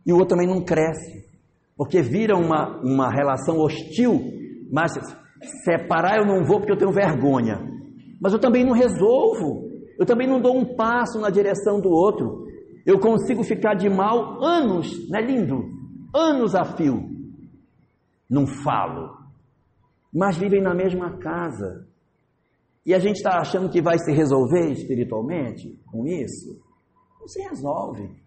e 0.06 0.12
o 0.12 0.16
outro 0.16 0.36
também 0.36 0.48
não 0.48 0.62
cresce. 0.62 1.33
Porque 1.76 2.02
vira 2.02 2.36
uma, 2.36 2.80
uma 2.82 3.10
relação 3.10 3.58
hostil, 3.60 4.20
mas 4.72 4.92
separar 5.64 6.18
eu 6.18 6.26
não 6.26 6.46
vou 6.46 6.60
porque 6.60 6.72
eu 6.72 6.78
tenho 6.78 6.92
vergonha. 6.92 7.60
Mas 8.22 8.34
eu 8.34 8.40
também 8.40 8.64
não 8.64 8.74
resolvo. 8.74 9.70
Eu 10.00 10.06
também 10.06 10.28
não 10.28 10.42
dou 10.42 10.58
um 10.58 10.76
passo 10.76 11.20
na 11.20 11.30
direção 11.30 11.80
do 11.80 11.90
outro. 11.90 12.46
Eu 12.86 13.00
consigo 13.00 13.44
ficar 13.44 13.76
de 13.76 13.90
mal 13.90 14.44
anos, 14.44 15.10
não 15.10 15.20
é 15.20 15.22
lindo? 15.22 15.64
Anos 16.14 16.56
a 16.56 16.64
fio. 16.64 17.10
Não 18.30 18.46
falo. 18.46 19.18
Mas 20.14 20.38
vivem 20.38 20.62
na 20.62 20.74
mesma 20.74 21.18
casa. 21.18 21.88
E 22.86 22.94
a 22.94 23.00
gente 23.00 23.18
está 23.18 23.40
achando 23.40 23.70
que 23.70 23.82
vai 23.82 23.98
se 23.98 24.12
resolver 24.12 24.72
espiritualmente 24.72 25.80
com 25.90 26.06
isso? 26.06 26.62
Não 27.20 27.28
se 27.28 27.42
resolve. 27.42 28.23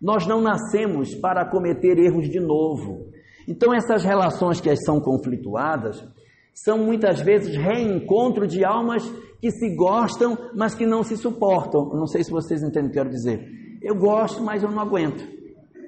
Nós 0.00 0.26
não 0.26 0.40
nascemos 0.40 1.14
para 1.14 1.44
cometer 1.44 1.98
erros 1.98 2.28
de 2.28 2.38
novo. 2.38 3.08
Então, 3.46 3.74
essas 3.74 4.04
relações 4.04 4.60
que 4.60 4.74
são 4.76 5.00
conflituadas 5.00 6.06
são 6.54 6.78
muitas 6.78 7.20
vezes 7.20 7.56
reencontro 7.56 8.46
de 8.46 8.64
almas 8.64 9.02
que 9.40 9.50
se 9.50 9.74
gostam, 9.74 10.36
mas 10.54 10.74
que 10.74 10.84
não 10.84 11.02
se 11.02 11.16
suportam. 11.16 11.88
não 11.94 12.06
sei 12.06 12.24
se 12.24 12.30
vocês 12.30 12.62
entendem 12.62 12.90
o 12.90 12.92
que 12.92 12.98
eu 12.98 13.04
quero 13.04 13.14
dizer. 13.14 13.48
Eu 13.80 13.94
gosto, 13.94 14.42
mas 14.42 14.62
eu 14.62 14.70
não 14.70 14.80
aguento. 14.80 15.24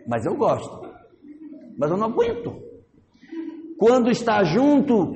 Mas 0.07 0.25
eu 0.25 0.37
gosto. 0.37 0.81
Mas 1.77 1.91
eu 1.91 1.97
não 1.97 2.07
aguento. 2.07 2.57
Quando 3.79 4.11
está 4.11 4.45
junto, 4.45 5.15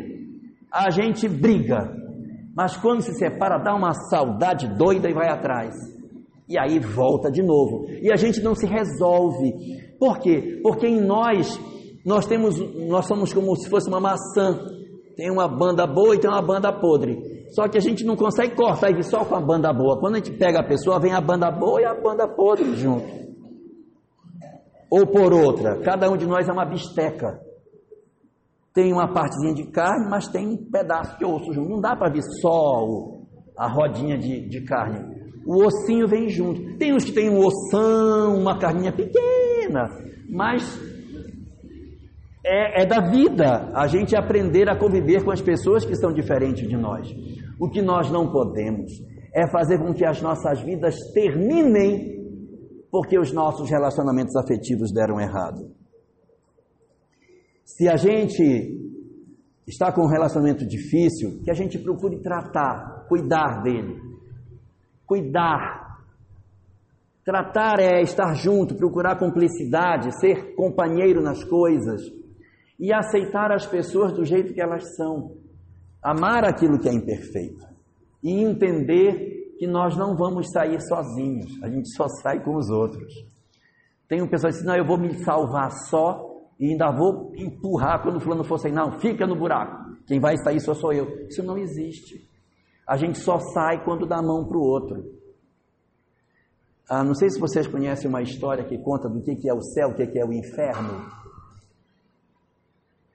a 0.71 0.91
gente 0.91 1.29
briga. 1.29 1.95
Mas 2.57 2.77
quando 2.77 3.03
se 3.03 3.13
separa, 3.15 3.59
dá 3.59 3.75
uma 3.75 3.93
saudade 3.93 4.67
doida 4.77 5.09
e 5.09 5.15
vai 5.15 5.29
atrás. 5.29 5.75
E 6.49 6.59
aí 6.59 6.79
volta 6.79 7.31
de 7.31 7.43
novo. 7.43 7.87
E 7.89 8.13
a 8.13 8.17
gente 8.17 8.41
não 8.43 8.55
se 8.55 8.67
resolve. 8.67 9.53
Por 9.99 10.19
quê? 10.19 10.61
Porque 10.63 10.87
em 10.87 11.01
nós 11.01 11.59
nós 12.05 12.27
temos 12.27 12.59
nós 12.87 13.07
somos 13.07 13.33
como 13.33 13.57
se 13.57 13.69
fosse 13.69 13.89
uma 13.89 14.01
maçã. 14.01 14.59
Tem 15.17 15.31
uma 15.31 15.49
banda 15.49 15.87
boa 15.87 16.15
e 16.15 16.19
tem 16.19 16.31
uma 16.31 16.43
banda 16.43 16.73
podre. 16.73 17.19
Só 17.51 17.69
que 17.69 17.79
a 17.79 17.81
gente 17.81 18.05
não 18.05 18.17
consegue 18.17 18.55
cortar 18.57 18.93
vir 18.93 19.05
só 19.05 19.25
com 19.25 19.37
a 19.37 19.41
banda 19.41 19.73
boa. 19.73 19.99
Quando 19.99 20.15
a 20.15 20.19
gente 20.19 20.33
pega 20.33 20.61
a 20.61 20.67
pessoa, 20.67 21.01
vem 21.01 21.13
a 21.13 21.21
banda 21.21 21.51
boa 21.51 21.81
e 21.81 21.85
a 21.85 21.95
banda 21.95 22.27
podre 22.27 22.75
junto. 22.75 23.25
Ou 24.91 25.07
por 25.07 25.33
outra, 25.33 25.81
cada 25.81 26.11
um 26.11 26.17
de 26.17 26.27
nós 26.27 26.49
é 26.49 26.53
uma 26.53 26.65
bisteca 26.65 27.41
tem 28.75 28.93
uma 28.93 29.07
partezinha 29.07 29.55
de 29.55 29.71
carne, 29.71 30.11
mas 30.11 30.27
tem 30.27 30.49
um 30.49 30.57
pedaço 30.57 31.17
de 31.17 31.25
osso 31.25 31.53
junto. 31.53 31.71
Não 31.71 31.81
dá 31.81 31.95
para 31.95 32.13
ver 32.13 32.23
só 32.43 32.85
a 33.57 33.69
rodinha 33.69 34.19
de, 34.19 34.49
de 34.49 34.65
carne. 34.65 35.24
O 35.47 35.65
ossinho 35.65 36.09
vem 36.09 36.29
junto. 36.29 36.77
Tem 36.79 36.95
uns 36.95 37.05
que 37.05 37.13
tem 37.13 37.29
um 37.29 37.39
ossão, 37.39 38.37
uma 38.37 38.59
carninha 38.59 38.93
pequena, 38.93 39.91
mas 40.29 40.63
é, 42.45 42.83
é, 42.83 42.87
da 42.87 43.01
vida 43.11 43.71
a 43.75 43.87
gente 43.87 44.17
aprender 44.17 44.69
a 44.69 44.77
conviver 44.77 45.25
com 45.25 45.31
as 45.31 45.41
pessoas 45.41 45.85
que 45.85 45.97
são 45.97 46.13
diferentes 46.13 46.69
de 46.69 46.77
nós. 46.77 47.09
O 47.59 47.69
que 47.69 47.81
nós 47.81 48.11
não 48.11 48.31
podemos 48.31 48.93
é 49.35 49.49
fazer 49.51 49.79
com 49.79 49.93
que 49.93 50.05
as 50.05 50.21
nossas 50.21 50.61
vidas 50.61 50.95
terminem 51.13 52.15
porque 52.91 53.19
os 53.19 53.33
nossos 53.33 53.69
relacionamentos 53.69 54.37
afetivos 54.37 54.93
deram 54.93 55.21
errado. 55.21 55.69
Se 57.65 57.89
a 57.89 57.97
gente 57.97 58.85
está 59.67 59.91
com 59.91 60.03
um 60.03 60.09
relacionamento 60.09 60.65
difícil, 60.67 61.43
que 61.43 61.51
a 61.51 61.55
gente 61.55 61.79
procure 61.79 62.21
tratar, 62.21 63.07
cuidar 63.09 63.63
dele. 63.63 64.14
Cuidar. 65.07 66.03
Tratar 67.25 67.81
é 67.81 68.03
estar 68.03 68.35
junto, 68.35 68.75
procurar 68.75 69.19
cumplicidade, 69.19 70.19
ser 70.21 70.55
companheiro 70.55 71.23
nas 71.23 71.43
coisas 71.43 72.03
e 72.79 72.93
aceitar 72.93 73.51
as 73.51 73.67
pessoas 73.67 74.13
do 74.13 74.25
jeito 74.25 74.53
que 74.53 74.61
elas 74.61 74.95
são. 74.97 75.37
Amar 76.03 76.45
aquilo 76.45 76.79
que 76.79 76.89
é 76.89 76.93
imperfeito 76.93 77.65
e 78.23 78.43
entender 78.43 79.55
que 79.59 79.67
nós 79.67 79.97
não 79.97 80.17
vamos 80.17 80.51
sair 80.51 80.81
sozinhos, 80.81 81.63
a 81.63 81.69
gente 81.69 81.89
só 81.95 82.07
sai 82.09 82.43
com 82.43 82.57
os 82.57 82.69
outros. 82.69 83.13
Tem 84.09 84.23
um 84.23 84.29
pessoal 84.29 84.53
que 84.53 84.59
diz: 84.59 84.67
Não, 84.67 84.77
eu 84.77 84.87
vou 84.87 84.99
me 84.99 85.15
salvar 85.25 85.71
só 85.89 86.35
e 86.59 86.71
ainda 86.71 86.91
vou 86.91 87.33
empurrar 87.37 88.03
quando 88.03 88.17
o 88.17 88.21
fulano 88.21 88.45
for 88.45 88.59
sair. 88.59 88.73
Não, 88.73 88.99
fica 89.01 89.27
no 89.27 89.37
buraco. 89.37 89.95
Quem 90.07 90.21
vai 90.21 90.37
sair 90.37 90.61
só 90.61 90.75
sou 90.75 90.93
eu. 90.93 91.27
Isso 91.29 91.43
não 91.43 91.57
existe. 91.57 92.29
A 92.87 92.97
gente 92.97 93.19
só 93.19 93.39
sai 93.39 93.83
quando 93.85 94.07
dá 94.07 94.19
a 94.19 94.23
mão 94.23 94.45
para 94.47 94.59
o 94.59 94.63
outro. 94.63 95.05
Ah, 96.89 97.03
não 97.03 97.15
sei 97.15 97.31
se 97.31 97.41
vocês 97.41 97.67
conhecem 97.67 98.09
uma 98.09 98.23
história 98.23 98.65
que 98.65 98.77
conta 98.79 99.09
do 99.09 99.23
que, 99.23 99.35
que 99.37 99.49
é 99.49 99.55
o 99.55 99.63
céu, 99.63 99.89
o 99.89 99.95
que, 99.95 100.07
que 100.07 100.19
é 100.19 100.25
o 100.25 100.33
inferno. 100.33 101.07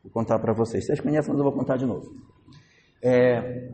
Vou 0.04 0.12
contar 0.12 0.40
para 0.40 0.54
vocês. 0.54 0.86
Vocês 0.86 1.00
conhecem, 1.00 1.32
mas 1.32 1.40
eu 1.40 1.44
vou 1.44 1.54
contar 1.54 1.78
de 1.78 1.86
novo. 1.86 2.12
É, 3.04 3.70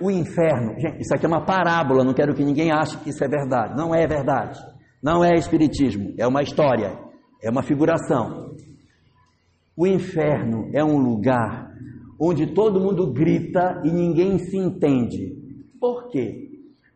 o 0.00 0.10
inferno, 0.10 0.80
gente, 0.80 1.02
isso 1.02 1.14
aqui 1.14 1.26
é 1.26 1.28
uma 1.28 1.44
parábola, 1.44 2.02
não 2.02 2.14
quero 2.14 2.34
que 2.34 2.42
ninguém 2.42 2.72
ache 2.72 2.96
que 2.98 3.10
isso 3.10 3.22
é 3.22 3.28
verdade. 3.28 3.76
Não 3.76 3.94
é 3.94 4.06
verdade. 4.06 4.58
Não 5.02 5.22
é 5.22 5.34
espiritismo, 5.34 6.14
é 6.16 6.26
uma 6.26 6.42
história 6.42 7.12
é 7.42 7.50
uma 7.50 7.62
figuração. 7.62 8.54
O 9.76 9.86
inferno 9.86 10.70
é 10.72 10.84
um 10.84 10.96
lugar 10.96 11.72
onde 12.24 12.54
todo 12.54 12.78
mundo 12.78 13.12
grita 13.12 13.82
e 13.84 13.90
ninguém 13.90 14.38
se 14.38 14.56
entende. 14.56 15.34
Por 15.80 16.08
quê? 16.08 16.50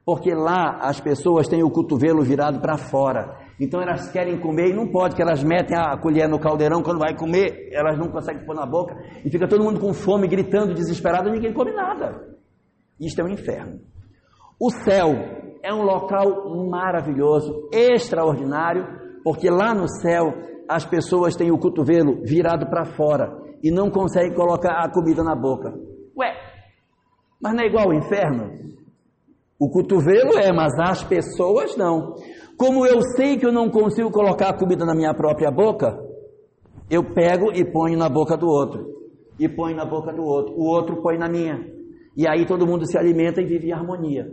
Porque 0.05 0.33
lá 0.33 0.79
as 0.83 1.01
pessoas 1.01 1.49
têm 1.49 1.65
o 1.65 1.71
cotovelo 1.71 2.23
virado 2.23 2.61
para 2.61 2.79
fora. 2.79 3.37
Então 3.59 3.83
elas 3.83 4.09
querem 4.13 4.39
comer 4.39 4.69
e 4.69 4.73
não 4.73 4.87
pode, 4.87 5.17
que 5.17 5.23
elas 5.23 5.43
metem 5.43 5.77
a 5.77 5.99
colher 5.99 6.29
no 6.29 6.39
caldeirão, 6.39 6.81
quando 6.81 7.01
vai 7.01 7.17
comer, 7.17 7.71
elas 7.73 7.99
não 7.99 8.09
conseguem 8.09 8.47
pôr 8.47 8.55
na 8.55 8.65
boca 8.65 8.95
e 9.25 9.29
fica 9.29 9.49
todo 9.49 9.65
mundo 9.65 9.81
com 9.81 9.93
fome, 9.93 10.29
gritando, 10.29 10.73
desesperado, 10.73 11.29
e 11.29 11.33
ninguém 11.33 11.53
come 11.53 11.73
nada. 11.73 12.25
Isto 13.01 13.21
é 13.21 13.25
um 13.25 13.29
inferno. 13.29 13.81
O 14.61 14.71
céu 14.71 15.09
é 15.61 15.75
um 15.75 15.83
local 15.83 16.55
maravilhoso, 16.71 17.69
extraordinário, 17.73 18.87
porque 19.25 19.51
lá 19.51 19.75
no 19.75 19.89
céu 19.89 20.35
as 20.69 20.85
pessoas 20.85 21.35
têm 21.35 21.51
o 21.51 21.59
cotovelo 21.59 22.23
virado 22.23 22.67
para 22.71 22.85
fora 22.85 23.46
e 23.63 23.71
não 23.71 23.91
conseguem 23.91 24.35
colocar 24.35 24.85
a 24.85 24.91
comida 24.91 25.23
na 25.23 25.35
boca. 25.35 25.73
Ué, 26.17 26.33
mas 27.41 27.55
não 27.55 27.63
é 27.63 27.67
igual 27.67 27.87
ao 27.87 27.95
inferno? 27.95 28.75
O 29.59 29.71
cotovelo 29.71 30.39
é, 30.39 30.53
mas 30.53 30.73
as 30.79 31.03
pessoas 31.05 31.77
não. 31.77 32.15
Como 32.57 32.87
eu 32.87 33.01
sei 33.17 33.39
que 33.39 33.47
eu 33.47 33.53
não 33.53 33.71
consigo 33.71 34.11
colocar 34.11 34.51
a 34.51 34.59
comida 34.59 34.85
na 34.85 34.95
minha 34.95 35.15
própria 35.15 35.51
boca, 35.51 35.99
eu 36.91 37.03
pego 37.15 37.53
e 37.53 37.65
ponho 37.65 37.99
na 37.99 38.09
boca 38.09 38.37
do 38.37 38.47
outro. 38.47 38.87
E 39.39 39.49
ponho 39.49 39.77
na 39.77 39.85
boca 39.85 40.13
do 40.13 40.23
outro. 40.23 40.55
O 40.55 40.65
outro 40.65 41.03
põe 41.03 41.19
na 41.19 41.29
minha. 41.29 41.59
E 42.17 42.27
aí 42.29 42.47
todo 42.47 42.67
mundo 42.67 42.87
se 42.87 42.97
alimenta 42.97 43.41
e 43.41 43.47
vive 43.47 43.69
em 43.69 43.73
harmonia. 43.73 44.27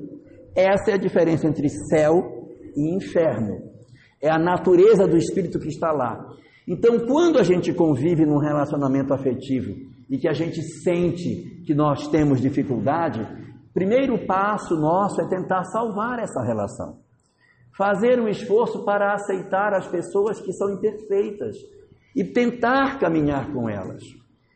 Essa 0.56 0.92
é 0.92 0.94
a 0.94 0.98
diferença 0.98 1.48
entre 1.48 1.68
céu 1.70 2.22
e 2.76 2.96
inferno 2.96 3.74
é 4.24 4.32
a 4.32 4.40
natureza 4.40 5.06
do 5.06 5.18
espírito 5.18 5.60
que 5.60 5.68
está 5.68 5.92
lá. 5.92 6.18
Então, 6.68 7.00
quando 7.00 7.40
a 7.40 7.44
gente 7.44 7.74
convive 7.74 8.26
num 8.26 8.38
relacionamento 8.38 9.14
afetivo 9.14 9.74
e 10.10 10.18
que 10.18 10.28
a 10.28 10.34
gente 10.34 10.62
sente 10.62 11.64
que 11.66 11.74
nós 11.74 12.08
temos 12.08 12.40
dificuldade, 12.40 13.28
primeiro 13.74 14.26
passo 14.26 14.76
nosso 14.76 15.22
é 15.22 15.28
tentar 15.28 15.64
salvar 15.66 16.20
essa 16.20 16.42
relação. 16.42 16.98
Fazer 17.78 18.20
um 18.20 18.28
esforço 18.28 18.86
para 18.86 19.14
aceitar 19.14 19.74
as 19.74 19.88
pessoas 19.88 20.40
que 20.40 20.54
são 20.54 20.72
imperfeitas 20.72 21.56
e 22.16 22.24
tentar 22.24 23.00
caminhar 23.00 23.52
com 23.52 23.70
elas. 23.70 24.04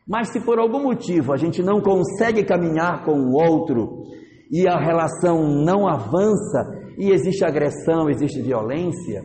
Mas 0.06 0.30
se 0.30 0.40
por 0.40 0.58
algum 0.58 0.82
motivo 0.82 1.32
a 1.32 1.36
gente 1.36 1.62
não 1.62 1.82
consegue 1.82 2.44
caminhar 2.44 3.04
com 3.04 3.12
o 3.12 3.32
outro 3.34 4.04
e 4.50 4.66
a 4.66 4.78
relação 4.78 5.62
não 5.62 5.86
avança 5.86 6.64
e 6.96 7.10
existe 7.10 7.44
agressão, 7.44 8.08
existe 8.08 8.40
violência, 8.40 9.24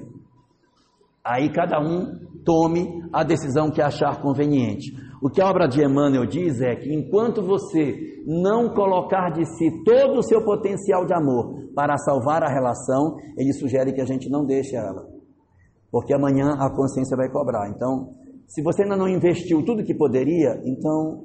aí 1.24 1.50
cada 1.50 1.80
um 1.80 2.33
tome 2.44 2.88
a 3.12 3.24
decisão 3.24 3.72
que 3.72 3.82
achar 3.82 4.22
conveniente. 4.22 4.92
O 5.22 5.30
que 5.30 5.42
a 5.42 5.50
obra 5.50 5.68
de 5.68 5.82
Emmanuel 5.82 6.26
diz 6.26 6.60
é 6.62 6.76
que 6.76 6.94
enquanto 6.94 7.42
você 7.42 8.22
não 8.26 8.74
colocar 8.74 9.30
de 9.32 9.46
si 9.46 9.84
todo 9.84 10.20
o 10.20 10.24
seu 10.24 10.44
potencial 10.44 11.06
de 11.06 11.14
amor 11.14 11.72
para 11.74 11.98
salvar 11.98 12.44
a 12.44 12.54
relação, 12.54 13.16
ele 13.38 13.54
sugere 13.54 13.94
que 13.94 14.02
a 14.02 14.06
gente 14.06 14.30
não 14.30 14.46
deixe 14.46 14.76
ela. 14.76 15.08
Porque 15.92 16.14
amanhã 16.14 16.56
a 16.60 16.70
consciência 16.70 17.16
vai 17.16 17.30
cobrar. 17.30 17.70
Então, 17.70 18.14
se 18.48 18.62
você 18.62 18.84
ainda 18.84 18.98
não 18.98 19.08
investiu 19.08 19.64
tudo 19.64 19.84
que 19.84 19.96
poderia, 19.96 20.62
então 20.66 21.24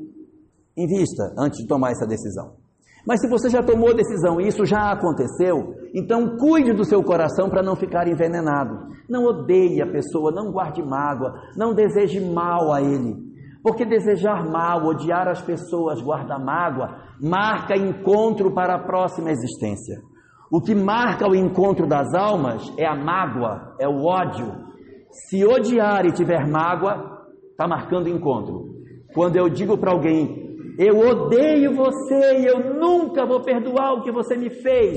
invista 0.77 1.35
antes 1.39 1.59
de 1.61 1.67
tomar 1.67 1.91
essa 1.91 2.07
decisão. 2.07 2.55
Mas 3.09 3.23
se 3.23 3.29
você 3.29 3.49
já 3.49 3.63
tomou 3.63 3.95
decisão 3.95 4.39
e 4.39 4.49
isso 4.49 4.67
já 4.67 4.93
aconteceu, 4.93 5.75
então 5.95 6.37
cuide 6.37 6.75
do 6.75 6.85
seu 6.85 7.03
coração 7.03 7.49
para 7.49 7.63
não 7.63 7.75
ficar 7.75 8.07
envenenado. 8.07 8.87
Não 9.09 9.25
odeie 9.25 9.81
a 9.81 9.91
pessoa, 9.91 10.31
não 10.31 10.53
guarde 10.53 10.83
mágoa, 10.83 11.33
não 11.57 11.73
deseje 11.73 12.21
mal 12.21 12.71
a 12.71 12.83
ele. 12.83 13.17
Porque 13.63 13.87
desejar 13.87 14.45
mal, 14.45 14.85
odiar 14.85 15.27
as 15.27 15.41
pessoas, 15.41 16.03
guardar 16.03 16.39
mágoa, 16.39 16.99
marca 17.19 17.75
encontro 17.75 18.53
para 18.53 18.75
a 18.75 18.85
próxima 18.87 19.31
existência. 19.31 20.03
O 20.53 20.61
que 20.61 20.75
marca 20.75 21.27
o 21.27 21.35
encontro 21.35 21.87
das 21.87 22.13
almas 22.13 22.71
é 22.77 22.87
a 22.87 22.95
mágoa, 22.95 23.75
é 23.81 23.89
o 23.89 24.05
ódio, 24.05 24.53
se 25.11 25.47
odiar 25.47 26.05
e 26.05 26.13
tiver 26.13 26.47
mágoa, 26.47 27.25
está 27.53 27.67
marcando 27.67 28.07
encontro. 28.07 28.67
Quando 29.15 29.37
eu 29.37 29.49
digo 29.49 29.79
para 29.79 29.93
alguém, 29.93 30.48
eu 30.79 30.97
odeio 30.97 31.75
você 31.75 32.39
e 32.39 32.47
eu 32.47 32.75
nunca 32.75 33.27
vou 33.27 33.43
perdoar 33.43 33.95
o 33.95 34.03
que 34.03 34.13
você 34.13 34.37
me 34.37 34.49
fez, 34.49 34.97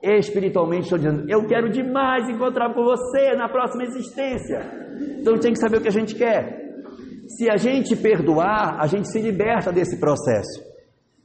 espiritualmente 0.00 0.84
estou 0.84 0.98
dizendo, 0.98 1.28
eu 1.28 1.44
quero 1.48 1.68
demais 1.68 2.28
encontrar 2.28 2.72
com 2.72 2.84
você 2.84 3.34
na 3.34 3.48
próxima 3.48 3.82
existência. 3.82 4.60
Então 5.20 5.36
tem 5.38 5.52
que 5.52 5.58
saber 5.58 5.78
o 5.78 5.80
que 5.80 5.88
a 5.88 5.92
gente 5.92 6.14
quer. 6.14 6.64
Se 7.26 7.50
a 7.50 7.56
gente 7.56 7.96
perdoar, 7.96 8.78
a 8.80 8.86
gente 8.86 9.10
se 9.10 9.20
liberta 9.20 9.72
desse 9.72 9.98
processo. 9.98 10.62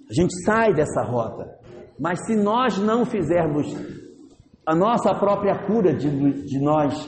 A 0.09 0.13
gente 0.13 0.33
sai 0.43 0.73
dessa 0.73 1.03
rota. 1.03 1.45
Mas 1.99 2.25
se 2.25 2.35
nós 2.35 2.79
não 2.79 3.05
fizermos 3.05 3.67
a 4.65 4.75
nossa 4.75 5.13
própria 5.13 5.67
cura 5.67 5.93
de, 5.93 6.09
de 6.43 6.59
nós 6.59 7.07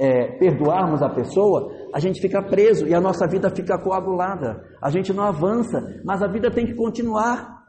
é, 0.00 0.38
perdoarmos 0.38 1.00
a 1.02 1.08
pessoa, 1.08 1.72
a 1.92 1.98
gente 1.98 2.20
fica 2.20 2.42
preso 2.42 2.86
e 2.86 2.94
a 2.94 3.00
nossa 3.00 3.26
vida 3.26 3.50
fica 3.50 3.78
coagulada. 3.78 4.64
A 4.80 4.90
gente 4.90 5.12
não 5.12 5.24
avança, 5.24 5.78
mas 6.04 6.22
a 6.22 6.26
vida 6.26 6.50
tem 6.50 6.66
que 6.66 6.74
continuar, 6.74 7.62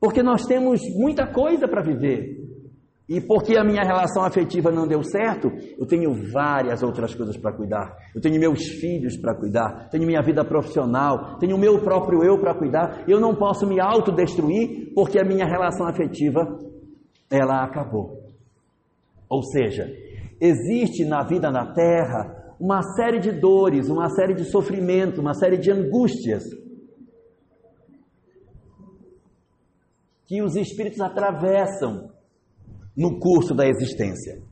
porque 0.00 0.22
nós 0.22 0.44
temos 0.44 0.80
muita 0.96 1.26
coisa 1.26 1.68
para 1.68 1.82
viver. 1.82 2.40
E 3.08 3.20
porque 3.20 3.56
a 3.56 3.64
minha 3.64 3.82
relação 3.82 4.24
afetiva 4.24 4.70
não 4.70 4.86
deu 4.86 5.02
certo, 5.02 5.50
eu 5.76 5.84
tenho 5.84 6.12
várias 6.32 6.80
outras 6.80 7.12
coisas 7.12 7.36
para 7.36 7.52
cuidar. 7.52 7.96
Eu 8.14 8.20
tenho 8.20 8.38
meus 8.38 8.64
filhos 8.80 9.16
para 9.16 9.34
cuidar, 9.34 9.88
tenho 9.90 10.06
minha 10.06 10.22
vida 10.22 10.44
profissional, 10.44 11.36
tenho 11.38 11.56
o 11.56 11.58
meu 11.58 11.82
próprio 11.82 12.22
eu 12.22 12.38
para 12.38 12.54
cuidar. 12.54 13.04
Eu 13.08 13.18
não 13.18 13.34
posso 13.34 13.66
me 13.66 13.80
autodestruir 13.80 14.92
porque 14.94 15.18
a 15.18 15.24
minha 15.24 15.44
relação 15.44 15.88
afetiva 15.88 16.40
ela 17.28 17.64
acabou. 17.64 18.16
Ou 19.28 19.42
seja, 19.42 19.88
existe 20.40 21.04
na 21.04 21.24
vida 21.24 21.50
na 21.50 21.72
terra 21.72 22.39
uma 22.60 22.82
série 22.82 23.18
de 23.18 23.32
dores, 23.32 23.88
uma 23.88 24.10
série 24.10 24.34
de 24.34 24.44
sofrimentos, 24.44 25.18
uma 25.18 25.32
série 25.32 25.56
de 25.56 25.72
angústias 25.72 26.44
que 30.26 30.42
os 30.42 30.54
espíritos 30.54 31.00
atravessam 31.00 32.10
no 32.94 33.18
curso 33.18 33.54
da 33.54 33.66
existência. 33.66 34.42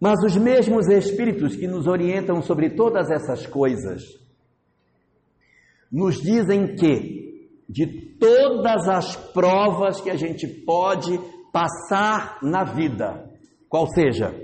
Mas 0.00 0.18
os 0.24 0.34
mesmos 0.36 0.88
espíritos 0.88 1.54
que 1.54 1.66
nos 1.66 1.86
orientam 1.86 2.40
sobre 2.40 2.70
todas 2.70 3.10
essas 3.10 3.46
coisas 3.46 4.02
nos 5.92 6.16
dizem 6.16 6.74
que 6.74 7.50
de 7.68 8.16
todas 8.18 8.88
as 8.88 9.14
provas 9.14 10.00
que 10.00 10.10
a 10.10 10.16
gente 10.16 10.46
pode 10.64 11.18
passar 11.52 12.38
na 12.42 12.64
vida, 12.64 13.30
qual 13.68 13.86
seja 13.88 14.43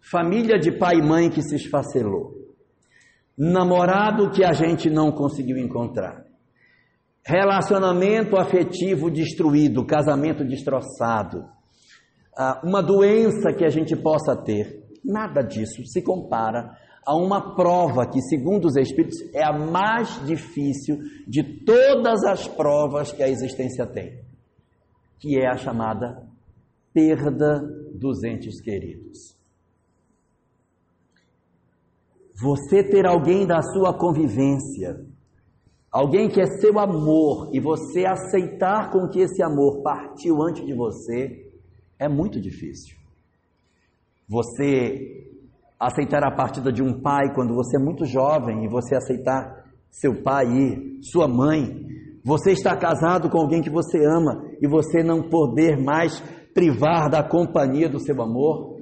família 0.00 0.58
de 0.58 0.72
pai 0.72 0.96
e 0.96 1.02
mãe 1.02 1.30
que 1.30 1.42
se 1.42 1.56
esfacelou, 1.56 2.34
namorado 3.36 4.30
que 4.30 4.44
a 4.44 4.52
gente 4.52 4.90
não 4.90 5.12
conseguiu 5.12 5.58
encontrar, 5.58 6.24
relacionamento 7.24 8.36
afetivo 8.36 9.10
destruído, 9.10 9.86
casamento 9.86 10.44
destroçado, 10.44 11.44
ah, 12.36 12.60
uma 12.64 12.82
doença 12.82 13.52
que 13.52 13.64
a 13.64 13.68
gente 13.68 13.94
possa 13.94 14.36
ter, 14.36 14.82
nada 15.04 15.42
disso 15.42 15.84
se 15.86 16.02
compara 16.02 16.76
a 17.06 17.16
uma 17.16 17.54
prova 17.54 18.06
que, 18.06 18.20
segundo 18.20 18.66
os 18.66 18.76
Espíritos, 18.76 19.18
é 19.34 19.42
a 19.42 19.52
mais 19.52 20.24
difícil 20.26 20.98
de 21.26 21.42
todas 21.64 22.22
as 22.24 22.46
provas 22.46 23.12
que 23.12 23.22
a 23.22 23.28
existência 23.28 23.86
tem, 23.86 24.20
que 25.18 25.38
é 25.38 25.48
a 25.48 25.56
chamada 25.56 26.22
perda 26.92 27.60
dos 27.94 28.22
entes 28.22 28.60
queridos. 28.60 29.39
Você 32.40 32.82
ter 32.82 33.06
alguém 33.06 33.46
da 33.46 33.60
sua 33.60 33.92
convivência, 33.92 35.04
alguém 35.92 36.26
que 36.26 36.40
é 36.40 36.46
seu 36.46 36.78
amor, 36.78 37.50
e 37.52 37.60
você 37.60 38.06
aceitar 38.06 38.90
com 38.90 39.08
que 39.08 39.20
esse 39.20 39.42
amor 39.42 39.82
partiu 39.82 40.42
antes 40.42 40.64
de 40.64 40.72
você, 40.72 41.50
é 41.98 42.08
muito 42.08 42.40
difícil. 42.40 42.96
Você 44.26 45.26
aceitar 45.78 46.24
a 46.24 46.34
partida 46.34 46.72
de 46.72 46.82
um 46.82 47.02
pai 47.02 47.34
quando 47.34 47.54
você 47.54 47.76
é 47.76 47.80
muito 47.80 48.06
jovem 48.06 48.64
e 48.64 48.68
você 48.68 48.94
aceitar 48.94 49.66
seu 49.90 50.22
pai 50.22 50.46
e 50.46 51.02
sua 51.02 51.28
mãe, 51.28 51.86
você 52.24 52.52
está 52.52 52.74
casado 52.74 53.28
com 53.28 53.38
alguém 53.38 53.60
que 53.60 53.70
você 53.70 53.98
ama 53.98 54.42
e 54.62 54.66
você 54.66 55.02
não 55.02 55.28
poder 55.28 55.76
mais 55.76 56.20
privar 56.54 57.10
da 57.10 57.22
companhia 57.22 57.88
do 57.88 58.00
seu 58.00 58.20
amor, 58.22 58.76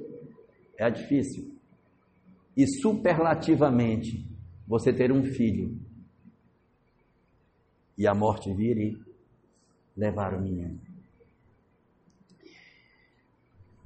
é 0.77 0.89
difícil 0.89 1.58
e 2.55 2.67
superlativamente 2.67 4.27
você 4.67 4.93
ter 4.93 5.11
um 5.11 5.23
filho 5.23 5.79
e 7.97 8.07
a 8.07 8.13
morte 8.13 8.53
vir 8.53 8.77
e 8.77 8.97
levar 9.95 10.33
o 10.33 10.41
menino. 10.41 10.79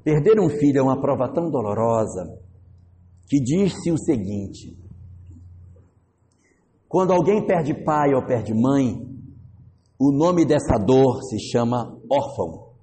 Perder 0.03 0.39
um 0.39 0.49
filho 0.49 0.79
é 0.79 0.83
uma 0.83 0.99
prova 0.99 1.31
tão 1.33 1.49
dolorosa 1.49 2.39
que 3.27 3.39
diz-se 3.39 3.91
o 3.91 3.97
seguinte: 3.97 4.77
quando 6.87 7.11
alguém 7.11 7.45
perde 7.45 7.73
pai 7.83 8.13
ou 8.13 8.25
perde 8.25 8.53
mãe, 8.53 9.01
o 9.97 10.11
nome 10.11 10.45
dessa 10.45 10.77
dor 10.77 11.23
se 11.23 11.39
chama 11.39 11.97
órfão. 12.11 12.73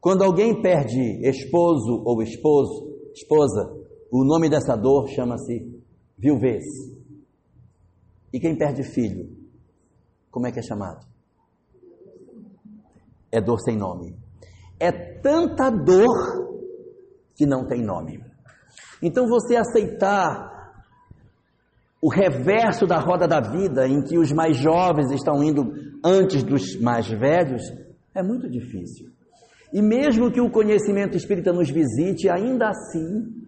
Quando 0.00 0.22
alguém 0.22 0.60
perde 0.60 1.26
esposo 1.26 2.02
ou 2.04 2.20
esposo, 2.20 2.92
esposa, 3.14 3.83
o 4.16 4.24
nome 4.24 4.48
dessa 4.48 4.76
dor 4.76 5.08
chama-se 5.08 5.82
viuvez. 6.16 6.62
E 8.32 8.38
quem 8.38 8.56
perde 8.56 8.84
filho, 8.84 9.28
como 10.30 10.46
é 10.46 10.52
que 10.52 10.60
é 10.60 10.62
chamado? 10.62 11.04
É 13.32 13.40
dor 13.40 13.58
sem 13.58 13.76
nome. 13.76 14.16
É 14.78 14.92
tanta 14.92 15.68
dor 15.68 16.14
que 17.34 17.44
não 17.44 17.66
tem 17.66 17.82
nome. 17.82 18.24
Então 19.02 19.26
você 19.26 19.56
aceitar 19.56 20.52
o 22.00 22.08
reverso 22.08 22.86
da 22.86 23.00
roda 23.00 23.26
da 23.26 23.40
vida, 23.40 23.88
em 23.88 24.00
que 24.00 24.16
os 24.16 24.30
mais 24.30 24.56
jovens 24.56 25.10
estão 25.10 25.42
indo 25.42 25.72
antes 26.04 26.44
dos 26.44 26.80
mais 26.80 27.08
velhos, 27.08 27.62
é 28.14 28.22
muito 28.22 28.48
difícil. 28.48 29.10
E 29.72 29.82
mesmo 29.82 30.30
que 30.30 30.40
o 30.40 30.52
conhecimento 30.52 31.16
espírita 31.16 31.52
nos 31.52 31.68
visite, 31.68 32.28
ainda 32.30 32.68
assim, 32.68 33.43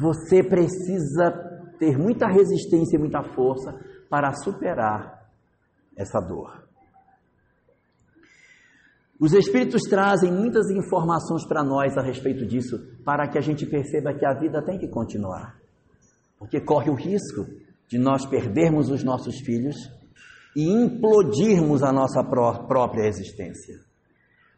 você 0.00 0.42
precisa 0.42 1.30
ter 1.78 1.98
muita 1.98 2.26
resistência 2.26 2.96
e 2.96 2.98
muita 2.98 3.22
força 3.34 3.78
para 4.08 4.32
superar 4.32 5.28
essa 5.94 6.20
dor. 6.20 6.64
Os 9.20 9.34
Espíritos 9.34 9.82
trazem 9.82 10.32
muitas 10.32 10.70
informações 10.70 11.46
para 11.46 11.62
nós 11.62 11.98
a 11.98 12.02
respeito 12.02 12.46
disso, 12.46 12.78
para 13.04 13.28
que 13.28 13.36
a 13.36 13.42
gente 13.42 13.66
perceba 13.66 14.14
que 14.14 14.24
a 14.24 14.32
vida 14.32 14.62
tem 14.62 14.78
que 14.78 14.88
continuar. 14.88 15.58
Porque 16.38 16.58
corre 16.58 16.90
o 16.90 16.94
risco 16.94 17.44
de 17.86 17.98
nós 17.98 18.24
perdermos 18.24 18.88
os 18.88 19.04
nossos 19.04 19.40
filhos 19.40 19.76
e 20.56 20.66
implodirmos 20.66 21.82
a 21.82 21.92
nossa 21.92 22.24
própria 22.24 23.06
existência. 23.06 23.78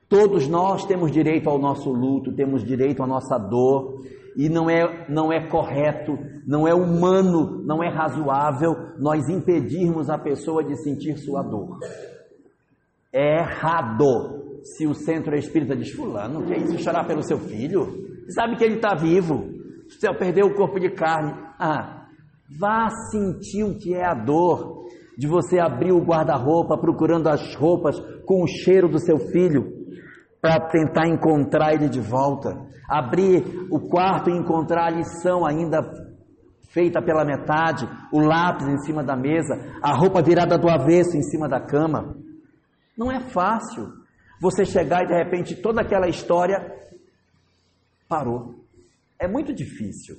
Todos 0.09 0.47
nós 0.47 0.87
temos 0.87 1.11
direito 1.11 1.51
ao 1.51 1.59
nosso 1.59 1.91
luto, 1.91 2.33
temos 2.33 2.63
direito 2.63 3.03
à 3.03 3.07
nossa 3.07 3.37
dor, 3.39 4.05
e 4.37 4.49
não 4.49 4.69
é, 4.69 5.07
não 5.09 5.33
é 5.33 5.47
correto, 5.49 6.19
não 6.47 6.67
é 6.67 6.75
humano, 6.75 7.63
não 7.65 7.83
é 7.83 7.89
razoável 7.89 8.75
nós 8.99 9.29
impedirmos 9.29 10.09
a 10.09 10.19
pessoa 10.19 10.65
de 10.65 10.77
sentir 10.83 11.19
sua 11.19 11.43
dor. 11.43 11.79
É 13.13 13.41
errado 13.41 14.61
se 14.63 14.87
o 14.87 14.95
centro 14.95 15.37
espírita 15.37 15.77
diz: 15.77 15.91
Fulano, 15.91 16.47
que 16.47 16.55
é 16.55 16.59
isso? 16.59 16.79
Chorar 16.79 17.07
pelo 17.07 17.23
seu 17.23 17.39
filho? 17.39 17.87
Sabe 18.29 18.57
que 18.57 18.65
ele 18.65 18.77
está 18.77 18.95
vivo, 18.95 19.49
você 19.89 20.13
perdeu 20.15 20.47
o 20.47 20.55
corpo 20.55 20.81
de 20.81 20.91
carne. 20.91 21.35
Ah, 21.59 22.07
vá 22.59 22.89
sentir 23.11 23.65
o 23.65 23.77
que 23.77 23.95
é 23.95 24.05
a 24.05 24.15
dor 24.15 24.87
de 25.19 25.27
você 25.27 25.59
abrir 25.59 25.93
o 25.93 26.03
guarda-roupa 26.03 26.79
procurando 26.79 27.29
as 27.29 27.55
roupas 27.55 27.99
com 28.25 28.43
o 28.43 28.47
cheiro 28.47 28.89
do 28.89 28.99
seu 28.99 29.19
filho 29.19 29.82
para 30.43 30.59
tentar 30.69 31.07
encontrar 31.07 31.73
ele 31.73 31.89
de 31.89 32.01
volta. 32.01 32.51
Abrir 32.89 33.69
o 33.71 33.79
quarto 33.89 34.29
e 34.29 34.37
encontrar 34.37 34.89
a 34.89 34.91
lição 34.91 35.47
ainda 35.47 35.81
feita 36.73 37.01
pela 37.01 37.25
metade, 37.25 37.89
o 38.13 38.19
lápis 38.19 38.67
em 38.67 38.79
cima 38.79 39.05
da 39.05 39.15
mesa, 39.15 39.55
a 39.81 39.95
roupa 39.95 40.21
virada 40.21 40.59
do 40.59 40.69
avesso 40.69 41.17
em 41.17 41.23
cima 41.23 41.49
da 41.49 41.61
cama. 41.61 42.17
Não 42.99 43.11
é 43.11 43.21
fácil 43.21 43.93
você 44.41 44.65
chegar 44.65 45.05
e 45.05 45.07
de 45.07 45.15
repente 45.15 45.55
toda 45.55 45.81
aquela 45.81 46.09
história 46.09 46.59
parou. 48.09 48.57
É 49.21 49.29
muito 49.29 49.55
difícil. 49.55 50.17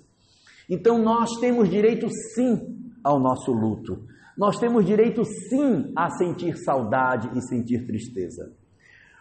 Então 0.69 0.97
nós 0.97 1.31
temos 1.41 1.69
direito 1.69 2.07
sim 2.33 2.91
ao 3.03 3.19
nosso 3.19 3.51
luto. 3.51 4.07
Nós 4.37 4.57
temos 4.57 4.85
direito 4.85 5.25
sim 5.25 5.91
a 5.97 6.09
sentir 6.11 6.55
saudade 6.57 7.29
e 7.37 7.41
sentir 7.41 7.85
tristeza. 7.85 8.62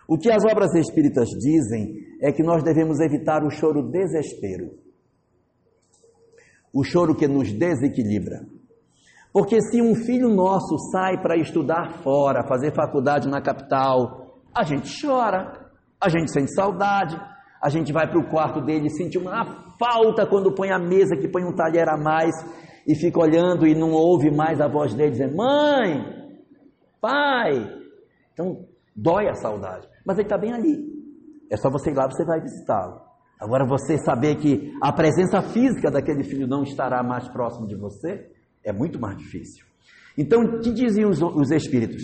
O 0.09 0.19
que 0.19 0.31
as 0.31 0.45
obras 0.45 0.75
espíritas 0.75 1.29
dizem 1.29 1.97
é 2.21 2.33
que 2.33 2.43
nós 2.43 2.63
devemos 2.63 3.01
evitar 3.01 3.45
o 3.45 3.51
choro 3.51 3.91
desespero, 3.91 4.73
o 6.73 6.83
choro 6.83 7.15
que 7.15 7.29
nos 7.29 7.53
desequilibra. 7.53 8.47
Porque 9.33 9.61
se 9.63 9.81
um 9.81 9.95
filho 9.95 10.29
nosso 10.29 10.77
sai 10.91 11.21
para 11.23 11.37
estudar 11.37 12.03
fora, 12.03 12.47
fazer 12.47 12.75
faculdade 12.75 13.29
na 13.29 13.41
capital, 13.41 14.41
a 14.55 14.63
gente 14.63 14.91
chora, 15.01 15.71
a 16.01 16.09
gente 16.09 16.31
sente 16.31 16.53
saudade, 16.55 17.17
a 17.63 17.69
gente 17.71 17.93
vai 17.93 18.09
para 18.09 18.19
o 18.19 18.29
quarto 18.29 18.61
dele 18.61 18.89
e 18.89 18.91
sente 18.91 19.17
uma 19.17 19.73
falta 19.79 20.27
quando 20.27 20.55
põe 20.55 20.71
a 20.71 20.79
mesa, 20.79 21.17
que 21.17 21.29
põe 21.29 21.45
um 21.45 21.55
talher 21.55 21.89
a 21.89 21.97
mais 21.97 22.33
e 22.87 22.95
fica 22.95 23.21
olhando 23.21 23.67
e 23.67 23.75
não 23.75 23.93
ouve 23.93 24.31
mais 24.31 24.61
a 24.61 24.69
voz 24.69 24.93
dele 24.95 25.13
dizendo: 25.13 25.37
Mãe, 25.37 26.05
pai. 27.01 27.81
Então, 28.33 28.67
dói 28.95 29.29
a 29.29 29.35
saudade. 29.35 29.89
Mas 30.05 30.19
ele 30.19 30.27
está 30.27 30.39
bem 30.39 30.53
ali. 30.53 30.93
É 31.51 31.57
só 31.57 31.71
você 31.71 31.91
ir 31.91 31.95
lá, 31.95 32.07
você 32.07 32.25
vai 32.25 32.41
visitá-lo. 32.41 33.01
Agora, 33.39 33.67
você 33.67 33.99
saber 33.99 34.37
que 34.37 34.73
a 34.81 34.93
presença 34.93 35.43
física 35.43 35.91
daquele 35.91 36.23
filho 36.23 36.47
não 36.47 36.63
estará 36.63 37.03
mais 37.03 37.29
próximo 37.29 37.67
de 37.67 37.75
você, 37.75 38.31
é 38.65 38.73
muito 38.73 39.01
mais 39.01 39.19
difícil. 39.19 39.67
Então, 40.17 40.43
o 40.43 40.61
que 40.61 40.73
diziam 40.73 41.11
os, 41.11 41.21
os 41.21 41.51
espíritos? 41.51 42.03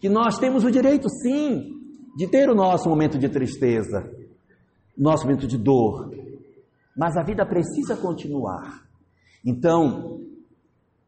Que 0.00 0.08
nós 0.08 0.38
temos 0.38 0.64
o 0.64 0.70
direito, 0.70 1.08
sim, 1.10 1.78
de 2.16 2.26
ter 2.26 2.48
o 2.48 2.54
nosso 2.54 2.88
momento 2.88 3.18
de 3.18 3.28
tristeza, 3.28 4.10
nosso 4.96 5.24
momento 5.24 5.46
de 5.46 5.58
dor, 5.58 6.10
mas 6.96 7.16
a 7.16 7.22
vida 7.22 7.46
precisa 7.46 7.96
continuar. 7.96 8.82
Então, 9.44 10.20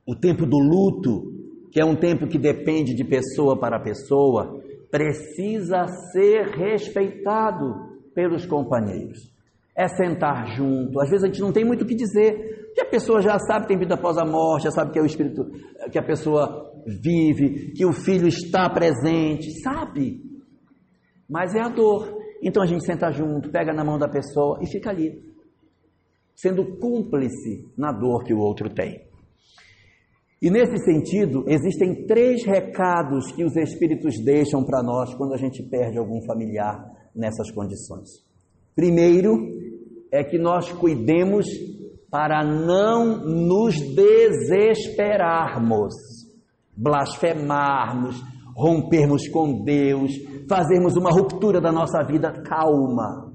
o 0.07 0.15
tempo 0.15 0.47
do 0.47 0.59
luto, 0.59 1.33
que 1.73 1.81
é 1.81 1.85
um 1.85 1.97
tempo 1.97 2.29
que 2.29 2.39
depende 2.39 2.95
de 2.95 3.05
pessoa 3.05 3.59
para 3.59 3.81
pessoa, 3.81 4.60
precisa 4.91 5.87
ser 6.13 6.47
respeitado 6.47 7.91
pelos 8.15 8.45
companheiros. 8.45 9.31
É 9.77 9.87
sentar 9.89 10.49
junto. 10.57 11.01
Às 11.01 11.11
vezes 11.11 11.25
a 11.25 11.27
gente 11.29 11.41
não 11.41 11.53
tem 11.53 11.65
muito 11.65 11.83
o 11.83 11.87
que 11.87 11.95
dizer, 11.95 12.73
que 12.75 12.81
a 12.81 12.87
pessoa 12.87 13.21
já 13.21 13.39
sabe 13.39 13.63
que 13.63 13.69
tem 13.69 13.79
vida 13.79 13.95
após 13.95 14.19
a 14.19 14.25
morte, 14.25 14.65
já 14.65 14.71
sabe 14.71 14.93
que 14.93 14.99
é 14.99 15.03
o 15.03 15.07
espírito 15.07 15.45
que 15.91 15.99
a 15.99 16.03
pessoa 16.03 16.71
vive, 16.87 17.73
que 17.73 17.87
o 17.87 17.93
filho 17.93 18.27
está 18.27 18.69
presente, 18.69 19.51
sabe? 19.63 20.23
Mas 21.29 21.55
é 21.55 21.61
a 21.61 21.69
dor. 21.69 22.19
Então 22.43 22.63
a 22.63 22.67
gente 22.67 22.85
senta 22.85 23.11
junto, 23.11 23.51
pega 23.51 23.73
na 23.73 23.85
mão 23.85 23.99
da 23.99 24.09
pessoa 24.09 24.59
e 24.63 24.67
fica 24.67 24.91
ali, 24.91 25.23
sendo 26.35 26.77
cúmplice 26.79 27.69
na 27.77 27.93
dor 27.93 28.25
que 28.25 28.35
o 28.35 28.39
outro 28.39 28.69
tem. 28.71 29.10
E 30.43 30.51
nesse 30.51 30.79
sentido, 30.79 31.45
existem 31.47 32.07
três 32.07 32.47
recados 32.47 33.31
que 33.33 33.45
os 33.45 33.55
Espíritos 33.57 34.19
deixam 34.25 34.65
para 34.65 34.83
nós 34.83 35.15
quando 35.15 35.35
a 35.35 35.37
gente 35.37 35.63
perde 35.63 35.99
algum 35.99 36.23
familiar 36.23 36.83
nessas 37.15 37.51
condições. 37.51 38.09
Primeiro, 38.75 39.37
é 40.11 40.25
que 40.25 40.39
nós 40.39 40.73
cuidemos 40.73 41.47
para 42.11 42.43
não 42.43 43.19
nos 43.19 43.79
desesperarmos, 43.95 45.93
blasfemarmos, 46.75 48.19
rompermos 48.57 49.29
com 49.29 49.63
Deus, 49.63 50.13
fazermos 50.49 50.97
uma 50.97 51.11
ruptura 51.11 51.61
da 51.61 51.71
nossa 51.71 52.03
vida 52.03 52.33
calma 52.43 53.30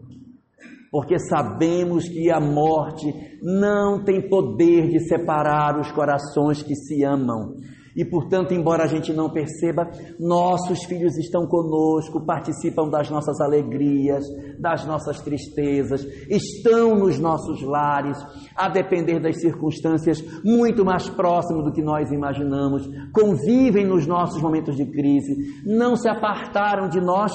porque 0.95 1.19
sabemos 1.19 2.07
que 2.07 2.31
a 2.31 2.39
morte 2.39 3.13
não 3.43 4.01
tem 4.01 4.29
poder 4.29 4.87
de 4.87 5.01
separar 5.01 5.77
os 5.77 5.91
corações 5.91 6.63
que 6.63 6.73
se 6.73 7.03
amam. 7.03 7.55
E 7.93 8.05
portanto, 8.05 8.53
embora 8.53 8.85
a 8.85 8.87
gente 8.87 9.11
não 9.11 9.29
perceba, 9.29 9.91
nossos 10.17 10.85
filhos 10.85 11.17
estão 11.17 11.45
conosco, 11.47 12.25
participam 12.25 12.87
das 12.87 13.09
nossas 13.09 13.41
alegrias, 13.41 14.23
das 14.57 14.87
nossas 14.87 15.19
tristezas, 15.19 16.01
estão 16.29 16.95
nos 16.95 17.19
nossos 17.19 17.61
lares, 17.61 18.17
a 18.55 18.69
depender 18.69 19.19
das 19.19 19.41
circunstâncias, 19.41 20.23
muito 20.45 20.85
mais 20.85 21.09
próximo 21.09 21.61
do 21.61 21.73
que 21.73 21.81
nós 21.81 22.09
imaginamos, 22.09 22.89
convivem 23.13 23.85
nos 23.85 24.07
nossos 24.07 24.41
momentos 24.41 24.77
de 24.77 24.85
crise, 24.85 25.61
não 25.65 25.97
se 25.97 26.07
apartaram 26.07 26.87
de 26.87 27.01
nós 27.01 27.33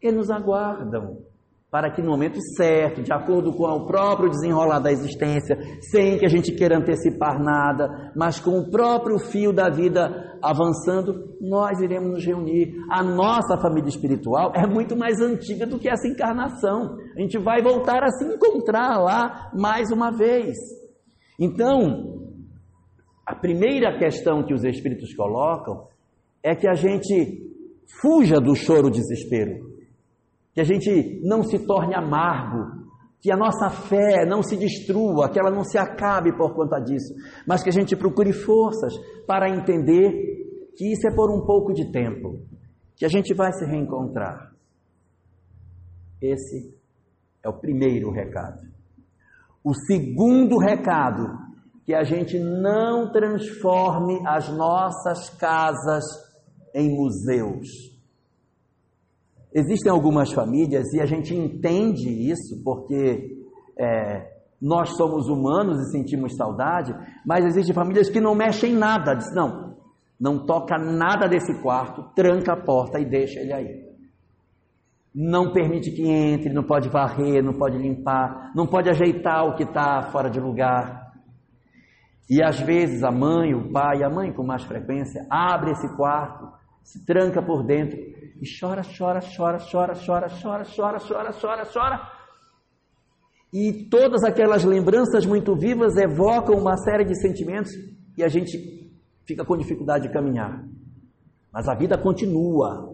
e 0.00 0.12
nos 0.12 0.30
aguardam 0.30 1.33
para 1.74 1.90
que 1.90 2.00
no 2.00 2.12
momento 2.12 2.38
certo, 2.56 3.02
de 3.02 3.12
acordo 3.12 3.52
com 3.52 3.64
o 3.64 3.84
próprio 3.84 4.30
desenrolar 4.30 4.78
da 4.78 4.92
existência, 4.92 5.58
sem 5.80 6.16
que 6.16 6.24
a 6.24 6.28
gente 6.28 6.52
queira 6.52 6.78
antecipar 6.78 7.42
nada, 7.42 8.12
mas 8.14 8.38
com 8.38 8.60
o 8.60 8.70
próprio 8.70 9.18
fio 9.18 9.52
da 9.52 9.68
vida 9.68 10.38
avançando, 10.40 11.36
nós 11.40 11.80
iremos 11.80 12.12
nos 12.12 12.24
reunir. 12.24 12.76
A 12.88 13.02
nossa 13.02 13.60
família 13.60 13.88
espiritual 13.88 14.52
é 14.54 14.64
muito 14.68 14.96
mais 14.96 15.20
antiga 15.20 15.66
do 15.66 15.76
que 15.76 15.88
essa 15.88 16.06
encarnação. 16.06 16.96
A 17.16 17.20
gente 17.20 17.38
vai 17.38 17.60
voltar 17.60 18.04
a 18.04 18.10
se 18.10 18.24
encontrar 18.24 18.96
lá 19.02 19.50
mais 19.52 19.90
uma 19.90 20.12
vez. 20.12 20.56
Então, 21.40 22.30
a 23.26 23.34
primeira 23.34 23.98
questão 23.98 24.44
que 24.44 24.54
os 24.54 24.62
espíritos 24.62 25.12
colocam 25.12 25.88
é 26.40 26.54
que 26.54 26.68
a 26.68 26.74
gente 26.74 27.50
fuja 28.00 28.36
do 28.36 28.54
choro 28.54 28.88
desespero 28.88 29.73
que 30.54 30.60
a 30.60 30.64
gente 30.64 31.20
não 31.24 31.42
se 31.42 31.58
torne 31.66 31.94
amargo, 31.94 32.84
que 33.20 33.32
a 33.32 33.36
nossa 33.36 33.68
fé 33.68 34.24
não 34.24 34.40
se 34.42 34.56
destrua, 34.56 35.28
que 35.28 35.38
ela 35.38 35.50
não 35.50 35.64
se 35.64 35.76
acabe 35.76 36.32
por 36.36 36.54
conta 36.54 36.78
disso, 36.78 37.12
mas 37.46 37.62
que 37.62 37.70
a 37.70 37.72
gente 37.72 37.96
procure 37.96 38.32
forças 38.32 38.94
para 39.26 39.50
entender 39.50 40.12
que 40.76 40.92
isso 40.92 41.08
é 41.08 41.14
por 41.14 41.30
um 41.30 41.44
pouco 41.44 41.72
de 41.72 41.90
tempo, 41.90 42.38
que 42.96 43.04
a 43.04 43.08
gente 43.08 43.34
vai 43.34 43.52
se 43.52 43.64
reencontrar. 43.64 44.52
Esse 46.22 46.72
é 47.42 47.48
o 47.48 47.58
primeiro 47.58 48.12
recado. 48.12 48.60
O 49.64 49.74
segundo 49.74 50.58
recado, 50.58 51.26
que 51.84 51.94
a 51.94 52.04
gente 52.04 52.38
não 52.38 53.10
transforme 53.10 54.22
as 54.26 54.48
nossas 54.50 55.30
casas 55.30 56.04
em 56.74 56.94
museus 56.94 57.93
Existem 59.54 59.92
algumas 59.92 60.32
famílias, 60.32 60.92
e 60.92 61.00
a 61.00 61.06
gente 61.06 61.32
entende 61.32 62.08
isso, 62.28 62.60
porque 62.64 63.36
é, 63.78 64.34
nós 64.60 64.96
somos 64.96 65.28
humanos 65.28 65.78
e 65.78 65.92
sentimos 65.92 66.34
saudade, 66.34 66.92
mas 67.24 67.44
existem 67.44 67.72
famílias 67.72 68.10
que 68.10 68.20
não 68.20 68.34
mexem 68.34 68.72
em 68.72 68.76
nada. 68.76 69.14
Diz, 69.14 69.32
não, 69.32 69.76
não 70.18 70.44
toca 70.44 70.76
nada 70.76 71.28
desse 71.28 71.54
quarto, 71.62 72.02
tranca 72.16 72.54
a 72.54 72.64
porta 72.64 72.98
e 72.98 73.04
deixa 73.04 73.38
ele 73.38 73.52
aí. 73.52 73.84
Não 75.14 75.52
permite 75.52 75.92
que 75.92 76.02
entre, 76.02 76.52
não 76.52 76.64
pode 76.64 76.88
varrer, 76.88 77.40
não 77.40 77.52
pode 77.52 77.78
limpar, 77.78 78.50
não 78.56 78.66
pode 78.66 78.90
ajeitar 78.90 79.46
o 79.46 79.54
que 79.54 79.62
está 79.62 80.02
fora 80.10 80.28
de 80.28 80.40
lugar. 80.40 81.12
E 82.28 82.42
às 82.42 82.58
vezes 82.58 83.04
a 83.04 83.12
mãe, 83.12 83.54
o 83.54 83.70
pai, 83.70 84.02
a 84.02 84.10
mãe 84.10 84.32
com 84.32 84.42
mais 84.42 84.64
frequência, 84.64 85.24
abre 85.30 85.70
esse 85.70 85.94
quarto, 85.96 86.48
se 86.82 87.04
tranca 87.06 87.40
por 87.40 87.62
dentro 87.64 87.96
e 88.40 88.46
chora, 88.60 88.82
chora, 88.82 89.20
chora, 89.20 89.58
chora, 89.58 89.94
chora, 89.94 90.28
chora, 90.28 90.64
chora, 90.64 90.98
chora, 91.00 91.32
chora, 91.32 91.66
chora. 91.72 92.14
E 93.52 93.88
todas 93.88 94.24
aquelas 94.24 94.64
lembranças 94.64 95.24
muito 95.24 95.54
vivas 95.54 95.96
evocam 95.96 96.56
uma 96.58 96.76
série 96.76 97.04
de 97.04 97.14
sentimentos 97.20 97.70
e 98.18 98.24
a 98.24 98.28
gente 98.28 98.90
fica 99.24 99.44
com 99.44 99.56
dificuldade 99.56 100.08
de 100.08 100.12
caminhar. 100.12 100.64
Mas 101.52 101.68
a 101.68 101.74
vida 101.74 101.96
continua. 101.96 102.92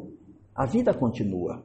A 0.54 0.66
vida 0.66 0.92
continua. 0.92 1.64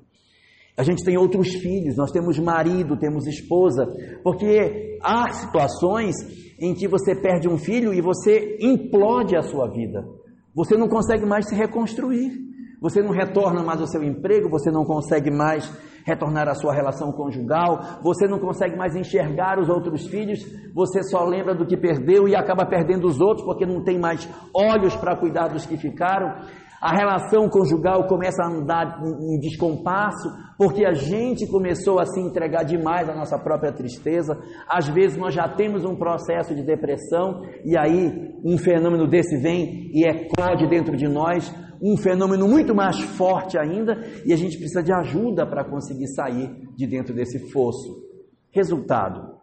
A 0.77 0.83
gente 0.83 1.03
tem 1.03 1.17
outros 1.17 1.55
filhos, 1.55 1.95
nós 1.95 2.11
temos 2.11 2.37
marido, 2.37 2.97
temos 2.97 3.25
esposa, 3.27 3.85
porque 4.23 4.97
há 5.01 5.31
situações 5.31 6.15
em 6.59 6.73
que 6.73 6.87
você 6.87 7.15
perde 7.15 7.47
um 7.47 7.57
filho 7.57 7.93
e 7.93 8.01
você 8.01 8.57
implode 8.61 9.35
a 9.37 9.41
sua 9.41 9.69
vida. 9.69 10.05
Você 10.53 10.77
não 10.77 10.87
consegue 10.87 11.25
mais 11.25 11.47
se 11.47 11.55
reconstruir. 11.55 12.44
Você 12.85 13.01
não 13.01 13.09
retorna 13.09 13.63
mais 13.63 13.81
ao 13.81 13.87
seu 13.87 14.03
emprego, 14.03 14.47
você 14.47 14.69
não 14.69 14.85
consegue 14.85 15.31
mais 15.31 15.67
retornar 16.05 16.47
à 16.47 16.53
sua 16.53 16.71
relação 16.71 17.11
conjugal, 17.11 17.79
você 18.03 18.27
não 18.27 18.37
consegue 18.37 18.77
mais 18.77 18.95
enxergar 18.95 19.57
os 19.57 19.67
outros 19.69 20.05
filhos, 20.05 20.45
você 20.71 21.01
só 21.01 21.25
lembra 21.25 21.55
do 21.55 21.65
que 21.65 21.75
perdeu 21.75 22.27
e 22.27 22.35
acaba 22.35 22.63
perdendo 22.63 23.07
os 23.07 23.19
outros 23.19 23.43
porque 23.43 23.65
não 23.65 23.83
tem 23.83 23.97
mais 23.97 24.29
olhos 24.53 24.95
para 24.95 25.15
cuidar 25.15 25.47
dos 25.47 25.65
que 25.65 25.77
ficaram. 25.77 26.45
A 26.79 26.95
relação 26.95 27.49
conjugal 27.49 28.05
começa 28.05 28.43
a 28.43 28.47
andar 28.47 29.01
em 29.01 29.39
descompasso, 29.39 30.29
porque 30.55 30.85
a 30.85 30.93
gente 30.93 31.47
começou 31.47 31.99
a 31.99 32.05
se 32.05 32.21
entregar 32.21 32.63
demais 32.63 33.09
à 33.09 33.15
nossa 33.15 33.39
própria 33.39 33.73
tristeza. 33.73 34.37
Às 34.69 34.87
vezes 34.89 35.17
nós 35.17 35.33
já 35.33 35.49
temos 35.49 35.83
um 35.83 35.95
processo 35.95 36.53
de 36.53 36.63
depressão 36.63 37.41
e 37.65 37.75
aí 37.75 38.35
um 38.45 38.59
fenômeno 38.59 39.07
desse 39.07 39.35
vem 39.41 39.89
e 39.91 40.07
eclode 40.07 40.67
dentro 40.67 40.95
de 40.95 41.07
nós, 41.07 41.51
um 41.81 41.97
fenômeno 41.97 42.47
muito 42.47 42.73
mais 42.73 42.99
forte 42.99 43.57
ainda, 43.57 44.03
e 44.25 44.33
a 44.33 44.37
gente 44.37 44.57
precisa 44.57 44.83
de 44.83 44.93
ajuda 44.93 45.45
para 45.45 45.63
conseguir 45.63 46.07
sair 46.07 46.69
de 46.75 46.87
dentro 46.87 47.13
desse 47.13 47.51
fosso. 47.51 48.03
Resultado: 48.51 49.35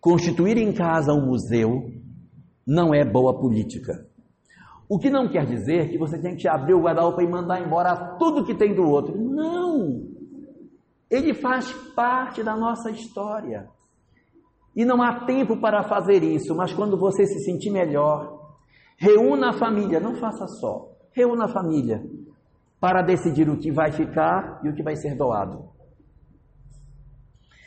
constituir 0.00 0.56
em 0.56 0.72
casa 0.72 1.12
um 1.12 1.26
museu 1.26 1.92
não 2.66 2.94
é 2.94 3.04
boa 3.04 3.38
política. 3.38 4.06
O 4.88 4.98
que 4.98 5.08
não 5.08 5.28
quer 5.28 5.46
dizer 5.46 5.88
que 5.88 5.98
você 5.98 6.18
tem 6.18 6.34
que 6.34 6.48
abrir 6.48 6.74
o 6.74 6.82
guarda-roupa 6.82 7.22
e 7.22 7.28
mandar 7.28 7.60
embora 7.60 8.16
tudo 8.18 8.44
que 8.44 8.56
tem 8.56 8.74
do 8.74 8.82
outro. 8.82 9.16
Não! 9.16 10.02
Ele 11.08 11.32
faz 11.32 11.72
parte 11.94 12.42
da 12.42 12.56
nossa 12.56 12.90
história. 12.90 13.68
E 14.74 14.84
não 14.84 15.02
há 15.02 15.24
tempo 15.24 15.60
para 15.60 15.84
fazer 15.84 16.22
isso, 16.22 16.54
mas 16.54 16.72
quando 16.72 16.98
você 16.98 17.24
se 17.26 17.40
sentir 17.44 17.70
melhor, 17.70 18.39
Reúna 19.00 19.48
a 19.48 19.52
família, 19.54 19.98
não 19.98 20.14
faça 20.16 20.46
só. 20.46 20.92
Reúna 21.12 21.46
a 21.46 21.48
família 21.48 22.04
para 22.78 23.00
decidir 23.00 23.48
o 23.48 23.56
que 23.56 23.72
vai 23.72 23.90
ficar 23.90 24.60
e 24.62 24.68
o 24.68 24.74
que 24.74 24.82
vai 24.82 24.94
ser 24.94 25.16
doado. 25.16 25.70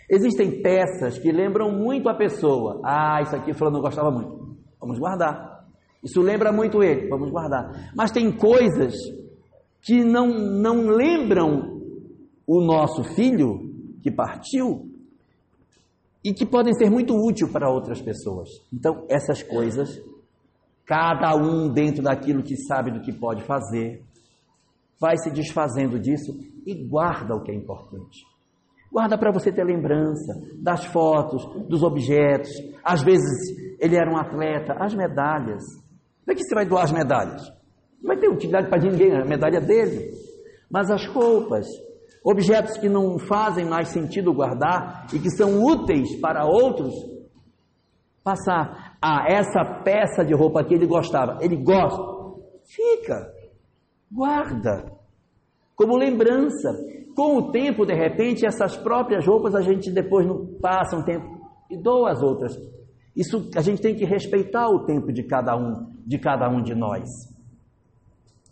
Existem 0.08 0.62
peças 0.62 1.18
que 1.18 1.32
lembram 1.32 1.72
muito 1.72 2.08
a 2.08 2.14
pessoa. 2.14 2.80
Ah, 2.86 3.20
isso 3.24 3.36
aqui 3.36 3.52
fulano 3.52 3.82
gostava 3.82 4.12
muito. 4.12 4.56
Vamos 4.80 5.00
guardar. 5.00 5.66
Isso 6.04 6.22
lembra 6.22 6.52
muito 6.52 6.84
ele. 6.84 7.10
Vamos 7.10 7.32
guardar. 7.32 7.92
Mas 7.96 8.12
tem 8.12 8.32
coisas 8.32 8.94
que 9.82 10.04
não, 10.04 10.28
não 10.28 10.88
lembram 10.88 11.82
o 12.46 12.62
nosso 12.62 13.04
filho 13.16 13.72
que 14.04 14.12
partiu 14.12 14.88
e 16.24 16.32
que 16.32 16.46
podem 16.46 16.74
ser 16.76 16.92
muito 16.92 17.16
úteis 17.16 17.52
para 17.52 17.72
outras 17.72 18.00
pessoas. 18.02 18.50
Então, 18.72 19.06
essas 19.10 19.42
coisas 19.42 20.00
Cada 20.86 21.36
um 21.36 21.72
dentro 21.72 22.04
daquilo 22.04 22.44
que 22.44 22.58
sabe 22.58 22.92
do 22.92 23.02
que 23.02 23.12
pode 23.12 23.44
fazer, 23.44 24.04
vai 25.00 25.18
se 25.18 25.32
desfazendo 25.32 26.00
disso 26.00 26.32
e 26.66 26.76
guarda 26.76 27.36
o 27.36 27.42
que 27.42 27.52
é 27.52 27.56
importante. 27.56 28.26
Guarda 28.92 29.18
para 29.18 29.32
você 29.32 29.52
ter 29.52 29.64
lembrança 29.64 30.40
das 30.62 30.86
fotos, 30.86 31.44
dos 31.68 31.82
objetos. 31.82 32.52
Às 32.84 33.02
vezes 33.02 33.78
ele 33.80 33.96
era 33.96 34.10
um 34.10 34.18
atleta, 34.18 34.76
as 34.80 34.94
medalhas. 34.94 35.64
Como 36.24 36.32
é 36.32 36.36
que 36.36 36.44
você 36.44 36.54
vai 36.54 36.66
doar 36.66 36.84
as 36.84 36.92
medalhas? 36.92 37.42
Não 38.02 38.08
vai 38.08 38.18
ter 38.18 38.30
utilidade 38.30 38.70
para 38.70 38.82
ninguém, 38.82 39.12
a 39.16 39.26
medalha 39.26 39.58
é 39.58 39.62
dele. 39.62 40.12
Mas 40.70 40.92
as 40.92 41.06
roupas, 41.08 41.66
objetos 42.24 42.78
que 42.78 42.88
não 42.88 43.18
fazem 43.18 43.66
mais 43.66 43.90
sentido 43.90 44.34
guardar 44.34 45.08
e 45.14 45.20
que 45.20 45.30
são 45.32 45.64
úteis 45.64 46.16
para 46.20 46.46
outros, 46.46 46.94
passar. 48.24 48.93
Ah, 49.06 49.26
essa 49.28 49.66
peça 49.84 50.24
de 50.24 50.34
roupa 50.34 50.64
que 50.64 50.74
ele 50.74 50.88
gostava, 50.88 51.38
ele 51.42 51.58
gosta, 51.58 52.02
fica, 52.64 53.34
guarda, 54.10 54.94
como 55.76 55.98
lembrança. 55.98 56.70
Com 57.14 57.36
o 57.36 57.52
tempo, 57.52 57.86
de 57.86 57.94
repente, 57.94 58.46
essas 58.46 58.78
próprias 58.78 59.28
roupas 59.28 59.56
a 59.56 59.62
gente 59.62 59.92
depois 59.92 60.26
não 60.26 60.48
passa 60.62 60.96
um 60.96 61.04
tempo 61.04 61.26
e 61.70 61.76
doa 61.76 62.12
as 62.12 62.24
outras. 62.24 62.58
Isso 63.14 63.50
a 63.58 63.60
gente 63.60 63.82
tem 63.82 63.94
que 63.94 64.06
respeitar 64.06 64.70
o 64.70 64.86
tempo 64.86 65.12
de 65.12 65.24
cada 65.24 65.54
um, 65.54 65.92
de 66.08 66.18
cada 66.18 66.50
um 66.50 66.64
de 66.64 66.74
nós. 66.74 67.04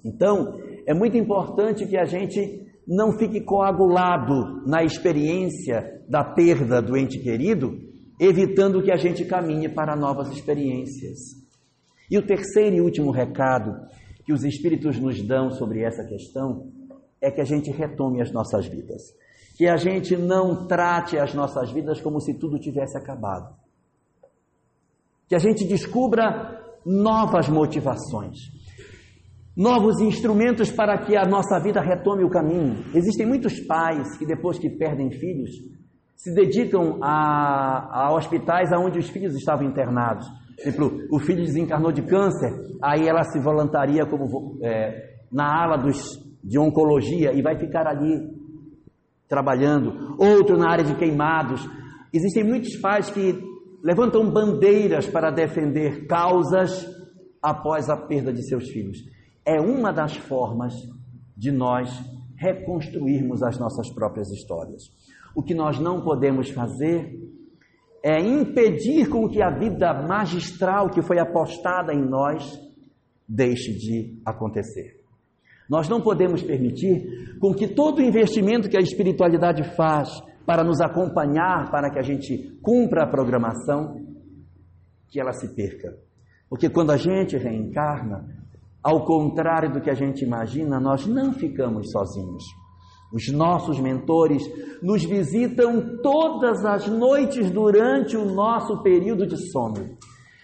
Então, 0.04 0.60
é 0.86 0.94
muito 0.94 1.16
importante 1.16 1.88
que 1.88 1.98
a 1.98 2.04
gente 2.04 2.68
não 2.86 3.14
fique 3.18 3.40
coagulado 3.40 4.68
na 4.68 4.84
experiência 4.84 6.04
da 6.10 6.26
perda 6.26 6.82
do 6.82 6.98
ente 6.98 7.20
querido 7.20 7.91
evitando 8.24 8.84
que 8.84 8.92
a 8.92 8.98
gente 8.98 9.26
caminhe 9.26 9.68
para 9.68 9.96
novas 9.96 10.30
experiências. 10.30 11.18
E 12.10 12.20
o 12.20 12.22
terceiro 12.22 12.76
e 12.76 12.82
último 12.82 13.10
recado 13.10 13.74
que 14.24 14.32
os 14.32 14.44
Espíritos 14.44 15.00
nos 15.00 15.20
dão 15.26 15.50
sobre 15.50 15.82
essa 15.82 16.04
questão 16.06 16.72
é 17.20 17.32
que 17.32 17.42
a 17.42 17.44
gente 17.44 17.72
retome 17.72 18.22
as 18.22 18.32
nossas 18.32 18.68
vidas. 18.68 19.02
Que 19.58 19.68
a 19.68 19.76
gente 19.76 20.16
não 20.16 20.68
trate 20.68 21.18
as 21.18 21.34
nossas 21.34 21.72
vidas 21.72 22.00
como 22.00 22.22
se 22.22 22.38
tudo 22.38 22.60
tivesse 22.60 22.96
acabado. 22.96 23.56
Que 25.28 25.34
a 25.34 25.40
gente 25.40 25.66
descubra 25.66 26.62
novas 26.86 27.50
motivações, 27.50 28.38
novos 29.58 30.00
instrumentos 30.00 30.70
para 30.70 30.96
que 31.00 31.18
a 31.18 31.26
nossa 31.26 31.60
vida 31.60 31.82
retome 31.82 32.24
o 32.24 32.30
caminho. 32.30 32.86
Existem 32.94 33.26
muitos 33.26 33.60
pais 33.62 34.16
que, 34.18 34.26
depois 34.28 34.60
que 34.60 34.70
perdem 34.70 35.10
filhos, 35.10 35.52
se 36.22 36.32
dedicam 36.36 37.00
a, 37.02 38.06
a 38.06 38.14
hospitais 38.14 38.70
onde 38.72 39.00
os 39.00 39.10
filhos 39.10 39.34
estavam 39.36 39.66
internados. 39.66 40.28
Por 40.56 40.68
exemplo, 40.68 41.08
o 41.12 41.20
filho 41.20 41.44
desencarnou 41.44 41.92
de 41.92 42.04
câncer, 42.04 42.52
aí 42.80 43.08
ela 43.08 43.24
se 43.24 43.40
voluntaria 43.40 44.06
como 44.06 44.60
é, 44.62 45.16
na 45.32 45.64
ala 45.64 45.78
dos, 45.78 46.00
de 46.44 46.60
oncologia 46.60 47.34
e 47.34 47.42
vai 47.42 47.58
ficar 47.58 47.88
ali 47.88 48.20
trabalhando. 49.28 50.16
Outro 50.20 50.56
na 50.58 50.70
área 50.72 50.84
de 50.84 50.94
queimados. 50.94 51.68
Existem 52.14 52.44
muitos 52.44 52.76
pais 52.76 53.10
que 53.10 53.42
levantam 53.84 54.32
bandeiras 54.32 55.08
para 55.08 55.32
defender 55.32 56.06
causas 56.06 56.86
após 57.42 57.90
a 57.90 57.98
perda 57.98 58.32
de 58.32 58.48
seus 58.48 58.70
filhos. 58.70 59.00
É 59.44 59.60
uma 59.60 59.92
das 59.92 60.16
formas 60.16 60.76
de 61.36 61.52
nós 61.52 61.90
reconstruirmos 62.36 63.42
as 63.42 63.58
nossas 63.58 63.92
próprias 63.92 64.30
histórias. 64.30 64.84
O 65.36 65.42
que 65.42 65.54
nós 65.54 65.80
não 65.80 66.02
podemos 66.02 66.50
fazer 66.50 67.20
é 68.04 68.20
impedir 68.20 69.10
com 69.10 69.30
que 69.30 69.42
a 69.42 69.50
vida 69.50 69.94
magistral 69.94 70.90
que 70.90 71.02
foi 71.02 71.20
apostada 71.20 71.94
em 71.94 72.02
nós 72.02 72.60
deixe 73.28 73.74
de 73.74 74.20
acontecer. 74.26 75.00
Nós 75.70 75.88
não 75.88 76.02
podemos 76.02 76.44
permitir 76.44 77.38
com 77.40 77.54
que 77.54 77.68
todo 77.68 78.00
o 78.00 78.02
investimento 78.02 78.70
que 78.70 78.78
a 78.78 78.82
espiritualidade 78.82 79.64
faz 79.76 80.10
para 80.46 80.64
nos 80.64 80.82
acompanhar, 80.82 81.72
para 81.72 81.90
que 81.90 82.00
a 82.00 82.02
gente 82.02 82.60
cumpra 82.62 83.04
a 83.04 83.08
programação, 83.08 83.96
que 85.08 85.20
ela 85.20 85.32
se 85.32 85.56
perca. 85.56 85.96
Porque 86.50 86.70
quando 86.70 86.92
a 86.92 86.98
gente 86.98 87.38
reencarna, 87.38 88.28
ao 88.84 89.06
contrário 89.06 89.72
do 89.72 89.80
que 89.80 89.90
a 89.90 89.94
gente 89.94 90.26
imagina, 90.26 90.80
nós 90.80 91.06
não 91.08 91.32
ficamos 91.32 91.92
sozinhos. 91.92 92.44
Os 93.14 93.28
nossos 93.32 93.80
mentores 93.80 94.42
nos 94.82 95.04
visitam 95.04 95.98
todas 96.02 96.64
as 96.66 96.88
noites 96.88 97.52
durante 97.52 98.16
o 98.16 98.26
nosso 98.26 98.82
período 98.82 99.28
de 99.28 99.38
sono. 99.52 99.98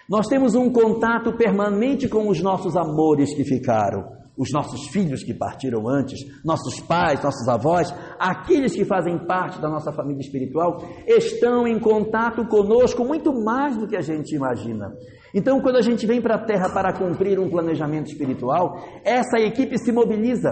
Nós 0.09 0.27
temos 0.27 0.55
um 0.55 0.69
contato 0.71 1.33
permanente 1.33 2.07
com 2.07 2.27
os 2.27 2.41
nossos 2.41 2.75
amores 2.75 3.33
que 3.33 3.43
ficaram, 3.43 4.05
os 4.37 4.51
nossos 4.53 4.87
filhos 4.87 5.23
que 5.23 5.33
partiram 5.33 5.87
antes, 5.89 6.19
nossos 6.45 6.79
pais, 6.79 7.23
nossos 7.23 7.47
avós, 7.47 7.93
aqueles 8.19 8.75
que 8.75 8.85
fazem 8.85 9.17
parte 9.25 9.59
da 9.59 9.69
nossa 9.69 9.91
família 9.91 10.21
espiritual, 10.21 10.77
estão 11.07 11.67
em 11.67 11.79
contato 11.79 12.45
conosco 12.47 13.03
muito 13.03 13.33
mais 13.33 13.75
do 13.75 13.87
que 13.87 13.97
a 13.97 14.01
gente 14.01 14.35
imagina. 14.35 14.93
Então, 15.33 15.59
quando 15.59 15.77
a 15.77 15.81
gente 15.81 16.05
vem 16.05 16.21
para 16.21 16.35
a 16.35 16.45
Terra 16.45 16.69
para 16.69 16.93
cumprir 16.93 17.39
um 17.39 17.49
planejamento 17.49 18.07
espiritual, 18.07 18.77
essa 19.03 19.39
equipe 19.39 19.77
se 19.77 19.91
mobiliza 19.91 20.51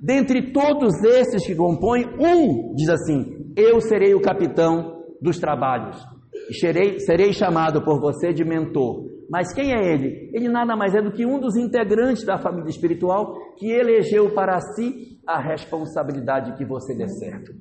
Dentre 0.00 0.50
todos 0.52 0.94
esses 1.04 1.44
que 1.46 1.54
compõem, 1.54 2.06
um 2.18 2.74
diz 2.74 2.88
assim: 2.88 3.52
Eu 3.56 3.80
serei 3.80 4.14
o 4.14 4.22
capitão 4.22 5.04
dos 5.20 5.38
trabalhos 5.38 6.02
e 6.48 6.54
serei, 6.54 6.98
serei 7.00 7.32
chamado 7.32 7.82
por 7.82 8.00
você 8.00 8.32
de 8.32 8.44
mentor. 8.44 9.04
Mas 9.30 9.52
quem 9.52 9.72
é 9.72 9.92
ele? 9.92 10.30
Ele 10.32 10.48
nada 10.48 10.74
mais 10.74 10.94
é 10.94 11.02
do 11.02 11.12
que 11.12 11.24
um 11.24 11.38
dos 11.38 11.56
integrantes 11.56 12.24
da 12.24 12.38
família 12.38 12.70
espiritual 12.70 13.34
que 13.56 13.70
elegeu 13.70 14.34
para 14.34 14.58
si 14.60 15.20
a 15.26 15.40
responsabilidade 15.40 16.56
que 16.56 16.64
você 16.64 16.94
dê 16.94 17.06
certo. 17.06 17.52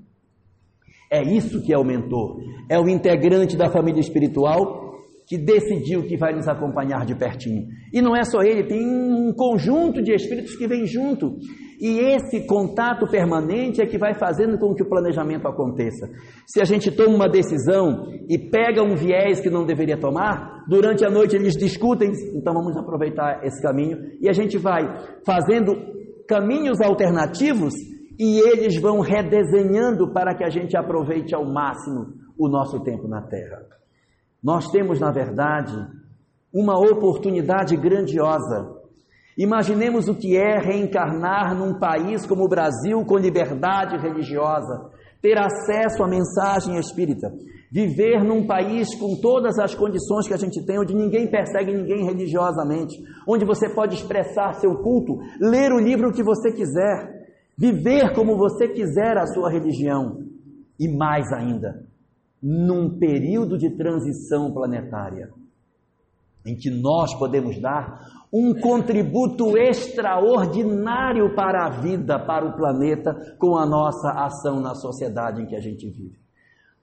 É 1.12 1.22
isso 1.22 1.62
que 1.62 1.74
é 1.74 1.78
o 1.78 1.84
mentor. 1.84 2.38
É 2.70 2.80
o 2.80 2.88
integrante 2.88 3.58
da 3.58 3.70
família 3.70 4.00
espiritual 4.00 4.90
que 5.28 5.38
decidiu 5.38 6.08
que 6.08 6.18
vai 6.18 6.34
nos 6.34 6.48
acompanhar 6.48 7.06
de 7.06 7.14
pertinho. 7.14 7.68
E 7.94 8.02
não 8.02 8.16
é 8.16 8.24
só 8.24 8.42
ele, 8.42 8.64
tem 8.64 8.84
um 8.84 9.32
conjunto 9.32 10.02
de 10.02 10.12
espíritos 10.12 10.56
que 10.56 10.68
vem 10.68 10.88
junto. 10.88 11.38
E 11.80 12.00
esse 12.00 12.46
contato 12.46 13.08
permanente 13.08 13.82
é 13.82 13.86
que 13.86 13.98
vai 13.98 14.14
fazendo 14.14 14.58
com 14.58 14.74
que 14.74 14.84
o 14.84 14.90
planejamento 14.90 15.48
aconteça. 15.48 16.10
Se 16.46 16.60
a 16.60 16.66
gente 16.66 16.92
toma 16.92 17.16
uma 17.16 17.30
decisão 17.30 18.06
e 18.28 18.38
pega 18.38 18.84
um 18.84 18.96
viés 18.96 19.40
que 19.40 19.50
não 19.50 19.66
deveria 19.66 19.98
tomar, 19.98 20.66
durante 20.68 21.06
a 21.06 21.10
noite 21.10 21.36
eles 21.36 21.56
discutem, 21.56 22.12
então 22.36 22.54
vamos 22.54 22.76
aproveitar 22.76 23.46
esse 23.46 23.62
caminho 23.62 23.98
e 24.20 24.28
a 24.28 24.34
gente 24.34 24.58
vai 24.58 24.82
fazendo 25.26 25.74
caminhos 26.28 26.82
alternativos 26.82 27.74
e 28.20 28.40
eles 28.40 28.76
vão 28.80 29.00
redesenhando 29.00 30.12
para 30.12 30.36
que 30.36 30.44
a 30.44 30.50
gente 30.50 30.76
aproveite 30.76 31.34
ao 31.34 31.46
máximo 31.46 32.08
o 32.38 32.50
nosso 32.50 32.82
tempo 32.84 33.08
na 33.08 33.22
Terra. 33.22 33.62
Nós 34.44 34.68
temos, 34.68 35.00
na 35.00 35.12
verdade, 35.12 35.76
uma 36.54 36.78
oportunidade 36.78 37.76
grandiosa. 37.78 38.79
Imaginemos 39.40 40.10
o 40.10 40.16
que 40.16 40.36
é 40.36 40.60
reencarnar 40.60 41.58
num 41.58 41.80
país 41.80 42.26
como 42.26 42.44
o 42.44 42.50
Brasil 42.50 43.06
com 43.06 43.18
liberdade 43.18 43.96
religiosa, 43.96 44.92
ter 45.22 45.38
acesso 45.38 46.04
à 46.04 46.10
mensagem 46.10 46.78
espírita, 46.78 47.32
viver 47.72 48.22
num 48.22 48.46
país 48.46 48.94
com 49.00 49.16
todas 49.22 49.58
as 49.58 49.74
condições 49.74 50.28
que 50.28 50.34
a 50.34 50.38
gente 50.38 50.62
tem, 50.66 50.78
onde 50.78 50.94
ninguém 50.94 51.32
persegue 51.32 51.72
ninguém 51.72 52.06
religiosamente, 52.06 52.98
onde 53.26 53.46
você 53.46 53.74
pode 53.74 53.96
expressar 53.96 54.56
seu 54.56 54.76
culto, 54.84 55.20
ler 55.40 55.72
o 55.72 55.80
livro 55.80 56.12
que 56.12 56.22
você 56.22 56.52
quiser, 56.52 57.26
viver 57.58 58.14
como 58.14 58.38
você 58.38 58.68
quiser 58.68 59.18
a 59.18 59.26
sua 59.26 59.50
religião 59.50 60.18
e 60.78 60.94
mais 60.98 61.32
ainda, 61.32 61.86
num 62.44 63.00
período 63.00 63.58
de 63.58 63.70
transição 63.70 64.52
planetária, 64.52 65.30
em 66.46 66.58
que 66.58 66.70
nós 66.70 67.18
podemos 67.18 67.58
dar 67.62 68.19
um 68.32 68.54
contributo 68.54 69.58
extraordinário 69.58 71.36
para 71.36 71.66
a 71.66 71.82
vida, 71.82 72.20
para 72.20 72.46
o 72.46 72.56
planeta, 72.56 73.16
com 73.38 73.58
a 73.58 73.66
nossa 73.66 74.12
ação 74.12 74.60
na 74.60 74.76
sociedade 74.76 75.42
em 75.42 75.46
que 75.46 75.56
a 75.56 75.60
gente 75.60 75.90
vive. 75.90 76.20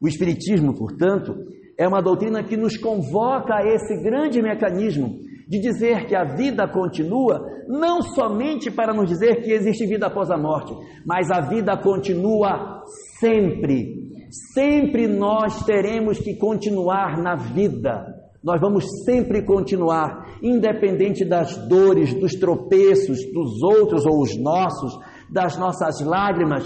O 0.00 0.08
Espiritismo, 0.08 0.74
portanto, 0.76 1.34
é 1.78 1.86
uma 1.86 2.02
doutrina 2.02 2.42
que 2.42 2.56
nos 2.56 2.76
convoca 2.76 3.54
a 3.54 3.66
esse 3.66 4.02
grande 4.02 4.42
mecanismo 4.42 5.20
de 5.48 5.60
dizer 5.60 6.06
que 6.06 6.16
a 6.16 6.24
vida 6.24 6.66
continua, 6.66 7.40
não 7.68 8.02
somente 8.02 8.70
para 8.70 8.92
nos 8.92 9.08
dizer 9.08 9.42
que 9.42 9.52
existe 9.52 9.86
vida 9.86 10.06
após 10.06 10.30
a 10.30 10.36
morte, 10.36 10.74
mas 11.06 11.30
a 11.30 11.40
vida 11.40 11.76
continua 11.76 12.82
sempre 13.20 14.06
Sempre 14.30 15.06
nós 15.06 15.64
teremos 15.64 16.18
que 16.18 16.34
continuar 16.36 17.16
na 17.22 17.36
vida. 17.36 18.15
Nós 18.46 18.60
vamos 18.60 18.84
sempre 19.04 19.44
continuar, 19.44 20.38
independente 20.40 21.24
das 21.24 21.56
dores, 21.66 22.14
dos 22.14 22.32
tropeços 22.36 23.18
dos 23.34 23.60
outros 23.60 24.06
ou 24.06 24.22
os 24.22 24.40
nossos, 24.40 24.96
das 25.28 25.58
nossas 25.58 26.00
lágrimas. 26.00 26.62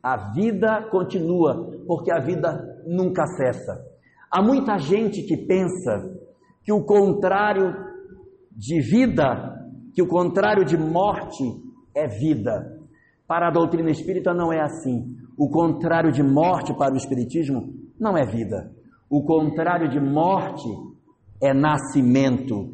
A 0.00 0.30
vida 0.32 0.88
continua, 0.88 1.68
porque 1.84 2.12
a 2.12 2.20
vida 2.20 2.56
nunca 2.86 3.26
cessa. 3.26 3.76
Há 4.30 4.40
muita 4.40 4.78
gente 4.78 5.24
que 5.24 5.36
pensa 5.36 6.16
que 6.62 6.72
o 6.72 6.84
contrário 6.84 7.74
de 8.52 8.80
vida, 8.80 9.66
que 9.96 10.02
o 10.02 10.06
contrário 10.06 10.64
de 10.64 10.78
morte 10.78 11.42
é 11.92 12.06
vida. 12.06 12.78
Para 13.26 13.48
a 13.48 13.50
doutrina 13.50 13.90
espírita 13.90 14.32
não 14.32 14.52
é 14.52 14.60
assim. 14.60 15.16
O 15.36 15.50
contrário 15.50 16.12
de 16.12 16.22
morte 16.22 16.72
para 16.72 16.94
o 16.94 16.96
Espiritismo 16.96 17.74
não 17.98 18.16
é 18.16 18.24
vida. 18.24 18.70
O 19.10 19.24
contrário 19.24 19.88
de 19.90 19.98
morte 19.98 20.68
é 21.42 21.52
nascimento. 21.52 22.70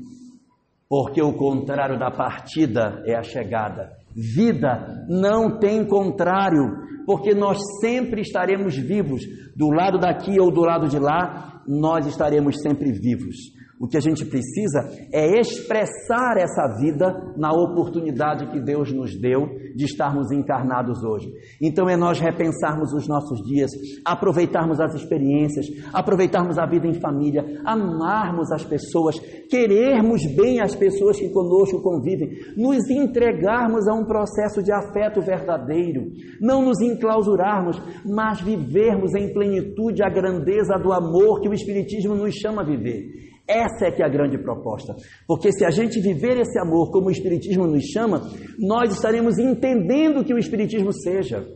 Porque 0.89 1.23
o 1.23 1.33
contrário 1.33 1.99
da 1.99 2.11
partida 2.11 3.03
é 3.07 3.17
a 3.17 3.23
chegada. 3.23 3.93
Vida 4.15 5.07
não 5.09 5.59
tem 5.59 5.87
contrário, 5.87 6.63
porque 7.07 7.35
nós 7.35 7.59
sempre 7.81 8.21
estaremos 8.21 8.77
vivos. 8.77 9.23
Do 9.57 9.71
lado 9.71 9.99
daqui 9.99 10.39
ou 10.39 10.53
do 10.53 10.61
lado 10.61 10.89
de 10.89 10.99
lá, 10.99 11.63
nós 11.67 12.07
estaremos 12.07 12.61
sempre 12.61 12.93
vivos. 12.93 13.37
O 13.83 13.89
que 13.89 13.97
a 13.97 14.01
gente 14.01 14.25
precisa 14.25 14.89
é 15.13 15.41
expressar 15.41 16.37
essa 16.37 16.69
vida 16.79 17.35
na 17.37 17.51
oportunidade 17.51 18.47
que 18.53 18.61
Deus 18.61 18.93
nos 18.93 19.21
deu 19.21 19.49
de 19.75 19.87
estarmos 19.87 20.31
encarnados 20.31 21.03
hoje. 21.03 21.29
Então 21.61 21.89
é 21.89 21.97
nós 21.97 22.21
repensarmos 22.21 22.93
os 22.93 23.09
nossos 23.09 23.43
dias, 23.43 23.73
aproveitarmos 24.05 24.79
as 24.79 24.95
experiências, 24.95 25.67
aproveitarmos 25.93 26.59
a 26.59 26.67
vida 26.67 26.87
em 26.87 27.01
família, 27.01 27.61
amarmos 27.65 28.53
as 28.53 28.65
pessoas, 28.65 29.19
querermos 29.51 30.21
bem 30.37 30.61
as 30.61 30.77
pessoas 30.77 31.19
que 31.19 31.31
conosco 31.31 31.83
convivem, 31.83 32.29
nos 32.57 32.89
entregarmos 32.89 33.89
a 33.89 33.95
um 33.95 34.05
processo 34.05 34.63
de 34.63 34.73
afeto 34.73 35.21
verdadeiro, 35.21 36.05
não 36.41 36.63
nos 36.63 36.81
enclausurarmos, 36.81 37.83
mas 38.07 38.41
vivermos 38.41 39.13
em 39.17 39.33
plenitude 39.33 40.05
a 40.05 40.09
grandeza 40.09 40.79
do 40.81 40.93
amor 40.93 41.41
que 41.41 41.49
o 41.49 41.53
Espiritismo 41.53 42.15
nos 42.15 42.33
chama 42.37 42.63
a 42.63 42.65
viver. 42.65 43.32
Essa 43.47 43.87
é 43.87 43.91
que 43.91 44.03
é 44.03 44.07
a 44.07 44.09
grande 44.09 44.39
proposta. 44.39 44.95
Porque 45.27 45.53
se 45.53 45.65
a 45.65 45.71
gente 45.71 46.01
viver 46.01 46.39
esse 46.39 46.59
amor 46.59 46.91
como 46.91 47.09
o 47.09 47.11
Espiritismo 47.11 47.67
nos 47.67 47.85
chama, 47.85 48.23
nós 48.59 48.93
estaremos 48.93 49.39
entendendo 49.39 50.21
o 50.21 50.25
que 50.25 50.35
o 50.35 50.39
Espiritismo 50.39 50.93
seja. 50.93 51.47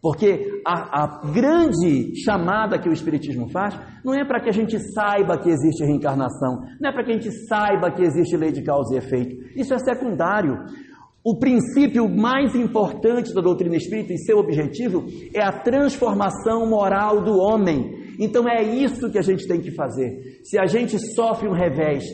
Porque 0.00 0.60
a, 0.64 1.02
a 1.02 1.32
grande 1.32 2.14
chamada 2.22 2.78
que 2.78 2.88
o 2.88 2.92
Espiritismo 2.92 3.50
faz 3.50 3.76
não 4.04 4.14
é 4.14 4.24
para 4.24 4.40
que 4.40 4.48
a 4.48 4.52
gente 4.52 4.78
saiba 4.92 5.38
que 5.38 5.48
existe 5.48 5.84
reencarnação, 5.84 6.60
não 6.80 6.90
é 6.90 6.92
para 6.92 7.02
que 7.02 7.10
a 7.10 7.14
gente 7.14 7.32
saiba 7.48 7.90
que 7.90 8.02
existe 8.02 8.36
lei 8.36 8.52
de 8.52 8.62
causa 8.62 8.94
e 8.94 8.98
efeito. 8.98 9.34
Isso 9.56 9.74
é 9.74 9.78
secundário. 9.78 10.58
O 11.24 11.40
princípio 11.40 12.08
mais 12.08 12.54
importante 12.54 13.34
da 13.34 13.40
doutrina 13.40 13.74
espírita 13.74 14.12
e 14.12 14.18
seu 14.18 14.38
objetivo 14.38 15.06
é 15.34 15.42
a 15.42 15.50
transformação 15.50 16.68
moral 16.68 17.24
do 17.24 17.36
homem. 17.36 18.05
Então 18.18 18.48
é 18.48 18.62
isso 18.62 19.10
que 19.10 19.18
a 19.18 19.22
gente 19.22 19.46
tem 19.46 19.60
que 19.60 19.70
fazer. 19.70 20.40
Se 20.44 20.58
a 20.58 20.66
gente 20.66 20.98
sofre 21.14 21.48
um 21.48 21.52
revés, 21.52 22.04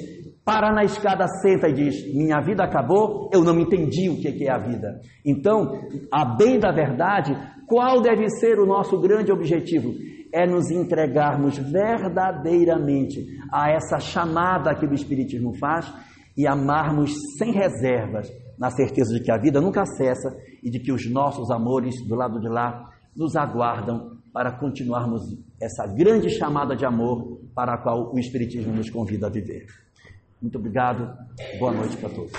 para 0.45 0.73
na 0.73 0.83
escada, 0.83 1.27
senta 1.41 1.69
e 1.69 1.73
diz: 1.73 2.15
Minha 2.15 2.41
vida 2.41 2.65
acabou, 2.65 3.31
eu 3.33 3.43
não 3.43 3.59
entendi 3.61 4.09
o 4.09 4.21
que 4.21 4.45
é 4.45 4.51
a 4.51 4.59
vida. 4.59 5.01
Então, 5.25 5.71
a 6.11 6.25
bem 6.25 6.59
da 6.59 6.73
verdade, 6.73 7.33
qual 7.67 8.01
deve 8.01 8.29
ser 8.29 8.59
o 8.59 8.67
nosso 8.67 9.01
grande 9.01 9.31
objetivo? 9.31 9.93
É 10.35 10.47
nos 10.47 10.71
entregarmos 10.71 11.59
verdadeiramente 11.59 13.21
a 13.53 13.71
essa 13.71 13.99
chamada 13.99 14.75
que 14.75 14.87
o 14.87 14.95
Espiritismo 14.95 15.55
faz 15.59 15.93
e 16.37 16.47
amarmos 16.47 17.13
sem 17.39 17.53
reservas, 17.53 18.29
na 18.59 18.71
certeza 18.71 19.15
de 19.15 19.23
que 19.23 19.31
a 19.31 19.39
vida 19.39 19.61
nunca 19.61 19.85
cessa 19.85 20.35
e 20.63 20.71
de 20.71 20.81
que 20.81 20.91
os 20.91 21.09
nossos 21.11 21.51
amores 21.51 21.95
do 22.09 22.15
lado 22.15 22.41
de 22.41 22.49
lá 22.49 22.91
nos 23.15 23.37
aguardam 23.37 24.12
para 24.33 24.53
continuarmos 24.53 25.37
essa 25.61 25.87
grande 25.87 26.31
chamada 26.31 26.75
de 26.75 26.85
amor 26.85 27.41
para 27.55 27.75
a 27.75 27.79
qual 27.79 28.13
o 28.13 28.19
Espiritismo 28.19 28.73
nos 28.73 28.89
convida 28.89 29.27
a 29.27 29.31
viver. 29.31 29.67
Muito 30.41 30.59
obrigado, 30.59 31.17
boa 31.59 31.73
noite 31.73 31.97
para 31.99 32.09
todos. 32.09 32.33